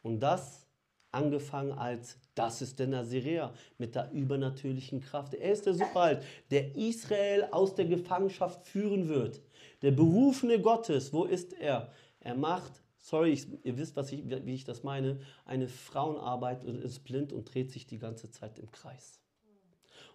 Und 0.03 0.21
das 0.21 0.67
angefangen 1.11 1.73
als, 1.73 2.19
das 2.35 2.61
ist 2.61 2.79
der 2.79 2.89
Naziräer 2.89 3.53
mit 3.79 3.95
der 3.95 4.11
übernatürlichen 4.13 5.01
Kraft. 5.01 5.35
Er 5.35 5.53
ist 5.53 5.67
der 5.67 5.75
Superheld, 5.75 6.25
der 6.51 6.75
Israel 6.77 7.49
aus 7.53 7.75
der 7.75 7.87
Gefangenschaft 7.87 8.67
führen 8.67 9.09
wird. 9.09 9.41
Der 9.83 9.93
Berufene 9.93 10.61
Gottes, 10.61 11.13
wo 11.13 11.25
ist 11.25 11.53
er? 11.53 11.91
Er 12.21 12.35
macht 12.35 12.85
sorry, 13.05 13.39
ihr 13.63 13.77
wisst, 13.77 13.97
was 13.97 14.11
ich, 14.13 14.25
wie 14.29 14.55
ich 14.55 14.65
das 14.65 14.83
meine, 14.83 15.21
eine 15.45 15.69
Frauenarbeit 15.69 16.65
und 16.65 16.81
ist 16.81 17.05
blind 17.05 17.33
und 17.33 17.53
dreht 17.53 17.71
sich 17.71 17.87
die 17.87 17.99
ganze 17.99 18.31
Zeit 18.31 18.59
im 18.59 18.71
Kreis. 18.71 19.21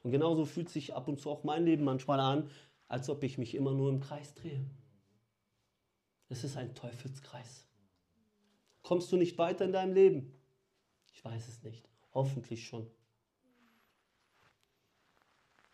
Und 0.01 0.11
genauso 0.11 0.45
fühlt 0.45 0.69
sich 0.69 0.95
ab 0.95 1.07
und 1.07 1.19
zu 1.19 1.29
auch 1.29 1.43
mein 1.43 1.65
Leben 1.65 1.83
manchmal 1.83 2.19
an, 2.19 2.49
als 2.87 3.09
ob 3.09 3.23
ich 3.23 3.37
mich 3.37 3.53
immer 3.53 3.73
nur 3.73 3.89
im 3.89 3.99
Kreis 3.99 4.33
drehe. 4.33 4.65
Es 6.29 6.43
ist 6.43 6.57
ein 6.57 6.75
Teufelskreis. 6.75 7.65
Kommst 8.83 9.11
du 9.11 9.17
nicht 9.17 9.37
weiter 9.37 9.65
in 9.65 9.73
deinem 9.73 9.93
Leben? 9.93 10.33
Ich 11.13 11.25
weiß 11.25 11.47
es 11.47 11.63
nicht. 11.63 11.89
Hoffentlich 12.13 12.65
schon. 12.65 12.89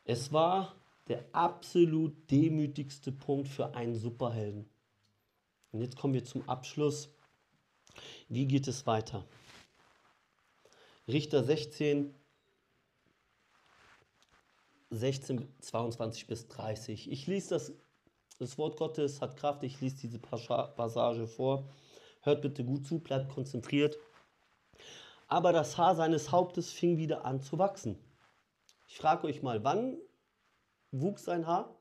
Es 0.05 0.31
war 0.31 0.75
der 1.07 1.23
absolut 1.33 2.31
demütigste 2.31 3.11
Punkt 3.11 3.47
für 3.47 3.75
einen 3.75 3.95
Superhelden. 3.95 4.69
Und 5.71 5.81
jetzt 5.81 5.97
kommen 5.97 6.13
wir 6.13 6.23
zum 6.23 6.47
Abschluss. 6.47 7.09
Wie 8.29 8.47
geht 8.47 8.67
es 8.67 8.87
weiter? 8.87 9.25
Richter 11.07 11.43
16, 11.43 12.13
16, 14.89 15.47
22 15.59 16.27
bis 16.27 16.47
30. 16.47 17.11
Ich 17.11 17.27
lese 17.27 17.49
das, 17.49 17.73
das 18.37 18.57
Wort 18.57 18.77
Gottes 18.77 19.21
hat 19.21 19.37
Kraft, 19.37 19.63
ich 19.63 19.79
lese 19.79 19.97
diese 19.97 20.19
Passage 20.19 21.27
vor. 21.27 21.69
Hört 22.21 22.41
bitte 22.41 22.65
gut 22.65 22.85
zu, 22.85 22.99
bleibt 22.99 23.29
konzentriert. 23.29 23.97
Aber 25.27 25.53
das 25.53 25.77
Haar 25.77 25.95
seines 25.95 26.31
Hauptes 26.31 26.71
fing 26.71 26.97
wieder 26.97 27.25
an 27.25 27.39
zu 27.41 27.57
wachsen. 27.57 27.97
Ich 28.87 28.97
frage 28.97 29.27
euch 29.27 29.41
mal, 29.41 29.63
wann 29.63 29.97
wuchs 30.91 31.25
sein 31.25 31.47
Haar? 31.47 31.79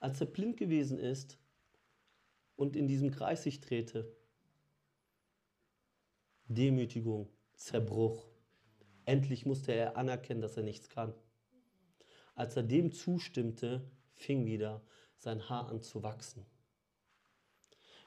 Als 0.00 0.20
er 0.20 0.26
blind 0.26 0.56
gewesen 0.56 0.98
ist 0.98 1.38
und 2.56 2.76
in 2.76 2.86
diesem 2.86 3.10
Kreis 3.10 3.42
sich 3.42 3.60
drehte. 3.60 4.16
Demütigung, 6.46 7.28
Zerbruch. 7.54 8.26
Endlich 9.04 9.44
musste 9.44 9.72
er 9.72 9.96
anerkennen, 9.96 10.40
dass 10.40 10.56
er 10.56 10.62
nichts 10.62 10.88
kann. 10.88 11.12
Als 12.34 12.56
er 12.56 12.62
dem 12.62 12.92
zustimmte, 12.92 13.90
fing 14.14 14.46
wieder 14.46 14.82
sein 15.18 15.48
Haar 15.48 15.68
an 15.68 15.82
zu 15.82 16.02
wachsen. 16.02 16.46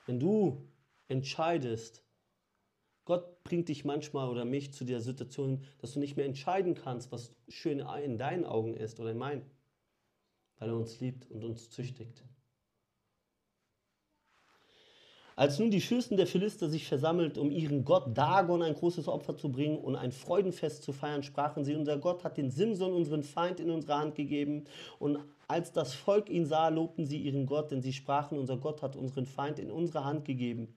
Wenn 0.05 0.19
du 0.19 0.67
entscheidest, 1.07 2.03
Gott 3.05 3.43
bringt 3.43 3.69
dich 3.69 3.85
manchmal 3.85 4.29
oder 4.29 4.45
mich 4.45 4.73
zu 4.73 4.85
der 4.85 5.01
Situation, 5.01 5.63
dass 5.79 5.93
du 5.93 5.99
nicht 5.99 6.15
mehr 6.15 6.25
entscheiden 6.25 6.75
kannst, 6.75 7.11
was 7.11 7.35
schön 7.47 7.79
in 7.79 8.17
deinen 8.17 8.45
Augen 8.45 8.73
ist 8.73 8.99
oder 8.99 9.11
in 9.11 9.17
meinen, 9.17 9.49
weil 10.57 10.69
er 10.69 10.75
uns 10.75 10.99
liebt 10.99 11.29
und 11.31 11.43
uns 11.43 11.69
züchtigt. 11.69 12.23
Als 15.35 15.59
nun 15.59 15.71
die 15.71 15.81
Fürsten 15.81 16.17
der 16.17 16.27
Philister 16.27 16.69
sich 16.69 16.87
versammelt, 16.87 17.37
um 17.37 17.51
ihren 17.51 17.85
Gott 17.85 18.17
Dagon 18.17 18.61
ein 18.61 18.73
großes 18.73 19.07
Opfer 19.07 19.37
zu 19.37 19.51
bringen 19.51 19.77
und 19.77 19.95
ein 19.95 20.11
Freudenfest 20.11 20.83
zu 20.83 20.91
feiern, 20.91 21.23
sprachen 21.23 21.63
sie, 21.63 21.75
unser 21.75 21.97
Gott 21.97 22.23
hat 22.23 22.37
den 22.37 22.51
Simson, 22.51 22.93
unseren 22.93 23.23
Feind, 23.23 23.59
in 23.59 23.69
unsere 23.69 23.97
Hand 23.97 24.15
gegeben. 24.15 24.65
Und 24.99 25.19
als 25.47 25.71
das 25.71 25.93
Volk 25.93 26.29
ihn 26.29 26.45
sah, 26.45 26.67
lobten 26.67 27.05
sie 27.05 27.17
ihren 27.17 27.45
Gott, 27.45 27.71
denn 27.71 27.81
sie 27.81 27.93
sprachen, 27.93 28.37
unser 28.37 28.57
Gott 28.57 28.81
hat 28.81 28.95
unseren 28.95 29.25
Feind 29.25 29.59
in 29.59 29.71
unsere 29.71 30.03
Hand 30.03 30.25
gegeben. 30.25 30.73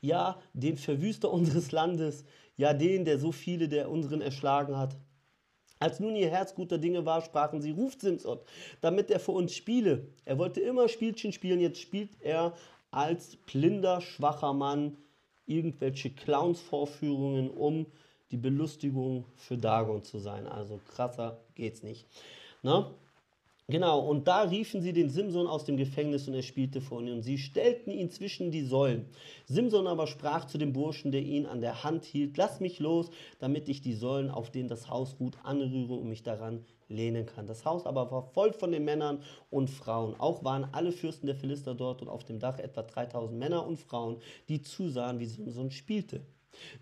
Ja, 0.00 0.38
den 0.52 0.76
Verwüster 0.76 1.30
unseres 1.32 1.72
Landes, 1.72 2.24
ja 2.56 2.72
den, 2.72 3.04
der 3.04 3.18
so 3.18 3.32
viele 3.32 3.68
der 3.68 3.90
unseren 3.90 4.20
erschlagen 4.20 4.76
hat. 4.76 4.96
Als 5.80 6.00
nun 6.00 6.16
ihr 6.16 6.28
Herz 6.28 6.54
guter 6.54 6.78
Dinge 6.78 7.04
war, 7.04 7.22
sprachen 7.22 7.60
sie, 7.60 7.70
ruft 7.70 8.00
Simson, 8.00 8.38
damit 8.80 9.10
er 9.10 9.20
für 9.20 9.32
uns 9.32 9.54
spiele. 9.54 10.08
Er 10.24 10.38
wollte 10.38 10.60
immer 10.60 10.88
Spielchen 10.88 11.32
spielen, 11.32 11.60
jetzt 11.60 11.80
spielt 11.80 12.20
er 12.20 12.54
als 12.90 13.36
blinder, 13.36 14.00
schwacher 14.00 14.52
Mann 14.52 14.96
irgendwelche 15.46 16.10
Clowns-Vorführungen, 16.10 17.50
um 17.50 17.86
die 18.30 18.36
Belustigung 18.36 19.24
für 19.36 19.56
Dagon 19.56 20.02
zu 20.02 20.18
sein. 20.18 20.46
Also 20.46 20.80
krasser 20.94 21.40
geht's 21.54 21.82
nicht. 21.82 22.06
Ne? 22.62 22.90
Genau, 23.70 24.00
und 24.00 24.26
da 24.26 24.44
riefen 24.44 24.80
sie 24.80 24.94
den 24.94 25.10
Simson 25.10 25.46
aus 25.46 25.66
dem 25.66 25.76
Gefängnis 25.76 26.26
und 26.26 26.32
er 26.32 26.40
spielte 26.40 26.80
vor 26.80 27.02
ihnen. 27.02 27.12
Und 27.18 27.22
sie 27.22 27.36
stellten 27.36 27.90
ihn 27.90 28.10
zwischen 28.10 28.50
die 28.50 28.62
Säulen. 28.62 29.04
Simson 29.44 29.86
aber 29.86 30.06
sprach 30.06 30.46
zu 30.46 30.56
dem 30.56 30.72
Burschen, 30.72 31.12
der 31.12 31.20
ihn 31.20 31.44
an 31.44 31.60
der 31.60 31.84
Hand 31.84 32.06
hielt, 32.06 32.38
lass 32.38 32.60
mich 32.60 32.78
los, 32.78 33.10
damit 33.40 33.68
ich 33.68 33.82
die 33.82 33.92
Säulen, 33.92 34.30
auf 34.30 34.50
denen 34.50 34.70
das 34.70 34.88
Haus 34.88 35.16
ruht, 35.20 35.36
anrühre 35.42 35.92
und 35.96 36.08
mich 36.08 36.22
daran 36.22 36.64
lehnen 36.88 37.26
kann. 37.26 37.46
Das 37.46 37.66
Haus 37.66 37.84
aber 37.84 38.10
war 38.10 38.22
voll 38.22 38.54
von 38.54 38.72
den 38.72 38.86
Männern 38.86 39.22
und 39.50 39.68
Frauen. 39.68 40.18
Auch 40.18 40.44
waren 40.44 40.68
alle 40.72 40.90
Fürsten 40.90 41.26
der 41.26 41.36
Philister 41.36 41.74
dort 41.74 42.00
und 42.00 42.08
auf 42.08 42.24
dem 42.24 42.38
Dach 42.38 42.58
etwa 42.58 42.80
3000 42.80 43.38
Männer 43.38 43.66
und 43.66 43.78
Frauen, 43.78 44.16
die 44.48 44.62
zusahen, 44.62 45.20
wie 45.20 45.26
Simson 45.26 45.70
spielte. 45.70 46.22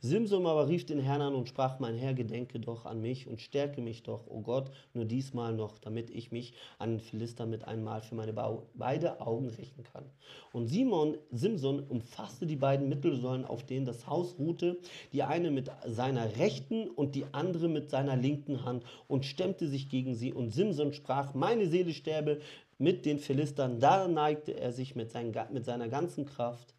Simson 0.01 0.47
aber 0.47 0.68
rief 0.68 0.87
den 0.87 1.01
Herrn 1.01 1.22
an 1.22 1.35
und 1.35 1.49
sprach, 1.49 1.79
mein 1.79 1.97
Herr, 1.97 2.14
gedenke 2.14 2.61
doch 2.61 2.87
an 2.87 3.01
mich 3.01 3.27
und 3.27 3.41
stärke 3.41 3.81
mich 3.81 4.03
doch, 4.03 4.27
o 4.27 4.37
oh 4.37 4.41
Gott, 4.41 4.70
nur 4.95 5.05
diesmal 5.05 5.53
noch, 5.53 5.79
damit 5.79 6.11
ich 6.11 6.33
mich 6.33 6.55
an 6.79 6.91
den 6.91 7.01
Philister 7.01 7.47
mit 7.47 7.64
einmal 7.64 8.01
für 8.01 8.14
meine 8.14 8.33
beide 8.74 9.20
Augen 9.20 9.49
rächen 9.49 9.83
kann. 9.85 10.05
Und 10.53 10.66
Simon, 10.66 11.16
Simson 11.31 11.81
umfasste 11.81 12.47
die 12.47 12.57
beiden 12.57 12.89
Mittelsäulen, 12.89 13.45
auf 13.45 13.64
denen 13.64 13.87
das 13.87 14.07
Haus 14.07 14.39
ruhte, 14.39 14.79
die 15.12 15.22
eine 15.22 15.51
mit 15.51 15.70
seiner 15.87 16.37
rechten 16.37 16.89
und 16.89 17.14
die 17.14 17.24
andere 17.33 17.68
mit 17.68 17.91
seiner 17.91 18.16
linken 18.16 18.64
Hand 18.64 18.85
und 19.09 19.24
stemmte 19.24 19.68
sich 19.68 19.89
gegen 19.89 20.14
sie. 20.14 20.33
Und 20.33 20.51
Simson 20.51 20.93
sprach, 20.93 21.35
meine 21.35 21.66
Seele 21.66 21.93
sterbe 21.93 22.41
mit 22.79 23.07
den 23.07 23.18
Philistern. 23.18 23.81
Da 23.81 24.09
neigte 24.09 24.53
er 24.53 24.72
sich 24.72 24.95
mit, 24.95 25.11
seinen, 25.11 25.35
mit 25.53 25.64
seiner 25.64 25.89
ganzen 25.89 26.27
Kraft 26.27 26.74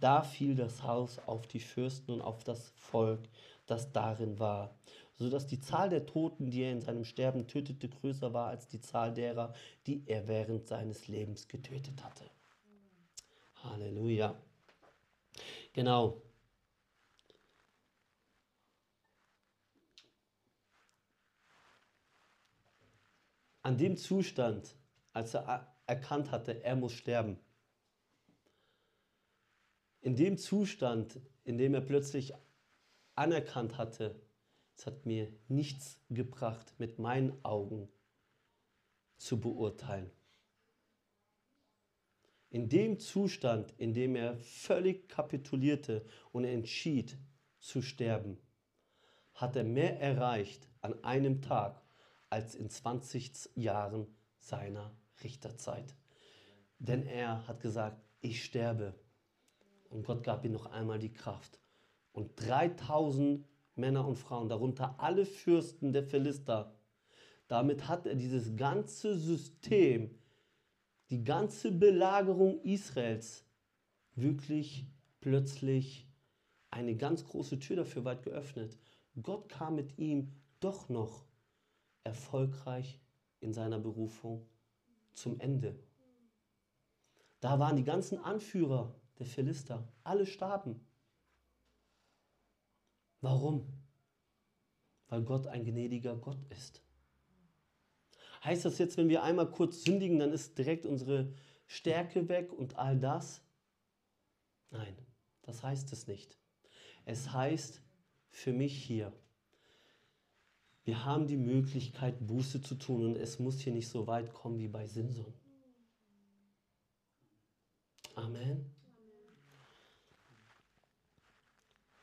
da 0.00 0.22
fiel 0.22 0.54
das 0.54 0.82
Haus 0.82 1.18
auf 1.26 1.46
die 1.46 1.60
Fürsten 1.60 2.12
und 2.12 2.22
auf 2.22 2.42
das 2.42 2.70
Volk, 2.76 3.28
das 3.66 3.92
darin 3.92 4.38
war, 4.38 4.74
so 5.16 5.28
dass 5.28 5.46
die 5.46 5.60
Zahl 5.60 5.90
der 5.90 6.06
Toten, 6.06 6.50
die 6.50 6.62
er 6.62 6.72
in 6.72 6.80
seinem 6.80 7.04
Sterben 7.04 7.46
tötete, 7.46 7.88
größer 7.88 8.32
war 8.32 8.48
als 8.48 8.66
die 8.68 8.80
Zahl 8.80 9.12
derer, 9.12 9.52
die 9.86 10.02
er 10.06 10.26
während 10.26 10.66
seines 10.66 11.06
Lebens 11.08 11.46
getötet 11.46 12.02
hatte. 12.02 12.24
Halleluja. 13.62 14.34
Genau. 15.72 16.22
An 23.62 23.76
dem 23.76 23.98
Zustand, 23.98 24.74
als 25.12 25.34
er 25.34 25.76
erkannt 25.86 26.30
hatte, 26.30 26.64
er 26.64 26.76
muss 26.76 26.94
sterben, 26.94 27.38
in 30.00 30.16
dem 30.16 30.38
Zustand, 30.38 31.20
in 31.44 31.58
dem 31.58 31.74
er 31.74 31.80
plötzlich 31.80 32.32
anerkannt 33.14 33.76
hatte, 33.76 34.20
es 34.76 34.86
hat 34.86 35.04
mir 35.04 35.30
nichts 35.48 36.00
gebracht, 36.08 36.74
mit 36.78 36.98
meinen 36.98 37.44
Augen 37.44 37.88
zu 39.16 39.38
beurteilen. 39.38 40.10
In 42.48 42.68
dem 42.68 42.98
Zustand, 42.98 43.74
in 43.76 43.92
dem 43.92 44.16
er 44.16 44.38
völlig 44.38 45.08
kapitulierte 45.08 46.04
und 46.32 46.44
entschied 46.44 47.16
zu 47.58 47.82
sterben, 47.82 48.38
hat 49.34 49.54
er 49.54 49.64
mehr 49.64 50.00
erreicht 50.00 50.66
an 50.80 51.04
einem 51.04 51.42
Tag 51.42 51.80
als 52.30 52.54
in 52.54 52.70
20 52.70 53.50
Jahren 53.54 54.06
seiner 54.38 54.96
Richterzeit. 55.22 55.94
Denn 56.78 57.06
er 57.06 57.46
hat 57.46 57.60
gesagt, 57.60 58.02
ich 58.20 58.42
sterbe 58.42 58.94
und 59.90 60.06
Gott 60.06 60.24
gab 60.24 60.44
ihm 60.44 60.52
noch 60.52 60.66
einmal 60.66 60.98
die 60.98 61.12
Kraft. 61.12 61.60
Und 62.12 62.30
3000 62.36 63.44
Männer 63.74 64.06
und 64.06 64.16
Frauen, 64.16 64.48
darunter 64.48 64.94
alle 64.98 65.26
Fürsten 65.26 65.92
der 65.92 66.04
Philister, 66.04 66.74
damit 67.48 67.88
hat 67.88 68.06
er 68.06 68.14
dieses 68.14 68.56
ganze 68.56 69.18
System, 69.18 70.18
die 71.10 71.24
ganze 71.24 71.72
Belagerung 71.72 72.60
Israels 72.62 73.44
wirklich 74.14 74.86
plötzlich 75.20 76.06
eine 76.70 76.96
ganz 76.96 77.24
große 77.24 77.58
Tür 77.58 77.76
dafür 77.76 78.04
weit 78.04 78.22
geöffnet. 78.22 78.78
Gott 79.20 79.48
kam 79.48 79.74
mit 79.74 79.98
ihm 79.98 80.30
doch 80.60 80.88
noch 80.88 81.24
erfolgreich 82.04 83.00
in 83.40 83.52
seiner 83.52 83.78
Berufung 83.78 84.46
zum 85.14 85.40
Ende. 85.40 85.76
Da 87.40 87.58
waren 87.58 87.76
die 87.76 87.84
ganzen 87.84 88.18
Anführer 88.18 88.94
der 89.20 89.26
Philister. 89.26 89.86
Alle 90.02 90.26
starben. 90.26 90.80
Warum? 93.20 93.66
Weil 95.08 95.22
Gott 95.22 95.46
ein 95.46 95.64
gnädiger 95.64 96.16
Gott 96.16 96.42
ist. 96.50 96.82
Heißt 98.42 98.64
das 98.64 98.78
jetzt, 98.78 98.96
wenn 98.96 99.10
wir 99.10 99.22
einmal 99.22 99.50
kurz 99.50 99.84
sündigen, 99.84 100.18
dann 100.18 100.32
ist 100.32 100.56
direkt 100.56 100.86
unsere 100.86 101.34
Stärke 101.66 102.28
weg 102.28 102.52
und 102.52 102.76
all 102.76 102.98
das? 102.98 103.42
Nein, 104.70 104.96
das 105.42 105.62
heißt 105.62 105.92
es 105.92 106.06
nicht. 106.06 106.38
Es 107.04 107.32
heißt 107.32 107.82
für 108.30 108.52
mich 108.52 108.82
hier, 108.82 109.12
wir 110.84 111.04
haben 111.04 111.26
die 111.26 111.36
Möglichkeit, 111.36 112.26
Buße 112.26 112.62
zu 112.62 112.74
tun 112.76 113.04
und 113.04 113.16
es 113.16 113.38
muss 113.38 113.60
hier 113.60 113.74
nicht 113.74 113.88
so 113.88 114.06
weit 114.06 114.32
kommen 114.32 114.58
wie 114.58 114.68
bei 114.68 114.86
Simson. 114.86 115.34
Amen. 118.14 118.79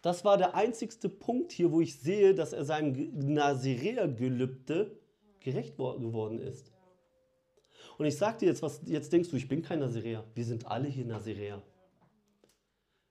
Das 0.07 0.23
war 0.23 0.37
der 0.37 0.55
einzigste 0.55 1.09
Punkt 1.09 1.51
hier, 1.51 1.69
wo 1.69 1.81
ich 1.81 1.99
sehe, 1.99 2.33
dass 2.33 2.53
er 2.53 2.63
seinem 2.63 3.11
Nazirea-Gelübde 3.13 4.97
gerecht 5.41 5.75
geworden 5.75 6.39
ist. 6.39 6.71
Und 7.97 8.05
ich 8.05 8.15
sage 8.15 8.37
dir 8.37 8.45
jetzt, 8.45 8.61
was 8.61 8.79
jetzt 8.85 9.11
denkst 9.11 9.29
du, 9.31 9.35
ich 9.35 9.49
bin 9.49 9.61
kein 9.61 9.79
Nazirea. 9.79 10.23
Wir 10.33 10.45
sind 10.45 10.65
alle 10.65 10.87
hier 10.87 11.03
Nazirea. 11.03 11.61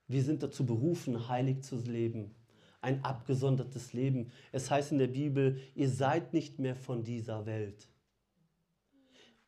Wir 0.09 0.22
sind 0.22 0.42
dazu 0.42 0.64
berufen, 0.64 1.28
heilig 1.28 1.61
zu 1.64 1.76
leben. 1.76 2.34
Ein 2.80 3.05
abgesondertes 3.05 3.92
Leben. 3.92 4.32
Es 4.51 4.70
heißt 4.70 4.92
in 4.92 4.99
der 4.99 5.09
Bibel, 5.09 5.61
ihr 5.74 5.90
seid 5.90 6.32
nicht 6.32 6.59
mehr 6.59 6.76
von 6.76 7.05
dieser 7.05 7.44
Welt. 7.44 7.90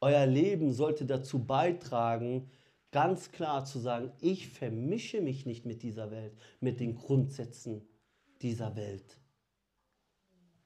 Euer 0.03 0.27
Leben 0.27 0.71
sollte 0.75 1.07
dazu 1.07 1.39
beitragen, 1.39 2.51
ganz 2.91 3.31
klar 3.33 3.65
zu 3.65 3.79
sagen, 3.79 4.13
ich 4.21 4.49
vermische 4.49 5.21
mich 5.21 5.47
nicht 5.47 5.67
mit 5.67 5.83
dieser 5.83 6.11
Welt, 6.11 6.37
mit 6.61 6.81
den 6.81 6.95
Grundsätzen 6.95 7.87
dieser 8.43 8.77
Welt. 8.77 9.19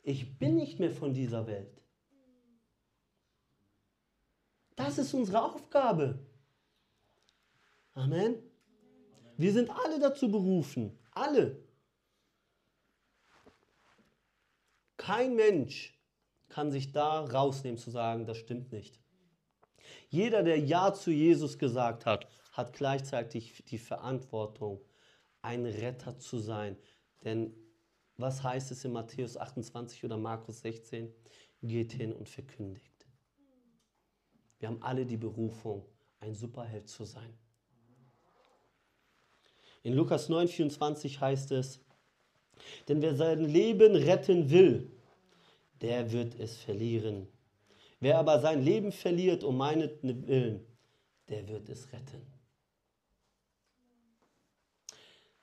Ich 0.03 0.39
bin 0.39 0.57
nicht 0.57 0.79
mehr 0.81 0.93
von 0.93 1.15
dieser 1.15 1.47
Welt. 1.47 1.81
Das 4.77 4.99
ist 4.99 5.15
unsere 5.15 5.43
Aufgabe. 5.43 6.19
Amen. 7.95 8.37
Wir 9.37 9.53
sind 9.53 9.71
alle 9.71 10.01
dazu 10.01 10.31
berufen. 10.31 10.99
Alle. 11.13 11.63
Kein 14.97 15.35
Mensch 15.35 15.99
kann 16.49 16.71
sich 16.71 16.93
da 16.93 17.25
rausnehmen 17.25 17.79
zu 17.79 17.91
sagen, 17.91 18.27
das 18.27 18.39
stimmt 18.39 18.73
nicht. 18.73 19.02
Jeder, 20.13 20.43
der 20.43 20.59
Ja 20.59 20.93
zu 20.93 21.11
Jesus 21.11 21.57
gesagt 21.57 22.05
hat, 22.05 22.29
hat 22.53 22.75
gleichzeitig 22.75 23.65
die 23.65 23.79
Verantwortung, 23.79 24.79
ein 25.41 25.65
Retter 25.65 26.19
zu 26.19 26.39
sein. 26.39 26.77
Denn 27.25 27.55
was 28.19 28.43
heißt 28.43 28.73
es 28.73 28.85
in 28.85 28.93
Matthäus 28.93 29.39
28 29.39 30.05
oder 30.05 30.19
Markus 30.19 30.61
16? 30.61 31.11
Geht 31.63 31.93
hin 31.93 32.13
und 32.13 32.29
verkündigt. 32.29 33.07
Wir 34.59 34.69
haben 34.69 34.83
alle 34.83 35.07
die 35.07 35.17
Berufung, 35.17 35.87
ein 36.21 36.35
Superheld 36.35 36.91
zu 36.91 37.05
sein. 37.05 37.33
In 39.83 39.95
Lukas 39.95 40.29
9,24 40.29 41.21
heißt 41.21 41.53
es, 41.53 41.81
denn 42.87 43.01
wer 43.01 43.15
sein 43.15 43.47
Leben 43.47 43.97
retten 43.97 44.51
will, 44.51 44.93
der 45.81 46.13
wird 46.13 46.39
es 46.39 46.59
verlieren. 46.59 47.29
Wer 48.03 48.19
aber 48.19 48.41
sein 48.41 48.61
Leben 48.65 48.91
verliert 48.91 49.45
um 49.45 49.57
meinetwillen, 49.57 50.67
der 51.29 51.47
wird 51.47 51.69
es 51.69 51.93
retten. 51.93 52.21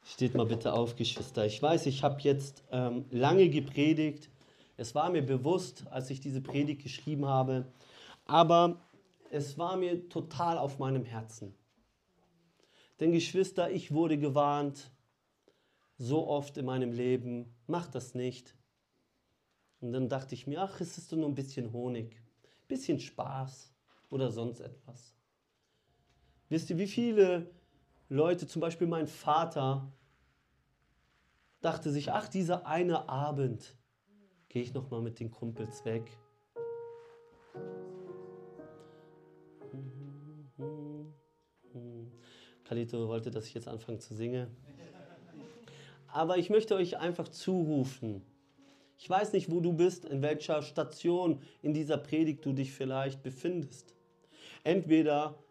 Steht 0.04 0.36
mal 0.36 0.46
bitte 0.46 0.74
auf, 0.74 0.98
Geschwister. 0.98 1.46
Ich 1.46 1.62
weiß, 1.62 1.86
ich 1.86 2.04
habe 2.04 2.20
jetzt 2.20 2.66
ähm, 2.70 3.06
lange 3.12 3.48
gepredigt. 3.48 4.30
Es 4.76 4.94
war 4.94 5.10
mir 5.10 5.26
bewusst, 5.26 5.86
als 5.90 6.10
ich 6.10 6.20
diese 6.20 6.42
Predigt 6.42 6.84
geschrieben 6.84 7.28
habe. 7.28 7.72
Aber 8.26 8.82
es 9.32 9.58
war 9.58 9.78
mir 9.78 10.10
total 10.10 10.58
auf 10.58 10.80
meinem 10.80 11.06
Herzen. 11.06 11.56
Denn 13.00 13.14
Geschwister, 13.14 13.72
ich 13.72 13.94
wurde 13.94 14.18
gewarnt, 14.18 14.92
so 15.98 16.28
oft 16.28 16.58
in 16.58 16.66
meinem 16.66 16.92
Leben, 16.92 17.56
mach 17.68 17.88
das 17.88 18.16
nicht. 18.16 18.54
Und 19.80 19.94
dann 19.94 20.10
dachte 20.10 20.36
ich 20.36 20.46
mir, 20.46 20.62
ach, 20.62 20.82
es 20.82 20.98
ist 20.98 21.10
nur 21.14 21.26
ein 21.26 21.36
bisschen 21.36 21.72
Honig, 21.72 22.22
bisschen 22.70 23.02
Spaß 23.02 23.74
oder 24.10 24.32
sonst 24.32 24.62
etwas. 24.62 25.14
Wisst 26.48 26.70
ihr, 26.70 26.78
wie 26.78 26.88
viele 26.88 27.52
Leute, 28.08 28.48
zum 28.48 28.62
Beispiel 28.62 28.88
mein 28.88 29.08
Vater, 29.08 29.92
dachte 31.60 31.92
sich, 31.92 32.14
ach, 32.14 32.30
dieser 32.30 32.66
eine 32.66 33.10
Abend 33.10 33.76
gehe 34.48 34.64
ich 34.64 34.74
nochmal 34.74 35.02
mit 35.02 35.20
den 35.20 35.30
Kumpels 35.30 35.84
weg 35.84 36.18
Kalito 42.70 43.08
wollte, 43.08 43.32
dass 43.32 43.48
ich 43.48 43.56
jetzt 43.56 43.68
anfange 43.68 43.98
zu 43.98 44.14
singen. 44.14 44.56
Aber 46.08 46.38
ich 46.38 46.52
möchte 46.52 46.76
euch 46.76 47.00
einfach 47.00 47.28
zurufen. 47.28 48.22
Ich 49.02 49.10
weiß 49.10 49.32
nicht, 49.32 49.50
wo 49.50 49.62
du 49.62 49.72
bist, 49.72 50.04
in 50.04 50.22
welcher 50.22 50.62
Station 50.62 51.42
in 51.62 51.74
dieser 51.74 51.98
Predigt 51.98 52.46
du 52.46 52.52
dich 52.52 52.74
vielleicht 52.74 53.24
befindest. 53.24 53.96
Entweder 54.66 55.42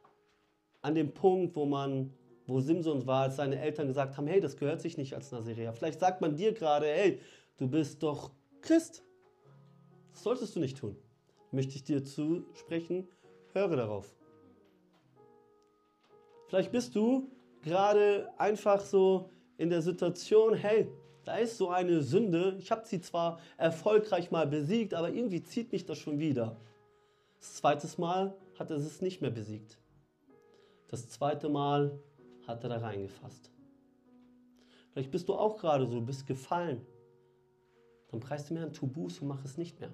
an 0.82 0.94
dem 0.94 1.14
Punkt, 1.14 1.56
wo 1.56 1.64
man, 1.64 2.12
wo 2.46 2.60
Simson 2.60 3.06
war, 3.06 3.22
als 3.22 3.36
seine 3.36 3.58
Eltern 3.58 3.86
gesagt 3.86 4.18
haben, 4.18 4.26
hey, 4.26 4.42
das 4.42 4.58
gehört 4.58 4.82
sich 4.82 4.98
nicht 4.98 5.14
als 5.14 5.32
Nazirea. 5.32 5.72
Vielleicht 5.72 5.98
sagt 5.98 6.20
man 6.20 6.36
dir 6.36 6.52
gerade, 6.52 6.88
hey, 6.88 7.20
du 7.56 7.66
bist 7.66 8.02
doch 8.02 8.32
Christ. 8.60 9.02
Das 10.12 10.24
solltest 10.24 10.54
du 10.54 10.60
nicht 10.60 10.76
tun. 10.76 10.94
Möchte 11.50 11.74
ich 11.74 11.84
dir 11.84 12.04
zusprechen, 12.04 13.08
höre 13.54 13.76
darauf. 13.76 14.14
Vielleicht 16.48 16.70
bist 16.70 16.94
du 16.94 17.30
gerade 17.62 18.28
einfach 18.36 18.80
so 18.80 19.30
in 19.56 19.70
der 19.70 19.80
Situation, 19.80 20.52
hey, 20.52 20.86
da 21.28 21.36
ist 21.36 21.58
so 21.58 21.68
eine 21.68 22.00
Sünde, 22.00 22.56
ich 22.58 22.70
habe 22.70 22.86
sie 22.86 23.02
zwar 23.02 23.38
erfolgreich 23.58 24.30
mal 24.30 24.46
besiegt, 24.46 24.94
aber 24.94 25.10
irgendwie 25.10 25.42
zieht 25.42 25.72
mich 25.72 25.84
das 25.84 25.98
schon 25.98 26.18
wieder. 26.18 26.56
Das 27.38 27.56
zweite 27.56 27.86
Mal 28.00 28.34
hat 28.58 28.70
er 28.70 28.78
es 28.78 29.02
nicht 29.02 29.20
mehr 29.20 29.30
besiegt. 29.30 29.76
Das 30.88 31.06
zweite 31.10 31.50
Mal 31.50 32.00
hat 32.46 32.64
er 32.64 32.70
da 32.70 32.78
reingefasst. 32.78 33.50
Vielleicht 34.90 35.10
bist 35.10 35.28
du 35.28 35.34
auch 35.34 35.58
gerade 35.58 35.86
so, 35.86 36.00
bist 36.00 36.26
gefallen. 36.26 36.80
Dann 38.10 38.20
preist 38.20 38.48
du 38.48 38.54
mir 38.54 38.62
ein 38.62 38.72
Tubus 38.72 39.18
und 39.18 39.28
mach 39.28 39.44
es 39.44 39.58
nicht 39.58 39.78
mehr. 39.80 39.92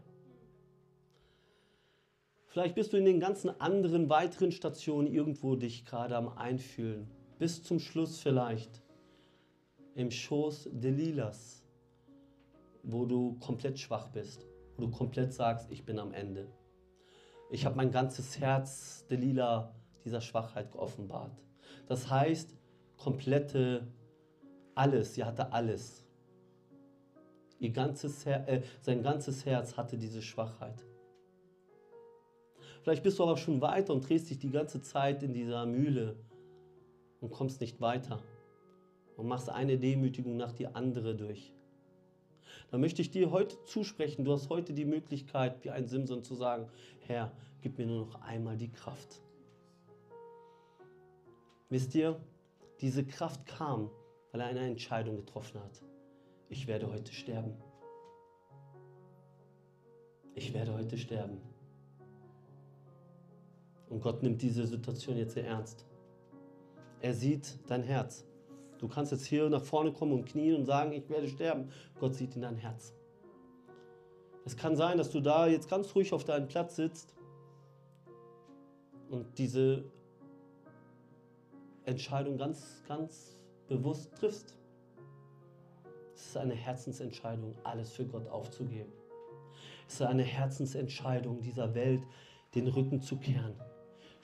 Vielleicht 2.46 2.76
bist 2.76 2.92
du 2.92 2.96
in 2.96 3.06
den 3.06 3.18
ganzen 3.18 3.60
anderen 3.60 4.08
weiteren 4.08 4.52
Stationen 4.52 5.08
irgendwo 5.08 5.56
dich 5.56 5.84
gerade 5.84 6.14
am 6.14 6.28
Einfühlen. 6.28 7.10
Bis 7.40 7.64
zum 7.64 7.80
Schluss 7.80 8.20
vielleicht. 8.20 8.83
Im 9.94 10.10
Schoß 10.10 10.70
Delilas, 10.72 11.62
wo 12.82 13.04
du 13.06 13.38
komplett 13.38 13.78
schwach 13.78 14.08
bist. 14.08 14.44
Wo 14.76 14.86
du 14.86 14.90
komplett 14.90 15.32
sagst, 15.32 15.70
ich 15.70 15.84
bin 15.84 16.00
am 16.00 16.12
Ende. 16.12 16.48
Ich 17.50 17.64
habe 17.64 17.76
mein 17.76 17.92
ganzes 17.92 18.40
Herz 18.40 19.06
Delila 19.06 19.72
dieser 20.04 20.20
Schwachheit 20.20 20.72
geoffenbart. 20.72 21.40
Das 21.86 22.10
heißt, 22.10 22.56
komplette 22.96 23.86
alles, 24.74 25.14
sie 25.14 25.22
hatte 25.22 25.52
alles. 25.52 26.04
Ihr 27.60 27.70
ganzes 27.70 28.26
Her 28.26 28.48
äh, 28.48 28.62
sein 28.80 29.00
ganzes 29.00 29.46
Herz 29.46 29.76
hatte 29.76 29.96
diese 29.96 30.22
Schwachheit. 30.22 30.84
Vielleicht 32.82 33.04
bist 33.04 33.20
du 33.20 33.22
aber 33.22 33.36
schon 33.36 33.60
weiter 33.60 33.92
und 33.92 34.08
drehst 34.08 34.28
dich 34.28 34.40
die 34.40 34.50
ganze 34.50 34.82
Zeit 34.82 35.22
in 35.22 35.32
dieser 35.32 35.64
Mühle 35.66 36.16
und 37.20 37.30
kommst 37.30 37.60
nicht 37.60 37.80
weiter 37.80 38.20
und 39.16 39.28
machst 39.28 39.48
eine 39.48 39.78
Demütigung 39.78 40.36
nach 40.36 40.52
die 40.52 40.66
andere 40.66 41.14
durch. 41.14 41.52
Da 42.70 42.78
möchte 42.78 43.02
ich 43.02 43.10
dir 43.10 43.30
heute 43.30 43.62
zusprechen, 43.64 44.24
du 44.24 44.32
hast 44.32 44.48
heute 44.48 44.72
die 44.72 44.84
Möglichkeit, 44.84 45.62
wie 45.64 45.70
ein 45.70 45.86
Simson 45.86 46.22
zu 46.24 46.34
sagen, 46.34 46.68
Herr, 47.06 47.32
gib 47.62 47.78
mir 47.78 47.86
nur 47.86 48.06
noch 48.06 48.20
einmal 48.22 48.56
die 48.56 48.70
Kraft. 48.70 49.20
Wisst 51.70 51.94
ihr, 51.94 52.20
diese 52.80 53.04
Kraft 53.04 53.46
kam, 53.46 53.90
weil 54.32 54.40
er 54.40 54.48
eine 54.48 54.66
Entscheidung 54.66 55.16
getroffen 55.16 55.60
hat. 55.60 55.82
Ich 56.48 56.66
werde 56.66 56.90
heute 56.90 57.12
sterben. 57.12 57.54
Ich 60.34 60.52
werde 60.52 60.74
heute 60.74 60.98
sterben. 60.98 61.40
Und 63.88 64.00
Gott 64.00 64.22
nimmt 64.22 64.42
diese 64.42 64.66
Situation 64.66 65.16
jetzt 65.16 65.34
sehr 65.34 65.46
ernst. 65.46 65.86
Er 67.00 67.14
sieht 67.14 67.58
dein 67.68 67.82
Herz. 67.82 68.26
Du 68.78 68.88
kannst 68.88 69.12
jetzt 69.12 69.26
hier 69.26 69.48
nach 69.48 69.62
vorne 69.62 69.92
kommen 69.92 70.12
und 70.12 70.26
knien 70.26 70.56
und 70.56 70.66
sagen, 70.66 70.92
ich 70.92 71.08
werde 71.08 71.28
sterben. 71.28 71.70
Gott 71.98 72.14
sieht 72.14 72.34
in 72.34 72.42
dein 72.42 72.56
Herz. 72.56 72.94
Es 74.44 74.56
kann 74.56 74.76
sein, 74.76 74.98
dass 74.98 75.10
du 75.10 75.20
da 75.20 75.46
jetzt 75.46 75.70
ganz 75.70 75.94
ruhig 75.94 76.12
auf 76.12 76.24
deinem 76.24 76.48
Platz 76.48 76.76
sitzt 76.76 77.14
und 79.08 79.38
diese 79.38 79.84
Entscheidung 81.84 82.36
ganz, 82.36 82.82
ganz 82.86 83.38
bewusst 83.68 84.14
triffst. 84.16 84.56
Es 86.14 86.26
ist 86.26 86.36
eine 86.36 86.54
Herzensentscheidung, 86.54 87.54
alles 87.64 87.92
für 87.92 88.04
Gott 88.04 88.28
aufzugeben. 88.28 88.92
Es 89.86 89.94
ist 89.94 90.02
eine 90.02 90.22
Herzensentscheidung, 90.22 91.40
dieser 91.42 91.74
Welt 91.74 92.02
den 92.54 92.68
Rücken 92.68 93.00
zu 93.00 93.16
kehren. 93.16 93.54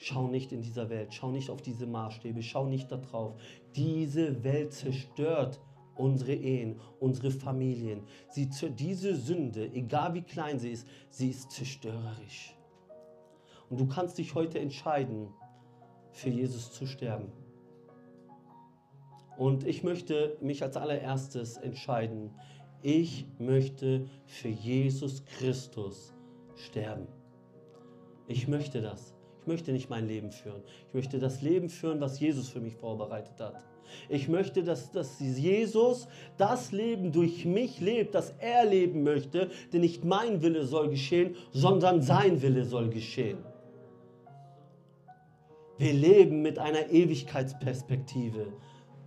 Schau 0.03 0.27
nicht 0.27 0.51
in 0.51 0.63
dieser 0.63 0.89
Welt, 0.89 1.13
schau 1.13 1.29
nicht 1.29 1.51
auf 1.51 1.61
diese 1.61 1.85
Maßstäbe, 1.85 2.41
schau 2.41 2.65
nicht 2.65 2.91
darauf. 2.91 3.35
Diese 3.75 4.43
Welt 4.43 4.73
zerstört 4.73 5.59
unsere 5.95 6.33
Ehen, 6.33 6.79
unsere 6.99 7.29
Familien. 7.29 8.01
Sie, 8.27 8.49
diese 8.49 9.15
Sünde, 9.15 9.71
egal 9.71 10.15
wie 10.15 10.23
klein 10.23 10.57
sie 10.57 10.71
ist, 10.71 10.87
sie 11.11 11.29
ist 11.29 11.51
zerstörerisch. 11.51 12.57
Und 13.69 13.79
du 13.79 13.85
kannst 13.85 14.17
dich 14.17 14.33
heute 14.33 14.57
entscheiden, 14.57 15.27
für 16.09 16.29
Jesus 16.29 16.73
zu 16.73 16.87
sterben. 16.87 17.31
Und 19.37 19.67
ich 19.67 19.83
möchte 19.83 20.35
mich 20.41 20.63
als 20.63 20.77
allererstes 20.77 21.57
entscheiden, 21.57 22.31
ich 22.81 23.27
möchte 23.37 24.07
für 24.25 24.49
Jesus 24.49 25.23
Christus 25.25 26.15
sterben. 26.55 27.07
Ich 28.25 28.47
möchte 28.47 28.81
das. 28.81 29.20
Ich 29.41 29.47
möchte 29.47 29.71
nicht 29.71 29.89
mein 29.89 30.07
Leben 30.07 30.31
führen. 30.31 30.61
Ich 30.87 30.93
möchte 30.93 31.17
das 31.17 31.41
Leben 31.41 31.69
führen, 31.69 31.99
was 31.99 32.19
Jesus 32.19 32.49
für 32.49 32.61
mich 32.61 32.75
vorbereitet 32.75 33.39
hat. 33.39 33.55
Ich 34.07 34.27
möchte, 34.27 34.63
dass, 34.63 34.91
dass 34.91 35.19
Jesus 35.19 36.07
das 36.37 36.71
Leben 36.71 37.11
durch 37.11 37.45
mich 37.45 37.79
lebt, 37.79 38.15
das 38.15 38.33
er 38.39 38.65
leben 38.65 39.03
möchte, 39.03 39.49
denn 39.73 39.81
nicht 39.81 40.05
mein 40.05 40.41
Wille 40.41 40.65
soll 40.65 40.89
geschehen, 40.89 41.35
sondern 41.51 42.01
sein 42.01 42.41
Wille 42.41 42.65
soll 42.65 42.89
geschehen. 42.89 43.39
Wir 45.77 45.93
leben 45.93 46.43
mit 46.43 46.59
einer 46.59 46.91
Ewigkeitsperspektive. 46.91 48.53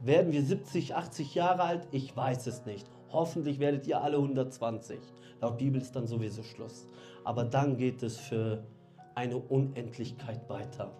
Werden 0.02 0.32
wir 0.32 0.42
70, 0.42 0.96
80 0.96 1.34
Jahre 1.36 1.62
alt? 1.62 1.86
Ich 1.92 2.14
weiß 2.14 2.48
es 2.48 2.66
nicht. 2.66 2.86
Hoffentlich 3.12 3.60
werdet 3.60 3.86
ihr 3.86 4.02
alle 4.02 4.16
120. 4.16 4.98
Laut 5.40 5.58
Bibel 5.58 5.80
ist 5.80 5.94
dann 5.94 6.08
sowieso 6.08 6.42
Schluss. 6.42 6.88
Aber 7.22 7.44
dann 7.44 7.76
geht 7.76 8.02
es 8.02 8.18
für 8.18 8.64
eine 9.14 9.36
Unendlichkeit 9.36 10.48
weiter. 10.48 10.92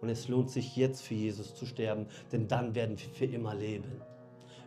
Und 0.00 0.08
es 0.08 0.28
lohnt 0.28 0.50
sich 0.50 0.76
jetzt 0.76 1.02
für 1.02 1.14
Jesus 1.14 1.54
zu 1.54 1.66
sterben, 1.66 2.06
denn 2.32 2.48
dann 2.48 2.74
werden 2.74 2.98
wir 2.98 3.08
für 3.10 3.26
immer 3.26 3.54
leben. 3.54 4.00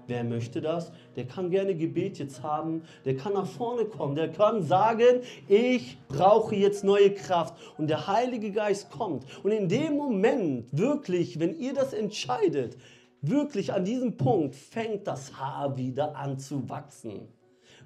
Wer 0.07 0.23
möchte 0.23 0.61
das? 0.61 0.91
Der 1.15 1.25
kann 1.25 1.49
gerne 1.49 1.75
Gebet 1.75 2.17
jetzt 2.19 2.43
haben, 2.43 2.83
der 3.05 3.15
kann 3.15 3.33
nach 3.33 3.47
vorne 3.47 3.85
kommen, 3.85 4.15
der 4.15 4.31
kann 4.31 4.63
sagen, 4.63 5.21
ich 5.47 5.97
brauche 6.09 6.55
jetzt 6.55 6.83
neue 6.83 7.13
Kraft 7.13 7.55
und 7.77 7.87
der 7.87 8.07
Heilige 8.07 8.51
Geist 8.51 8.91
kommt. 8.91 9.25
Und 9.43 9.51
in 9.51 9.69
dem 9.69 9.95
Moment, 9.95 10.67
wirklich, 10.77 11.39
wenn 11.39 11.57
ihr 11.57 11.73
das 11.73 11.93
entscheidet, 11.93 12.77
wirklich 13.21 13.71
an 13.71 13.85
diesem 13.85 14.17
Punkt 14.17 14.55
fängt 14.55 15.07
das 15.07 15.37
Haar 15.39 15.77
wieder 15.77 16.17
an 16.17 16.37
zu 16.37 16.67
wachsen. 16.69 17.29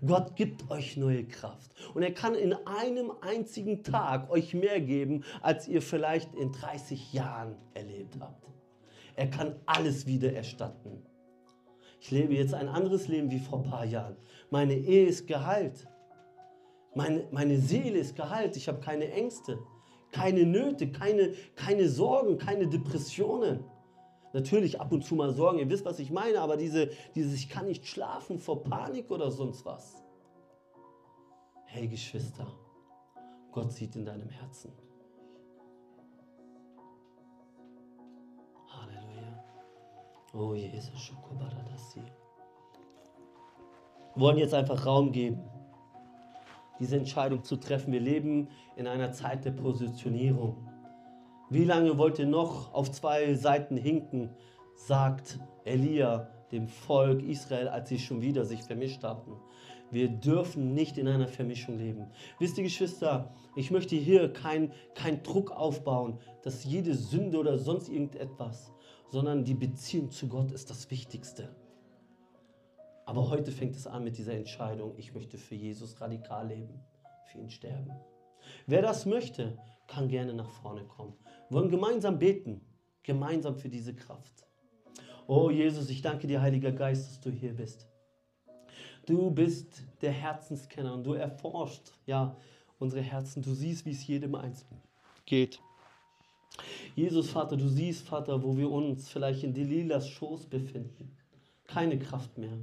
Gott 0.05 0.35
gibt 0.35 0.69
euch 0.69 0.97
neue 0.97 1.25
Kraft. 1.25 1.71
Und 1.93 2.03
er 2.03 2.13
kann 2.13 2.35
in 2.35 2.53
einem 2.53 3.11
einzigen 3.21 3.83
Tag 3.83 4.29
euch 4.29 4.53
mehr 4.53 4.79
geben, 4.81 5.23
als 5.41 5.67
ihr 5.67 5.81
vielleicht 5.81 6.33
in 6.35 6.51
30 6.51 7.13
Jahren 7.13 7.55
erlebt 7.73 8.17
habt. 8.19 8.47
Er 9.15 9.29
kann 9.29 9.55
alles 9.65 10.05
wieder 10.05 10.33
erstatten. 10.33 11.03
Ich 11.99 12.11
lebe 12.11 12.35
jetzt 12.35 12.53
ein 12.53 12.67
anderes 12.67 13.07
Leben 13.07 13.31
wie 13.31 13.39
vor 13.39 13.59
ein 13.59 13.69
paar 13.69 13.85
Jahren. 13.85 14.15
Meine 14.51 14.75
Ehe 14.75 15.07
ist 15.07 15.27
geheilt. 15.27 15.87
Meine, 16.93 17.27
meine 17.31 17.57
Seele 17.57 17.97
ist 17.97 18.15
geheilt. 18.15 18.55
Ich 18.55 18.67
habe 18.67 18.79
keine 18.79 19.11
Ängste, 19.11 19.59
keine 20.11 20.45
Nöte, 20.45 20.91
keine, 20.91 21.33
keine 21.55 21.89
Sorgen, 21.89 22.37
keine 22.37 22.67
Depressionen. 22.67 23.63
Natürlich 24.33 24.79
ab 24.79 24.91
und 24.91 25.03
zu 25.03 25.15
mal 25.15 25.31
Sorgen, 25.31 25.59
ihr 25.59 25.69
wisst, 25.69 25.85
was 25.85 25.99
ich 25.99 26.11
meine, 26.11 26.41
aber 26.41 26.57
diese, 26.57 26.89
dieses 27.15 27.33
Ich 27.33 27.49
kann 27.49 27.65
nicht 27.65 27.87
schlafen 27.87 28.39
vor 28.39 28.63
Panik 28.63 29.09
oder 29.09 29.31
sonst 29.31 29.65
was. 29.65 30.03
Hey 31.65 31.87
Geschwister, 31.87 32.47
Gott 33.51 33.71
sieht 33.71 33.95
in 33.95 34.05
deinem 34.05 34.29
Herzen. 34.29 34.71
Halleluja. 38.67 39.43
Oh 40.33 40.53
Jesus, 40.53 41.11
wir 44.17 44.23
wollen 44.23 44.37
jetzt 44.39 44.53
einfach 44.55 44.83
Raum 44.85 45.11
geben, 45.11 45.47
diese 46.79 46.97
Entscheidung 46.97 47.43
zu 47.43 47.55
treffen. 47.57 47.93
Wir 47.93 47.99
leben 47.99 48.49
in 48.75 48.87
einer 48.87 49.11
Zeit 49.11 49.45
der 49.45 49.51
Positionierung. 49.51 50.67
Wie 51.49 51.63
lange 51.63 51.97
wollt 51.97 52.19
ihr 52.19 52.25
noch 52.25 52.73
auf 52.73 52.91
zwei 52.91 53.33
Seiten 53.33 53.77
hinken, 53.77 54.31
sagt 54.75 55.39
Elia 55.63 56.29
dem 56.51 56.67
Volk 56.67 57.21
Israel, 57.23 57.69
als 57.69 57.89
sie 57.89 57.99
schon 57.99 58.21
wieder 58.21 58.45
sich 58.45 58.63
vermischt 58.63 59.03
hatten. 59.03 59.33
Wir 59.89 60.09
dürfen 60.09 60.73
nicht 60.73 60.97
in 60.97 61.07
einer 61.07 61.27
Vermischung 61.27 61.77
leben. 61.77 62.07
Wisst 62.39 62.57
ihr, 62.57 62.65
Geschwister, 62.65 63.33
ich 63.55 63.71
möchte 63.71 63.95
hier 63.95 64.31
keinen 64.31 64.73
kein 64.93 65.23
Druck 65.23 65.51
aufbauen, 65.51 66.19
dass 66.43 66.65
jede 66.65 66.93
Sünde 66.93 67.37
oder 67.37 67.57
sonst 67.57 67.87
irgendetwas, 67.87 68.73
sondern 69.09 69.45
die 69.45 69.53
Beziehung 69.53 70.11
zu 70.11 70.27
Gott 70.27 70.51
ist 70.51 70.69
das 70.69 70.91
Wichtigste. 70.91 71.55
Aber 73.05 73.29
heute 73.29 73.53
fängt 73.53 73.77
es 73.77 73.87
an 73.87 74.03
mit 74.03 74.17
dieser 74.17 74.33
Entscheidung, 74.33 74.93
ich 74.97 75.13
möchte 75.13 75.37
für 75.37 75.55
Jesus 75.55 76.01
radikal 76.01 76.47
leben, 76.47 76.81
für 77.31 77.37
ihn 77.37 77.49
sterben. 77.49 77.91
Wer 78.65 78.81
das 78.81 79.05
möchte, 79.05 79.57
kann 79.87 80.09
gerne 80.09 80.33
nach 80.33 80.49
vorne 80.49 80.83
kommen. 80.83 81.13
Wollen 81.49 81.69
gemeinsam 81.69 82.19
beten, 82.19 82.61
gemeinsam 83.03 83.55
für 83.55 83.69
diese 83.69 83.95
Kraft. 83.95 84.45
Oh 85.27 85.49
Jesus, 85.49 85.89
ich 85.89 86.01
danke 86.01 86.27
dir, 86.27 86.41
Heiliger 86.41 86.71
Geist, 86.71 87.07
dass 87.07 87.21
du 87.21 87.31
hier 87.31 87.53
bist. 87.53 87.87
Du 89.05 89.31
bist 89.31 89.83
der 90.01 90.11
Herzenskenner 90.11 90.93
und 90.93 91.05
du 91.05 91.13
erforscht 91.13 91.93
ja 92.05 92.35
unsere 92.79 93.01
Herzen. 93.01 93.41
Du 93.41 93.53
siehst, 93.53 93.85
wie 93.85 93.91
es 93.91 94.05
jedem 94.05 94.35
Einzelnen 94.35 94.81
geht. 95.25 95.61
Jesus, 96.95 97.29
Vater, 97.29 97.55
du 97.55 97.67
siehst, 97.67 98.07
Vater, 98.07 98.43
wo 98.43 98.57
wir 98.57 98.69
uns 98.69 99.09
vielleicht 99.09 99.43
in 99.43 99.53
Delilahs 99.53 100.09
Schoß 100.09 100.47
befinden. 100.47 101.15
Keine 101.65 101.99
Kraft 101.99 102.37
mehr. 102.37 102.57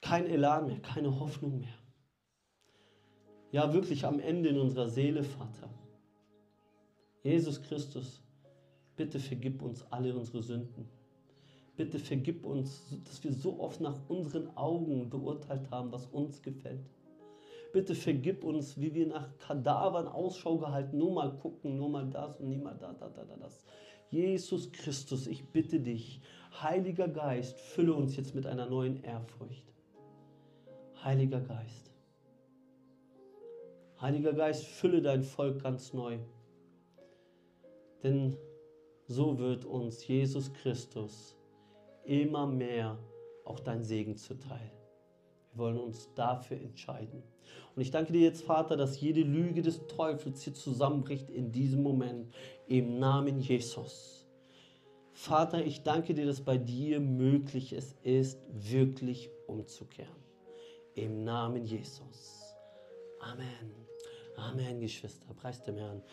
Kein 0.00 0.26
Elan 0.26 0.66
mehr, 0.66 0.80
keine 0.80 1.20
Hoffnung 1.20 1.60
mehr. 1.60 1.78
Ja, 3.52 3.72
wirklich 3.72 4.04
am 4.04 4.18
Ende 4.18 4.48
in 4.48 4.58
unserer 4.58 4.88
Seele, 4.88 5.22
Vater. 5.22 5.68
Jesus 7.22 7.60
Christus, 7.62 8.22
bitte 8.96 9.18
vergib 9.18 9.62
uns 9.62 9.84
alle 9.90 10.14
unsere 10.14 10.42
Sünden. 10.42 10.88
Bitte 11.76 11.98
vergib 11.98 12.44
uns, 12.44 12.82
dass 13.04 13.22
wir 13.24 13.32
so 13.32 13.60
oft 13.60 13.80
nach 13.80 13.98
unseren 14.08 14.54
Augen 14.56 15.08
beurteilt 15.08 15.70
haben, 15.70 15.92
was 15.92 16.06
uns 16.06 16.42
gefällt. 16.42 16.84
Bitte 17.72 17.94
vergib 17.94 18.42
uns, 18.42 18.80
wie 18.80 18.92
wir 18.94 19.06
nach 19.06 19.28
Kadavern 19.38 20.08
Ausschau 20.08 20.58
gehalten, 20.58 20.98
nur 20.98 21.12
mal 21.12 21.36
gucken, 21.38 21.76
nur 21.76 21.88
mal 21.88 22.08
das 22.10 22.40
und 22.40 22.48
nie 22.48 22.58
mal 22.58 22.76
da, 22.76 22.92
da, 22.92 23.08
da, 23.08 23.24
da, 23.24 23.36
das. 23.36 23.64
Jesus 24.10 24.72
Christus, 24.72 25.26
ich 25.26 25.48
bitte 25.50 25.78
dich, 25.78 26.20
Heiliger 26.60 27.06
Geist, 27.06 27.60
fülle 27.60 27.94
uns 27.94 28.16
jetzt 28.16 28.34
mit 28.34 28.44
einer 28.44 28.66
neuen 28.66 29.02
Ehrfurcht. 29.04 29.72
Heiliger 31.04 31.40
Geist. 31.40 31.92
Heiliger 34.00 34.32
Geist, 34.32 34.64
fülle 34.64 35.00
dein 35.00 35.22
Volk 35.22 35.62
ganz 35.62 35.92
neu. 35.92 36.18
Denn 38.02 38.36
so 39.06 39.38
wird 39.38 39.64
uns 39.64 40.06
Jesus 40.06 40.52
Christus 40.52 41.36
immer 42.04 42.46
mehr 42.46 42.98
auch 43.44 43.60
dein 43.60 43.82
Segen 43.82 44.16
zuteil. 44.16 44.72
Wir 45.52 45.64
wollen 45.64 45.78
uns 45.78 46.08
dafür 46.14 46.58
entscheiden. 46.58 47.22
Und 47.74 47.82
ich 47.82 47.90
danke 47.90 48.12
dir 48.12 48.20
jetzt, 48.20 48.44
Vater, 48.44 48.76
dass 48.76 49.00
jede 49.00 49.22
Lüge 49.22 49.62
des 49.62 49.86
Teufels 49.88 50.42
hier 50.42 50.54
zusammenbricht 50.54 51.28
in 51.30 51.50
diesem 51.50 51.82
Moment. 51.82 52.32
Im 52.68 52.98
Namen 52.98 53.40
Jesus. 53.40 54.26
Vater, 55.12 55.64
ich 55.64 55.82
danke 55.82 56.14
dir, 56.14 56.24
dass 56.24 56.40
bei 56.40 56.56
dir 56.56 57.00
möglich 57.00 57.72
es 57.72 57.94
ist, 58.02 58.38
wirklich 58.52 59.28
umzukehren. 59.46 60.08
Im 60.94 61.24
Namen 61.24 61.64
Jesus. 61.64 62.54
Amen. 63.20 63.74
Amen, 64.36 64.80
Geschwister. 64.80 65.26
Preis 65.34 65.62
dem 65.62 65.76
Herrn. 65.76 66.02